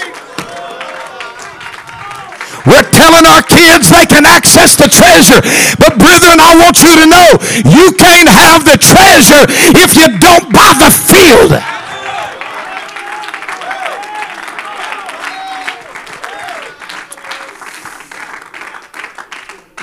We're 2.65 2.89
telling 2.89 3.29
our 3.29 3.45
kids 3.45 3.93
they 3.93 4.10
can 4.10 4.25
access 4.25 4.73
the 4.73 4.89
treasure. 4.89 5.45
But 5.77 6.01
brethren, 6.01 6.41
I 6.41 6.58
want 6.58 6.81
you 6.81 6.97
to 6.97 7.05
know 7.05 7.29
you 7.62 7.93
can't 7.93 8.25
have 8.25 8.65
the 8.65 8.81
treasure 8.81 9.45
if 9.86 9.93
you 9.93 10.17
don't 10.17 10.49
buy 10.49 10.73
the 10.81 10.89
field. 10.89 11.74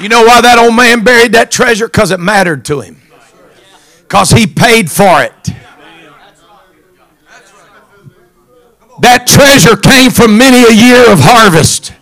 You 0.03 0.09
know 0.09 0.25
why 0.25 0.41
that 0.41 0.59
old 0.59 0.75
man 0.75 1.05
buried 1.05 1.33
that 1.35 1.53
treasure? 1.53 1.87
Because 1.87 2.11
it 2.11 2.19
mattered 2.19 2.65
to 2.65 2.81
him. 2.81 3.01
Because 4.01 4.31
he 4.31 4.49
paid 4.49 4.91
for 4.91 5.23
it. 5.23 5.33
That 9.01 9.29
treasure 9.29 9.77
came 9.77 10.11
from 10.11 10.37
many 10.37 10.65
a 10.65 10.73
year 10.75 11.09
of 11.13 11.21
harvest. 11.21 11.95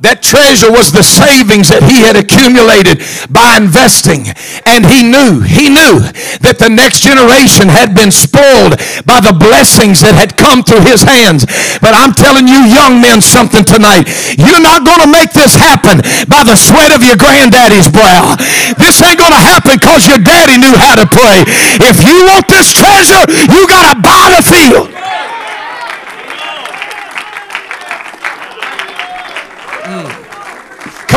That 0.00 0.24
treasure 0.24 0.72
was 0.72 0.96
the 0.96 1.04
savings 1.04 1.68
that 1.68 1.84
he 1.84 2.00
had 2.00 2.16
accumulated 2.16 3.04
by 3.28 3.60
investing. 3.60 4.32
And 4.64 4.88
he 4.88 5.04
knew, 5.04 5.44
he 5.44 5.68
knew 5.68 6.00
that 6.40 6.56
the 6.56 6.72
next 6.72 7.04
generation 7.04 7.68
had 7.68 7.92
been 7.92 8.08
spoiled 8.08 8.80
by 9.04 9.20
the 9.20 9.36
blessings 9.36 10.00
that 10.00 10.16
had 10.16 10.40
come 10.40 10.64
through 10.64 10.88
his 10.88 11.04
hands. 11.04 11.44
But 11.84 11.92
I'm 11.92 12.16
telling 12.16 12.48
you 12.48 12.64
young 12.64 13.04
men 13.04 13.20
something 13.20 13.60
tonight. 13.60 14.08
You're 14.40 14.64
not 14.64 14.88
going 14.88 15.04
to 15.04 15.10
make 15.10 15.36
this 15.36 15.52
happen 15.52 16.00
by 16.32 16.48
the 16.48 16.56
sweat 16.56 16.96
of 16.96 17.04
your 17.04 17.20
granddaddy's 17.20 17.92
brow. 17.92 18.40
This 18.80 19.04
ain't 19.04 19.20
going 19.20 19.36
to 19.36 19.44
happen 19.52 19.76
because 19.76 20.08
your 20.08 20.20
daddy 20.24 20.56
knew 20.56 20.72
how 20.80 20.96
to 20.96 21.04
pray. 21.04 21.44
If 21.76 22.00
you 22.08 22.24
want 22.24 22.48
this 22.48 22.72
treasure, 22.72 23.28
you 23.52 23.68
got 23.68 23.92
to 23.92 24.00
buy 24.00 24.32
the 24.32 24.42
field. 24.48 25.09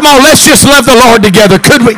Come 0.04 0.18
on, 0.18 0.24
let's 0.24 0.44
just 0.44 0.66
love 0.66 0.84
the 0.84 0.98
Lord 0.98 1.24
together, 1.24 1.58
could 1.58 1.80
we? 1.80 1.96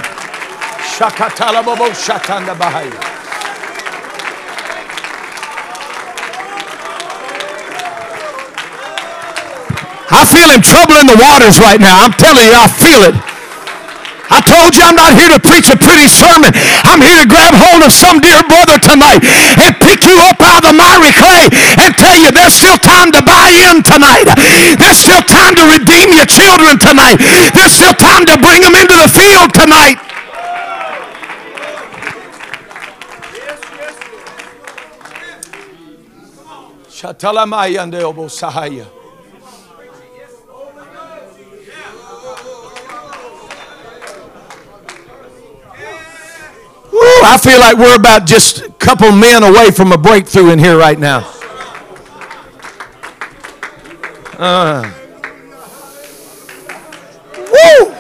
I 10.13 10.21
feel 10.29 10.53
him 10.53 10.61
troubling 10.61 11.07
the 11.07 11.17
waters 11.17 11.57
right 11.57 11.81
now. 11.81 11.97
I'm 12.05 12.13
telling 12.13 12.45
you, 12.45 12.53
I 12.53 12.67
feel 12.67 13.01
it. 13.09 13.34
I 14.29 14.41
told 14.41 14.73
you 14.75 14.83
I'm 14.83 14.97
not 14.97 15.13
here 15.13 15.29
to 15.29 15.39
preach 15.41 15.69
a 15.69 15.77
pretty 15.77 16.09
sermon. 16.09 16.51
I'm 16.85 17.01
here 17.01 17.21
to 17.21 17.27
grab 17.27 17.53
hold 17.53 17.85
of 17.85 17.91
some 17.93 18.19
dear 18.19 18.41
brother 18.45 18.77
tonight 18.81 19.21
and 19.61 19.71
pick 19.81 20.05
you 20.05 20.17
up 20.25 20.41
out 20.41 20.65
of 20.65 20.71
the 20.71 20.75
miry 20.75 21.13
clay 21.13 21.49
and 21.81 21.93
tell 21.95 22.17
you 22.17 22.31
there's 22.33 22.57
still 22.57 22.77
time 22.81 23.11
to 23.13 23.21
buy 23.21 23.53
in 23.69 23.85
tonight. 23.85 24.27
There's 24.79 24.97
still 24.97 25.21
time 25.23 25.53
to 25.55 25.63
redeem 25.69 26.13
your 26.13 26.27
children 26.27 26.77
tonight. 26.81 27.21
There's 27.53 27.73
still 27.73 27.95
time 27.95 28.25
to 28.25 28.35
bring 28.41 28.61
them 28.61 28.75
into 28.75 28.97
the 28.97 29.09
field 29.11 29.53
tonight. 29.53 30.01
Feel 47.37 47.59
like 47.59 47.77
we're 47.77 47.95
about 47.95 48.25
just 48.25 48.59
a 48.59 48.69
couple 48.73 49.11
men 49.11 49.43
away 49.43 49.71
from 49.71 49.91
a 49.91 49.97
breakthrough 49.97 50.51
in 50.51 50.59
here 50.59 50.77
right 50.77 50.99
now. 50.99 51.19
Uh, 54.37 54.91
woo! 57.37 57.95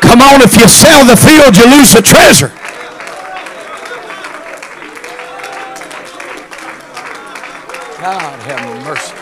Come 0.00 0.20
on, 0.22 0.42
if 0.42 0.56
you 0.56 0.68
sell 0.68 1.04
the 1.04 1.16
field, 1.16 1.56
you 1.56 1.64
lose 1.70 1.92
the 1.92 2.02
treasure. 2.02 2.52
God 8.00 8.40
have 8.40 8.84
mercy. 8.84 9.19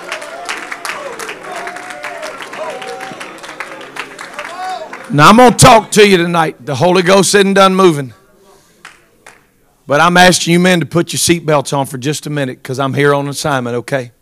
Now, 5.10 5.30
I'm 5.30 5.38
going 5.38 5.52
to 5.52 5.56
talk 5.56 5.90
to 5.92 6.06
you 6.06 6.18
tonight. 6.18 6.66
The 6.66 6.74
Holy 6.74 7.02
Ghost 7.02 7.34
isn't 7.34 7.54
done 7.54 7.74
moving. 7.74 8.12
But 9.86 10.02
I'm 10.02 10.18
asking 10.18 10.52
you 10.52 10.60
men 10.60 10.80
to 10.80 10.86
put 10.86 11.14
your 11.14 11.18
seatbelts 11.18 11.74
on 11.74 11.86
for 11.86 11.96
just 11.96 12.26
a 12.26 12.30
minute 12.30 12.62
because 12.62 12.78
I'm 12.78 12.92
here 12.92 13.14
on 13.14 13.26
assignment, 13.26 13.74
okay? 13.76 14.12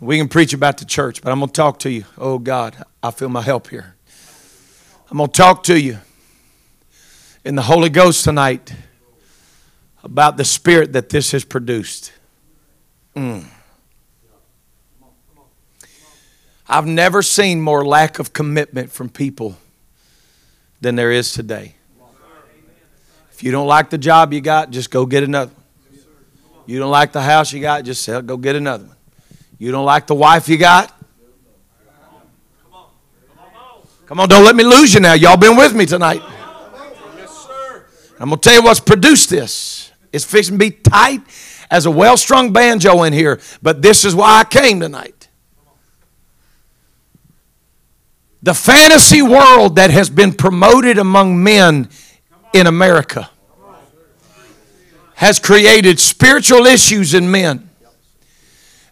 We 0.00 0.18
can 0.18 0.26
preach 0.26 0.52
about 0.52 0.78
the 0.78 0.84
church, 0.84 1.22
but 1.22 1.30
I'm 1.30 1.38
going 1.38 1.50
to 1.50 1.54
talk 1.54 1.78
to 1.80 1.90
you. 1.90 2.04
Oh, 2.18 2.40
God, 2.40 2.84
I 3.00 3.12
feel 3.12 3.28
my 3.28 3.42
help 3.42 3.68
here. 3.68 3.94
I'm 5.08 5.18
going 5.18 5.30
to 5.30 5.36
talk 5.36 5.62
to 5.64 5.80
you 5.80 5.98
in 7.44 7.54
the 7.54 7.62
Holy 7.62 7.90
Ghost 7.90 8.24
tonight 8.24 8.74
about 10.02 10.36
the 10.36 10.44
spirit 10.44 10.94
that 10.94 11.10
this 11.10 11.30
has 11.30 11.44
produced. 11.44 12.12
Mm. 13.14 13.44
I've 16.72 16.86
never 16.86 17.20
seen 17.22 17.60
more 17.60 17.84
lack 17.84 18.18
of 18.18 18.32
commitment 18.32 18.90
from 18.90 19.10
people 19.10 19.56
than 20.80 20.96
there 20.96 21.12
is 21.12 21.32
today. 21.32 21.74
If 23.30 23.42
you 23.42 23.52
don't 23.52 23.66
like 23.66 23.90
the 23.90 23.98
job 23.98 24.32
you 24.32 24.40
got, 24.40 24.70
just 24.70 24.90
go 24.90 25.04
get 25.04 25.22
another 25.22 25.52
one. 25.52 25.64
You 26.66 26.78
don't 26.78 26.90
like 26.90 27.12
the 27.12 27.20
house 27.20 27.52
you 27.52 27.60
got, 27.60 27.84
just 27.84 28.02
sell, 28.02 28.22
go 28.22 28.36
get 28.36 28.56
another 28.56 28.84
one. 28.84 28.96
You 29.58 29.70
don't 29.70 29.84
like 29.84 30.06
the 30.06 30.14
wife 30.14 30.48
you 30.48 30.56
got, 30.56 30.92
Come 34.06 34.20
on, 34.20 34.28
don't 34.28 34.44
let 34.44 34.54
me 34.54 34.62
lose 34.62 34.92
you 34.92 35.00
now. 35.00 35.14
Y'all 35.14 35.38
been 35.38 35.56
with 35.56 35.74
me 35.74 35.86
tonight. 35.86 36.20
I'm 38.20 38.28
going 38.28 38.38
to 38.38 38.48
tell 38.48 38.52
you 38.52 38.62
what's 38.62 38.78
produced 38.78 39.30
this. 39.30 39.90
It's 40.12 40.22
fixing 40.22 40.58
to 40.58 40.58
be 40.58 40.70
tight 40.70 41.22
as 41.70 41.86
a 41.86 41.90
well 41.90 42.18
strung 42.18 42.52
banjo 42.52 43.04
in 43.04 43.14
here, 43.14 43.40
but 43.62 43.80
this 43.80 44.04
is 44.04 44.14
why 44.14 44.40
I 44.40 44.44
came 44.44 44.80
tonight. 44.80 45.21
The 48.42 48.54
fantasy 48.54 49.22
world 49.22 49.76
that 49.76 49.90
has 49.90 50.10
been 50.10 50.32
promoted 50.32 50.98
among 50.98 51.42
men 51.42 51.88
in 52.52 52.66
America 52.66 53.30
has 55.14 55.38
created 55.38 56.00
spiritual 56.00 56.66
issues 56.66 57.14
in 57.14 57.30
men 57.30 57.70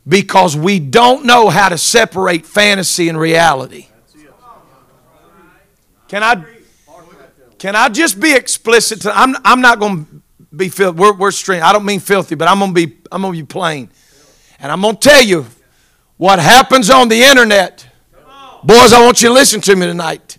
because 0.07 0.57
we 0.57 0.79
don't 0.79 1.25
know 1.25 1.49
how 1.49 1.69
to 1.69 1.77
separate 1.77 2.47
fantasy 2.47 3.09
and 3.09 3.19
reality. 3.19 3.89
Can 6.07 6.23
I, 6.23 6.45
can 7.59 7.75
I 7.75 7.89
just 7.89 8.21
be 8.21 8.35
explicit? 8.35 9.03
To, 9.03 9.17
I'm, 9.17 9.37
I'm 9.45 9.61
not 9.61 9.81
going 9.81 10.07
to 10.07 10.57
be 10.57 10.69
filthy. 10.69 10.99
We're, 10.99 11.13
we're 11.13 11.31
strange. 11.33 11.63
I 11.63 11.73
don't 11.73 11.85
mean 11.85 12.01
filthy, 12.01 12.37
but 12.37 12.49
I'm 12.49 12.59
going 12.61 12.75
to 12.75 12.87
be, 12.87 12.97
I'm 13.11 13.23
going 13.23 13.35
to 13.35 13.43
be 13.43 13.47
plain. 13.47 13.91
And 14.61 14.71
I'm 14.71 14.81
going 14.81 14.97
to 14.97 15.09
tell 15.09 15.23
you 15.23 15.47
what 16.17 16.39
happens 16.39 16.91
on 16.91 17.09
the 17.09 17.23
internet. 17.23 17.90
Boys, 18.63 18.93
I 18.93 19.05
want 19.05 19.23
you 19.23 19.29
to 19.29 19.35
listen 19.35 19.61
to 19.63 19.77
me 19.77 19.87
tonight. 19.87 20.39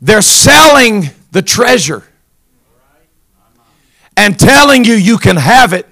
They're 0.00 0.22
selling 0.22 1.10
the 1.32 1.42
treasure 1.42 2.04
and 4.16 4.38
telling 4.38 4.84
you 4.84 4.94
you 4.94 5.18
can 5.18 5.36
have 5.36 5.72
it 5.72 5.86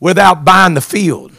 without 0.00 0.44
buying 0.44 0.74
the 0.74 0.80
field. 0.80 1.32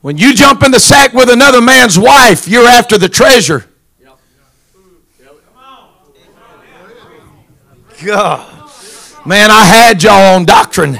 When 0.00 0.16
you 0.16 0.34
jump 0.34 0.62
in 0.62 0.70
the 0.70 0.80
sack 0.80 1.12
with 1.12 1.28
another 1.28 1.60
man's 1.60 1.98
wife, 1.98 2.48
you're 2.48 2.66
after 2.66 2.96
the 2.96 3.08
treasure. 3.08 3.66
God. 8.02 8.59
Man, 9.26 9.50
I 9.50 9.64
had 9.64 10.02
y'all 10.02 10.34
on 10.34 10.46
doctrine. 10.46 10.98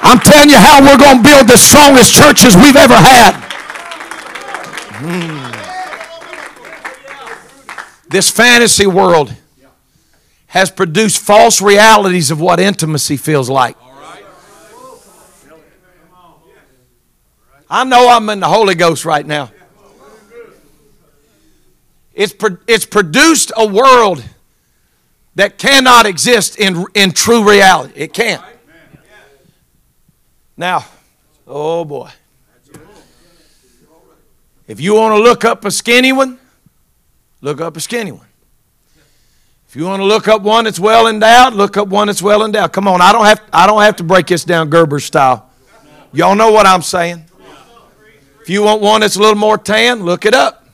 I'm 0.00 0.18
telling 0.20 0.48
you 0.48 0.56
how 0.56 0.80
we're 0.80 0.96
going 0.96 1.18
to 1.18 1.22
build 1.22 1.46
the 1.46 1.58
strongest 1.58 2.14
churches 2.14 2.56
we've 2.56 2.74
ever 2.74 2.94
had. 2.94 3.34
Mm. 4.94 5.48
This 8.08 8.30
fantasy 8.30 8.86
world 8.86 9.34
has 10.46 10.70
produced 10.70 11.20
false 11.20 11.60
realities 11.60 12.30
of 12.30 12.40
what 12.40 12.58
intimacy 12.58 13.18
feels 13.18 13.50
like. 13.50 13.76
I 17.68 17.84
know 17.84 18.08
I'm 18.08 18.30
in 18.30 18.40
the 18.40 18.48
Holy 18.48 18.74
Ghost 18.74 19.04
right 19.04 19.26
now. 19.26 19.50
It's, 22.18 22.34
it's 22.66 22.84
produced 22.84 23.52
a 23.56 23.64
world 23.64 24.24
that 25.36 25.56
cannot 25.56 26.04
exist 26.04 26.58
in, 26.58 26.84
in 26.92 27.12
true 27.12 27.48
reality. 27.48 27.92
It 27.94 28.12
can't. 28.12 28.42
Now, 30.56 30.84
oh 31.46 31.84
boy. 31.84 32.10
If 34.66 34.80
you 34.80 34.96
want 34.96 35.14
to 35.14 35.22
look 35.22 35.44
up 35.44 35.64
a 35.64 35.70
skinny 35.70 36.12
one, 36.12 36.40
look 37.40 37.60
up 37.60 37.76
a 37.76 37.80
skinny 37.80 38.10
one. 38.10 38.26
If 39.68 39.76
you 39.76 39.84
want 39.84 40.00
to 40.00 40.04
look 40.04 40.26
up 40.26 40.42
one 40.42 40.64
that's 40.64 40.80
well 40.80 41.06
endowed, 41.06 41.54
look 41.54 41.76
up 41.76 41.86
one 41.86 42.08
that's 42.08 42.20
well 42.20 42.44
endowed. 42.44 42.72
Come 42.72 42.88
on, 42.88 43.00
I 43.00 43.12
don't 43.12 43.26
have, 43.26 43.40
I 43.52 43.68
don't 43.68 43.82
have 43.82 43.94
to 43.96 44.02
break 44.02 44.26
this 44.26 44.42
down 44.42 44.70
Gerber 44.70 44.98
style. 44.98 45.48
Y'all 46.12 46.34
know 46.34 46.50
what 46.50 46.66
I'm 46.66 46.82
saying. 46.82 47.26
If 48.40 48.50
you 48.50 48.64
want 48.64 48.82
one 48.82 49.02
that's 49.02 49.14
a 49.14 49.20
little 49.20 49.36
more 49.36 49.56
tan, 49.56 50.02
look 50.02 50.26
it 50.26 50.34
up. 50.34 50.67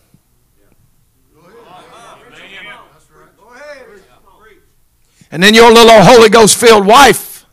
And 5.34 5.42
then 5.42 5.52
your 5.52 5.72
little 5.72 6.00
Holy 6.00 6.28
Ghost 6.28 6.56
filled 6.56 6.86
wife 6.86 7.44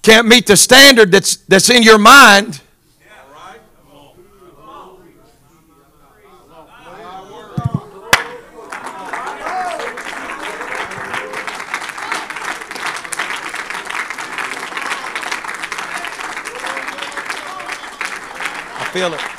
can't 0.00 0.26
meet 0.26 0.46
the 0.46 0.56
standard 0.56 1.12
that's, 1.12 1.36
that's 1.36 1.68
in 1.68 1.82
your 1.82 1.98
mind. 1.98 2.62
feel 18.92 19.14
it. 19.14 19.31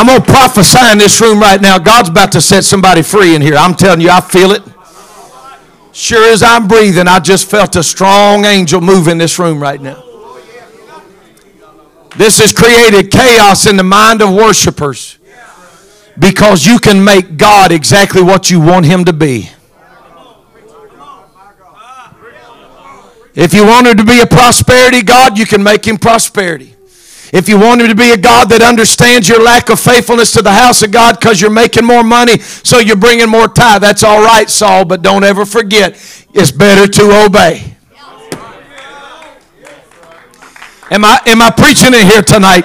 I'm 0.00 0.06
going 0.06 0.22
to 0.22 0.32
prophesy 0.32 0.78
in 0.92 0.96
this 0.96 1.20
room 1.20 1.40
right 1.40 1.60
now. 1.60 1.78
God's 1.78 2.08
about 2.08 2.32
to 2.32 2.40
set 2.40 2.64
somebody 2.64 3.02
free 3.02 3.34
in 3.34 3.42
here. 3.42 3.56
I'm 3.56 3.74
telling 3.74 4.00
you, 4.00 4.08
I 4.08 4.22
feel 4.22 4.52
it. 4.52 4.62
Sure 5.92 6.32
as 6.32 6.42
I'm 6.42 6.66
breathing, 6.66 7.06
I 7.06 7.20
just 7.20 7.50
felt 7.50 7.76
a 7.76 7.82
strong 7.82 8.46
angel 8.46 8.80
move 8.80 9.08
in 9.08 9.18
this 9.18 9.38
room 9.38 9.60
right 9.60 9.78
now. 9.78 10.02
This 12.16 12.38
has 12.38 12.50
created 12.50 13.10
chaos 13.10 13.66
in 13.66 13.76
the 13.76 13.82
mind 13.82 14.22
of 14.22 14.32
worshipers 14.32 15.18
because 16.18 16.64
you 16.64 16.78
can 16.78 17.04
make 17.04 17.36
God 17.36 17.70
exactly 17.70 18.22
what 18.22 18.50
you 18.50 18.58
want 18.58 18.86
Him 18.86 19.04
to 19.04 19.12
be. 19.12 19.50
If 23.34 23.52
you 23.52 23.66
want 23.66 23.86
Him 23.86 23.98
to 23.98 24.04
be 24.04 24.20
a 24.20 24.26
prosperity 24.26 25.02
God, 25.02 25.36
you 25.36 25.44
can 25.44 25.62
make 25.62 25.86
Him 25.86 25.98
prosperity. 25.98 26.74
If 27.32 27.48
you 27.48 27.58
want 27.58 27.80
him 27.80 27.88
to 27.88 27.94
be 27.94 28.10
a 28.10 28.16
God 28.16 28.48
that 28.50 28.60
understands 28.60 29.28
your 29.28 29.40
lack 29.40 29.70
of 29.70 29.78
faithfulness 29.78 30.32
to 30.32 30.42
the 30.42 30.52
house 30.52 30.82
of 30.82 30.90
God 30.90 31.18
because 31.18 31.40
you're 31.40 31.50
making 31.50 31.84
more 31.84 32.02
money, 32.02 32.38
so 32.38 32.78
you're 32.78 32.96
bringing 32.96 33.28
more 33.28 33.46
tithe, 33.46 33.82
that's 33.82 34.02
all 34.02 34.20
right, 34.20 34.50
Saul, 34.50 34.84
but 34.84 35.02
don't 35.02 35.22
ever 35.22 35.44
forget, 35.44 35.92
it's 36.34 36.50
better 36.50 36.90
to 36.90 37.24
obey. 37.24 37.76
Am 40.90 41.04
I, 41.04 41.20
am 41.26 41.40
I 41.40 41.50
preaching 41.50 41.94
in 41.94 42.04
here 42.04 42.22
tonight? 42.22 42.64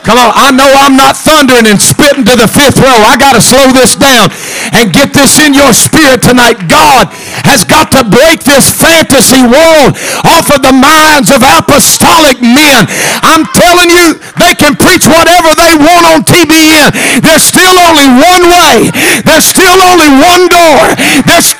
Come 0.00 0.16
on, 0.16 0.32
I 0.32 0.48
know 0.48 0.64
I'm 0.80 0.96
not 0.96 1.12
thundering 1.12 1.68
and 1.68 1.76
spitting 1.76 2.24
to 2.24 2.34
the 2.34 2.48
fifth 2.48 2.80
row. 2.80 3.00
I 3.04 3.20
got 3.20 3.36
to 3.36 3.42
slow 3.44 3.68
this 3.68 3.92
down 3.92 4.32
and 4.72 4.96
get 4.96 5.12
this 5.12 5.36
in 5.36 5.52
your 5.52 5.76
spirit 5.76 6.24
tonight. 6.24 6.56
God 6.72 7.12
has 7.44 7.68
got 7.68 7.92
to 7.92 8.02
break 8.08 8.40
this 8.40 8.72
fantasy 8.72 9.44
world 9.44 10.00
off 10.24 10.48
of 10.48 10.64
the 10.64 10.72
minds 10.72 11.28
of 11.28 11.44
apostolic 11.44 12.40
men. 12.40 12.88
I'm 13.20 13.44
telling 13.52 13.92
you, 13.92 14.16
they 14.40 14.56
can 14.56 14.72
preach 14.72 15.04
whatever 15.04 15.52
they 15.52 15.76
want 15.76 16.04
on 16.08 16.18
TBN. 16.24 17.20
There's 17.20 17.44
still 17.44 17.76
only 17.76 18.08
one 18.08 18.44
way. 18.48 18.88
There's 19.28 19.44
still 19.44 19.78
only 19.84 20.08
one 20.16 20.48
door. 20.48 20.96
There's 21.28 21.52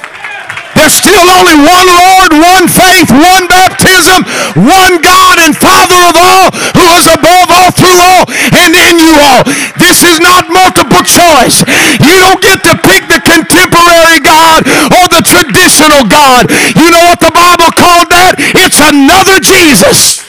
there's 0.80 0.96
still 0.96 1.28
only 1.36 1.52
one 1.60 1.88
Lord, 1.92 2.32
one 2.40 2.64
faith, 2.64 3.12
one 3.12 3.44
baptism, 3.52 4.24
one 4.64 4.96
God 5.04 5.36
and 5.36 5.52
Father 5.52 6.00
of 6.08 6.16
all, 6.16 6.48
who 6.72 6.86
is 6.96 7.04
above 7.04 7.52
all, 7.52 7.68
through 7.68 8.00
all, 8.00 8.24
and 8.56 8.72
in 8.72 8.96
you 8.96 9.12
all. 9.12 9.44
This 9.76 10.00
is 10.00 10.16
not 10.24 10.48
multiple 10.48 11.04
choice. 11.04 11.60
You 12.00 12.16
don't 12.16 12.40
get 12.40 12.64
to 12.64 12.72
pick 12.80 13.04
the 13.12 13.20
contemporary 13.20 14.24
God 14.24 14.64
or 14.96 15.04
the 15.12 15.20
traditional 15.20 16.08
God. 16.08 16.48
You 16.72 16.88
know 16.88 17.04
what 17.12 17.20
the 17.20 17.32
Bible 17.36 17.68
called 17.76 18.08
that? 18.08 18.40
It's 18.56 18.80
another 18.80 19.36
Jesus. 19.36 20.24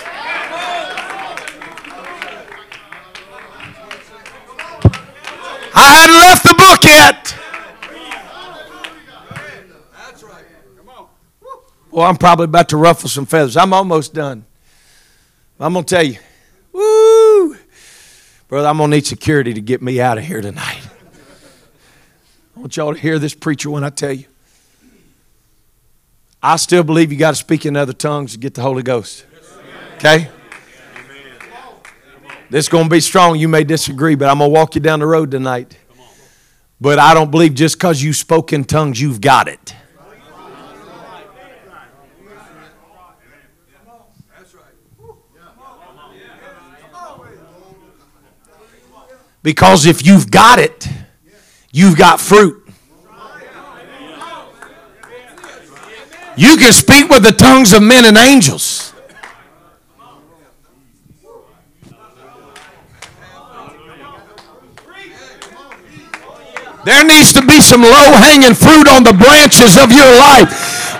I 5.73 5.87
hadn't 5.95 6.19
left 6.19 6.43
the 6.43 6.55
book 6.59 6.83
yet. 6.83 7.40
Well, 11.91 12.05
I'm 12.05 12.15
probably 12.15 12.45
about 12.45 12.69
to 12.69 12.77
ruffle 12.77 13.09
some 13.09 13.25
feathers. 13.25 13.57
I'm 13.57 13.73
almost 13.73 14.13
done. 14.13 14.45
I'm 15.59 15.73
going 15.73 15.85
to 15.85 15.95
tell 15.95 16.03
you, 16.03 16.17
woo, 16.71 17.55
brother, 18.47 18.67
I'm 18.67 18.77
going 18.77 18.89
to 18.89 18.97
need 18.97 19.05
security 19.05 19.53
to 19.53 19.61
get 19.61 19.81
me 19.81 20.01
out 20.01 20.17
of 20.17 20.23
here 20.23 20.41
tonight. 20.41 20.81
I 22.55 22.59
want 22.59 22.75
y'all 22.77 22.93
to 22.93 22.99
hear 22.99 23.19
this 23.19 23.35
preacher 23.35 23.69
when 23.69 23.83
I 23.83 23.89
tell 23.89 24.13
you. 24.13 24.25
I 26.41 26.55
still 26.55 26.83
believe 26.83 27.11
you 27.11 27.19
got 27.19 27.31
to 27.31 27.35
speak 27.35 27.67
in 27.67 27.75
other 27.75 27.93
tongues 27.93 28.31
to 28.31 28.39
get 28.39 28.55
the 28.55 28.61
Holy 28.61 28.81
Ghost. 28.81 29.25
Okay? 29.97 30.29
This 32.49 32.65
is 32.65 32.69
going 32.69 32.85
to 32.85 32.89
be 32.89 33.01
strong. 33.01 33.37
You 33.37 33.47
may 33.47 33.63
disagree, 33.63 34.15
but 34.15 34.29
I'm 34.29 34.39
going 34.39 34.49
to 34.49 34.53
walk 34.53 34.73
you 34.75 34.81
down 34.81 34.99
the 34.99 35.05
road 35.05 35.29
tonight. 35.29 35.77
But 36.79 36.97
I 36.97 37.13
don't 37.13 37.29
believe 37.29 37.53
just 37.53 37.75
because 37.75 38.01
you 38.01 38.13
spoke 38.13 38.51
in 38.51 38.63
tongues, 38.63 38.99
you've 38.99 39.21
got 39.21 39.47
it. 39.47 39.75
Because 49.43 49.85
if 49.85 50.05
you've 50.05 50.29
got 50.29 50.59
it, 50.59 50.87
you've 51.71 51.97
got 51.97 52.19
fruit. 52.19 52.57
You 56.37 56.57
can 56.57 56.71
speak 56.71 57.09
with 57.09 57.23
the 57.23 57.31
tongues 57.31 57.73
of 57.73 57.83
men 57.83 58.05
and 58.05 58.17
angels. 58.17 58.93
There 66.83 67.05
needs 67.05 67.31
to 67.33 67.45
be 67.45 67.61
some 67.61 67.81
low 67.83 68.09
hanging 68.17 68.55
fruit 68.55 68.89
on 68.89 69.03
the 69.03 69.13
branches 69.13 69.77
of 69.77 69.91
your 69.91 70.09
life. 70.17 70.49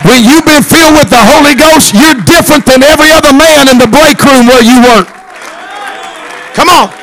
When 0.06 0.24
you've 0.24 0.46
been 0.46 0.62
filled 0.62 0.94
with 0.94 1.10
the 1.10 1.18
Holy 1.18 1.56
Ghost, 1.56 1.94
you're 1.94 2.18
different 2.26 2.66
than 2.66 2.84
every 2.84 3.10
other 3.10 3.34
man 3.34 3.70
in 3.70 3.78
the 3.78 3.90
break 3.90 4.22
room 4.22 4.46
where 4.46 4.62
you 4.62 4.78
work. 4.94 5.08
Come 6.54 6.70
on. 6.70 7.01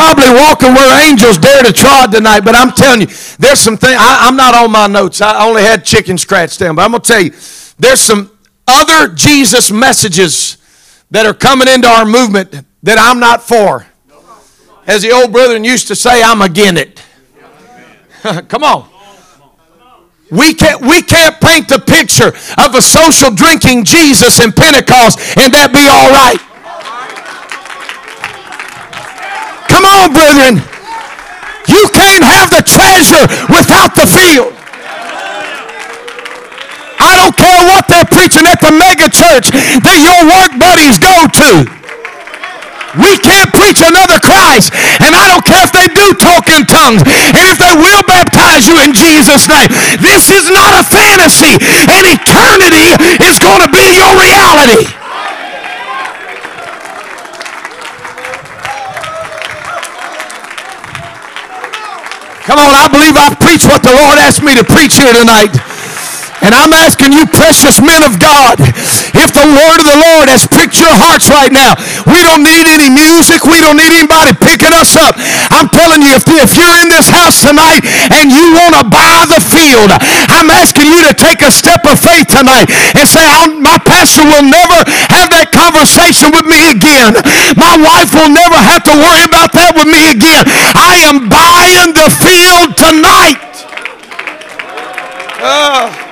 Probably 0.00 0.30
walking 0.30 0.72
where 0.72 1.10
angels 1.10 1.36
dare 1.36 1.62
to 1.62 1.72
trod 1.72 2.10
tonight, 2.10 2.40
but 2.40 2.56
I'm 2.56 2.72
telling 2.72 3.02
you, 3.02 3.06
there's 3.38 3.60
some 3.60 3.76
things. 3.76 3.96
I'm 3.98 4.34
not 4.34 4.54
on 4.54 4.72
my 4.72 4.86
notes. 4.86 5.20
I 5.20 5.46
only 5.46 5.62
had 5.62 5.84
chicken 5.84 6.16
scratch 6.16 6.56
down, 6.56 6.74
but 6.74 6.82
I'm 6.82 6.92
going 6.92 7.02
to 7.02 7.06
tell 7.06 7.20
you, 7.20 7.32
there's 7.78 8.00
some 8.00 8.30
other 8.66 9.12
Jesus 9.14 9.70
messages 9.70 10.56
that 11.10 11.26
are 11.26 11.34
coming 11.34 11.68
into 11.68 11.86
our 11.86 12.06
movement 12.06 12.64
that 12.82 12.98
I'm 12.98 13.20
not 13.20 13.42
for. 13.42 13.86
As 14.86 15.02
the 15.02 15.12
old 15.12 15.32
brethren 15.32 15.64
used 15.64 15.88
to 15.88 15.94
say, 15.96 16.22
I'm 16.22 16.40
again 16.40 16.78
it. 16.78 17.04
Come 18.48 18.64
on. 18.64 18.88
We 20.30 20.54
can't, 20.54 20.80
we 20.80 21.02
can't 21.02 21.38
paint 21.40 21.68
the 21.68 21.78
picture 21.78 22.28
of 22.64 22.74
a 22.74 22.80
social 22.80 23.30
drinking 23.32 23.84
Jesus 23.84 24.40
in 24.40 24.52
Pentecost 24.52 25.18
and 25.36 25.52
that 25.52 25.72
be 25.74 25.84
all 25.90 26.08
right. 26.08 26.49
Come 29.70 29.86
on, 29.86 30.10
brethren. 30.10 30.58
You 31.70 31.86
can't 31.94 32.26
have 32.26 32.50
the 32.50 32.66
treasure 32.66 33.22
without 33.46 33.94
the 33.94 34.04
field. 34.10 34.50
I 36.98 37.14
don't 37.16 37.36
care 37.38 37.62
what 37.70 37.86
they're 37.86 38.10
preaching 38.10 38.44
at 38.50 38.58
the 38.58 38.74
mega 38.74 39.06
church 39.08 39.48
that 39.54 39.98
your 40.02 40.20
work 40.26 40.52
buddies 40.58 40.98
go 40.98 41.24
to. 41.24 41.80
We 42.98 43.14
can't 43.22 43.54
preach 43.54 43.78
another 43.78 44.18
Christ. 44.18 44.74
And 44.98 45.14
I 45.14 45.30
don't 45.30 45.46
care 45.46 45.62
if 45.62 45.70
they 45.70 45.86
do 45.94 46.10
talk 46.18 46.50
in 46.50 46.66
tongues 46.66 47.06
and 47.06 47.44
if 47.46 47.56
they 47.62 47.74
will 47.78 48.02
baptize 48.10 48.66
you 48.66 48.82
in 48.82 48.90
Jesus' 48.90 49.46
name. 49.46 49.70
This 50.02 50.26
is 50.34 50.50
not 50.50 50.74
a 50.74 50.82
fantasy. 50.82 51.54
And 51.86 52.02
eternity 52.10 52.90
is 53.22 53.38
going 53.38 53.62
to 53.62 53.70
be 53.70 53.86
your 53.94 54.12
reality. 54.18 54.90
Come 62.50 62.58
on, 62.58 62.74
I 62.74 62.90
believe 62.90 63.14
I've 63.14 63.38
preached 63.38 63.70
what 63.70 63.80
the 63.80 63.94
Lord 63.94 64.18
asked 64.18 64.42
me 64.42 64.58
to 64.58 64.64
preach 64.66 64.98
here 64.98 65.14
tonight. 65.14 65.54
And 66.40 66.56
I'm 66.56 66.72
asking 66.72 67.12
you, 67.12 67.28
precious 67.28 67.80
men 67.84 68.00
of 68.00 68.16
God, 68.16 68.56
if 69.12 69.30
the 69.36 69.44
word 69.44 69.78
of 69.80 69.86
the 69.86 70.00
Lord 70.00 70.32
has 70.32 70.48
pricked 70.48 70.80
your 70.80 70.92
hearts 70.92 71.28
right 71.28 71.52
now, 71.52 71.76
we 72.08 72.16
don't 72.24 72.40
need 72.40 72.64
any 72.64 72.88
music. 72.88 73.44
We 73.44 73.60
don't 73.60 73.76
need 73.76 73.92
anybody 73.92 74.32
picking 74.32 74.72
us 74.72 74.96
up. 74.96 75.20
I'm 75.52 75.68
telling 75.68 76.00
you, 76.00 76.16
if, 76.16 76.24
if 76.26 76.56
you're 76.56 76.78
in 76.80 76.88
this 76.88 77.12
house 77.12 77.44
tonight 77.44 77.84
and 78.16 78.32
you 78.32 78.56
want 78.56 78.80
to 78.80 78.84
buy 78.88 79.28
the 79.28 79.40
field, 79.52 79.92
I'm 80.32 80.48
asking 80.48 80.88
you 80.88 81.04
to 81.04 81.12
take 81.12 81.44
a 81.44 81.52
step 81.52 81.84
of 81.84 82.00
faith 82.00 82.32
tonight 82.32 82.72
and 82.96 83.04
say, 83.04 83.22
my 83.60 83.76
pastor 83.84 84.24
will 84.24 84.44
never 84.44 84.80
have 85.12 85.28
that 85.30 85.52
conversation 85.52 86.32
with 86.32 86.48
me 86.48 86.72
again. 86.72 87.20
My 87.60 87.76
wife 87.76 88.16
will 88.16 88.32
never 88.32 88.56
have 88.56 88.82
to 88.88 88.94
worry 88.96 89.24
about 89.28 89.52
that 89.52 89.76
with 89.76 89.86
me 89.86 90.08
again. 90.08 90.48
I 90.72 91.04
am 91.04 91.28
buying 91.28 91.92
the 91.92 92.08
field 92.16 92.80
tonight. 92.80 93.44
Uh. 95.40 96.09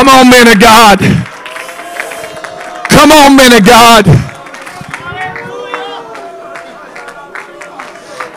Come 0.00 0.08
on, 0.08 0.30
men 0.30 0.48
of 0.48 0.58
God. 0.58 0.96
Come 2.88 3.12
on, 3.12 3.36
men 3.36 3.52
of 3.52 3.60
God. 3.60 4.08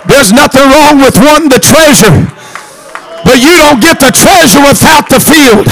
There's 0.03 0.35
nothing 0.35 0.67
wrong 0.67 0.99
with 0.99 1.15
wanting 1.15 1.47
the 1.47 1.63
treasure, 1.63 2.11
but 3.23 3.39
you 3.39 3.55
don't 3.55 3.79
get 3.79 4.03
the 4.03 4.11
treasure 4.11 4.59
without 4.59 5.07
the 5.07 5.23
field. 5.23 5.63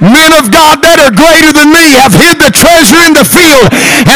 Men 0.00 0.32
of 0.32 0.48
God 0.48 0.80
that 0.88 0.96
are 1.04 1.12
greater 1.12 1.52
than 1.52 1.68
me 1.76 1.92
have 2.00 2.16
hid 2.16 2.40
the 2.40 2.48
treasure 2.48 3.04
in 3.04 3.12
the 3.12 3.28
field, 3.28 3.68
and 3.68 4.08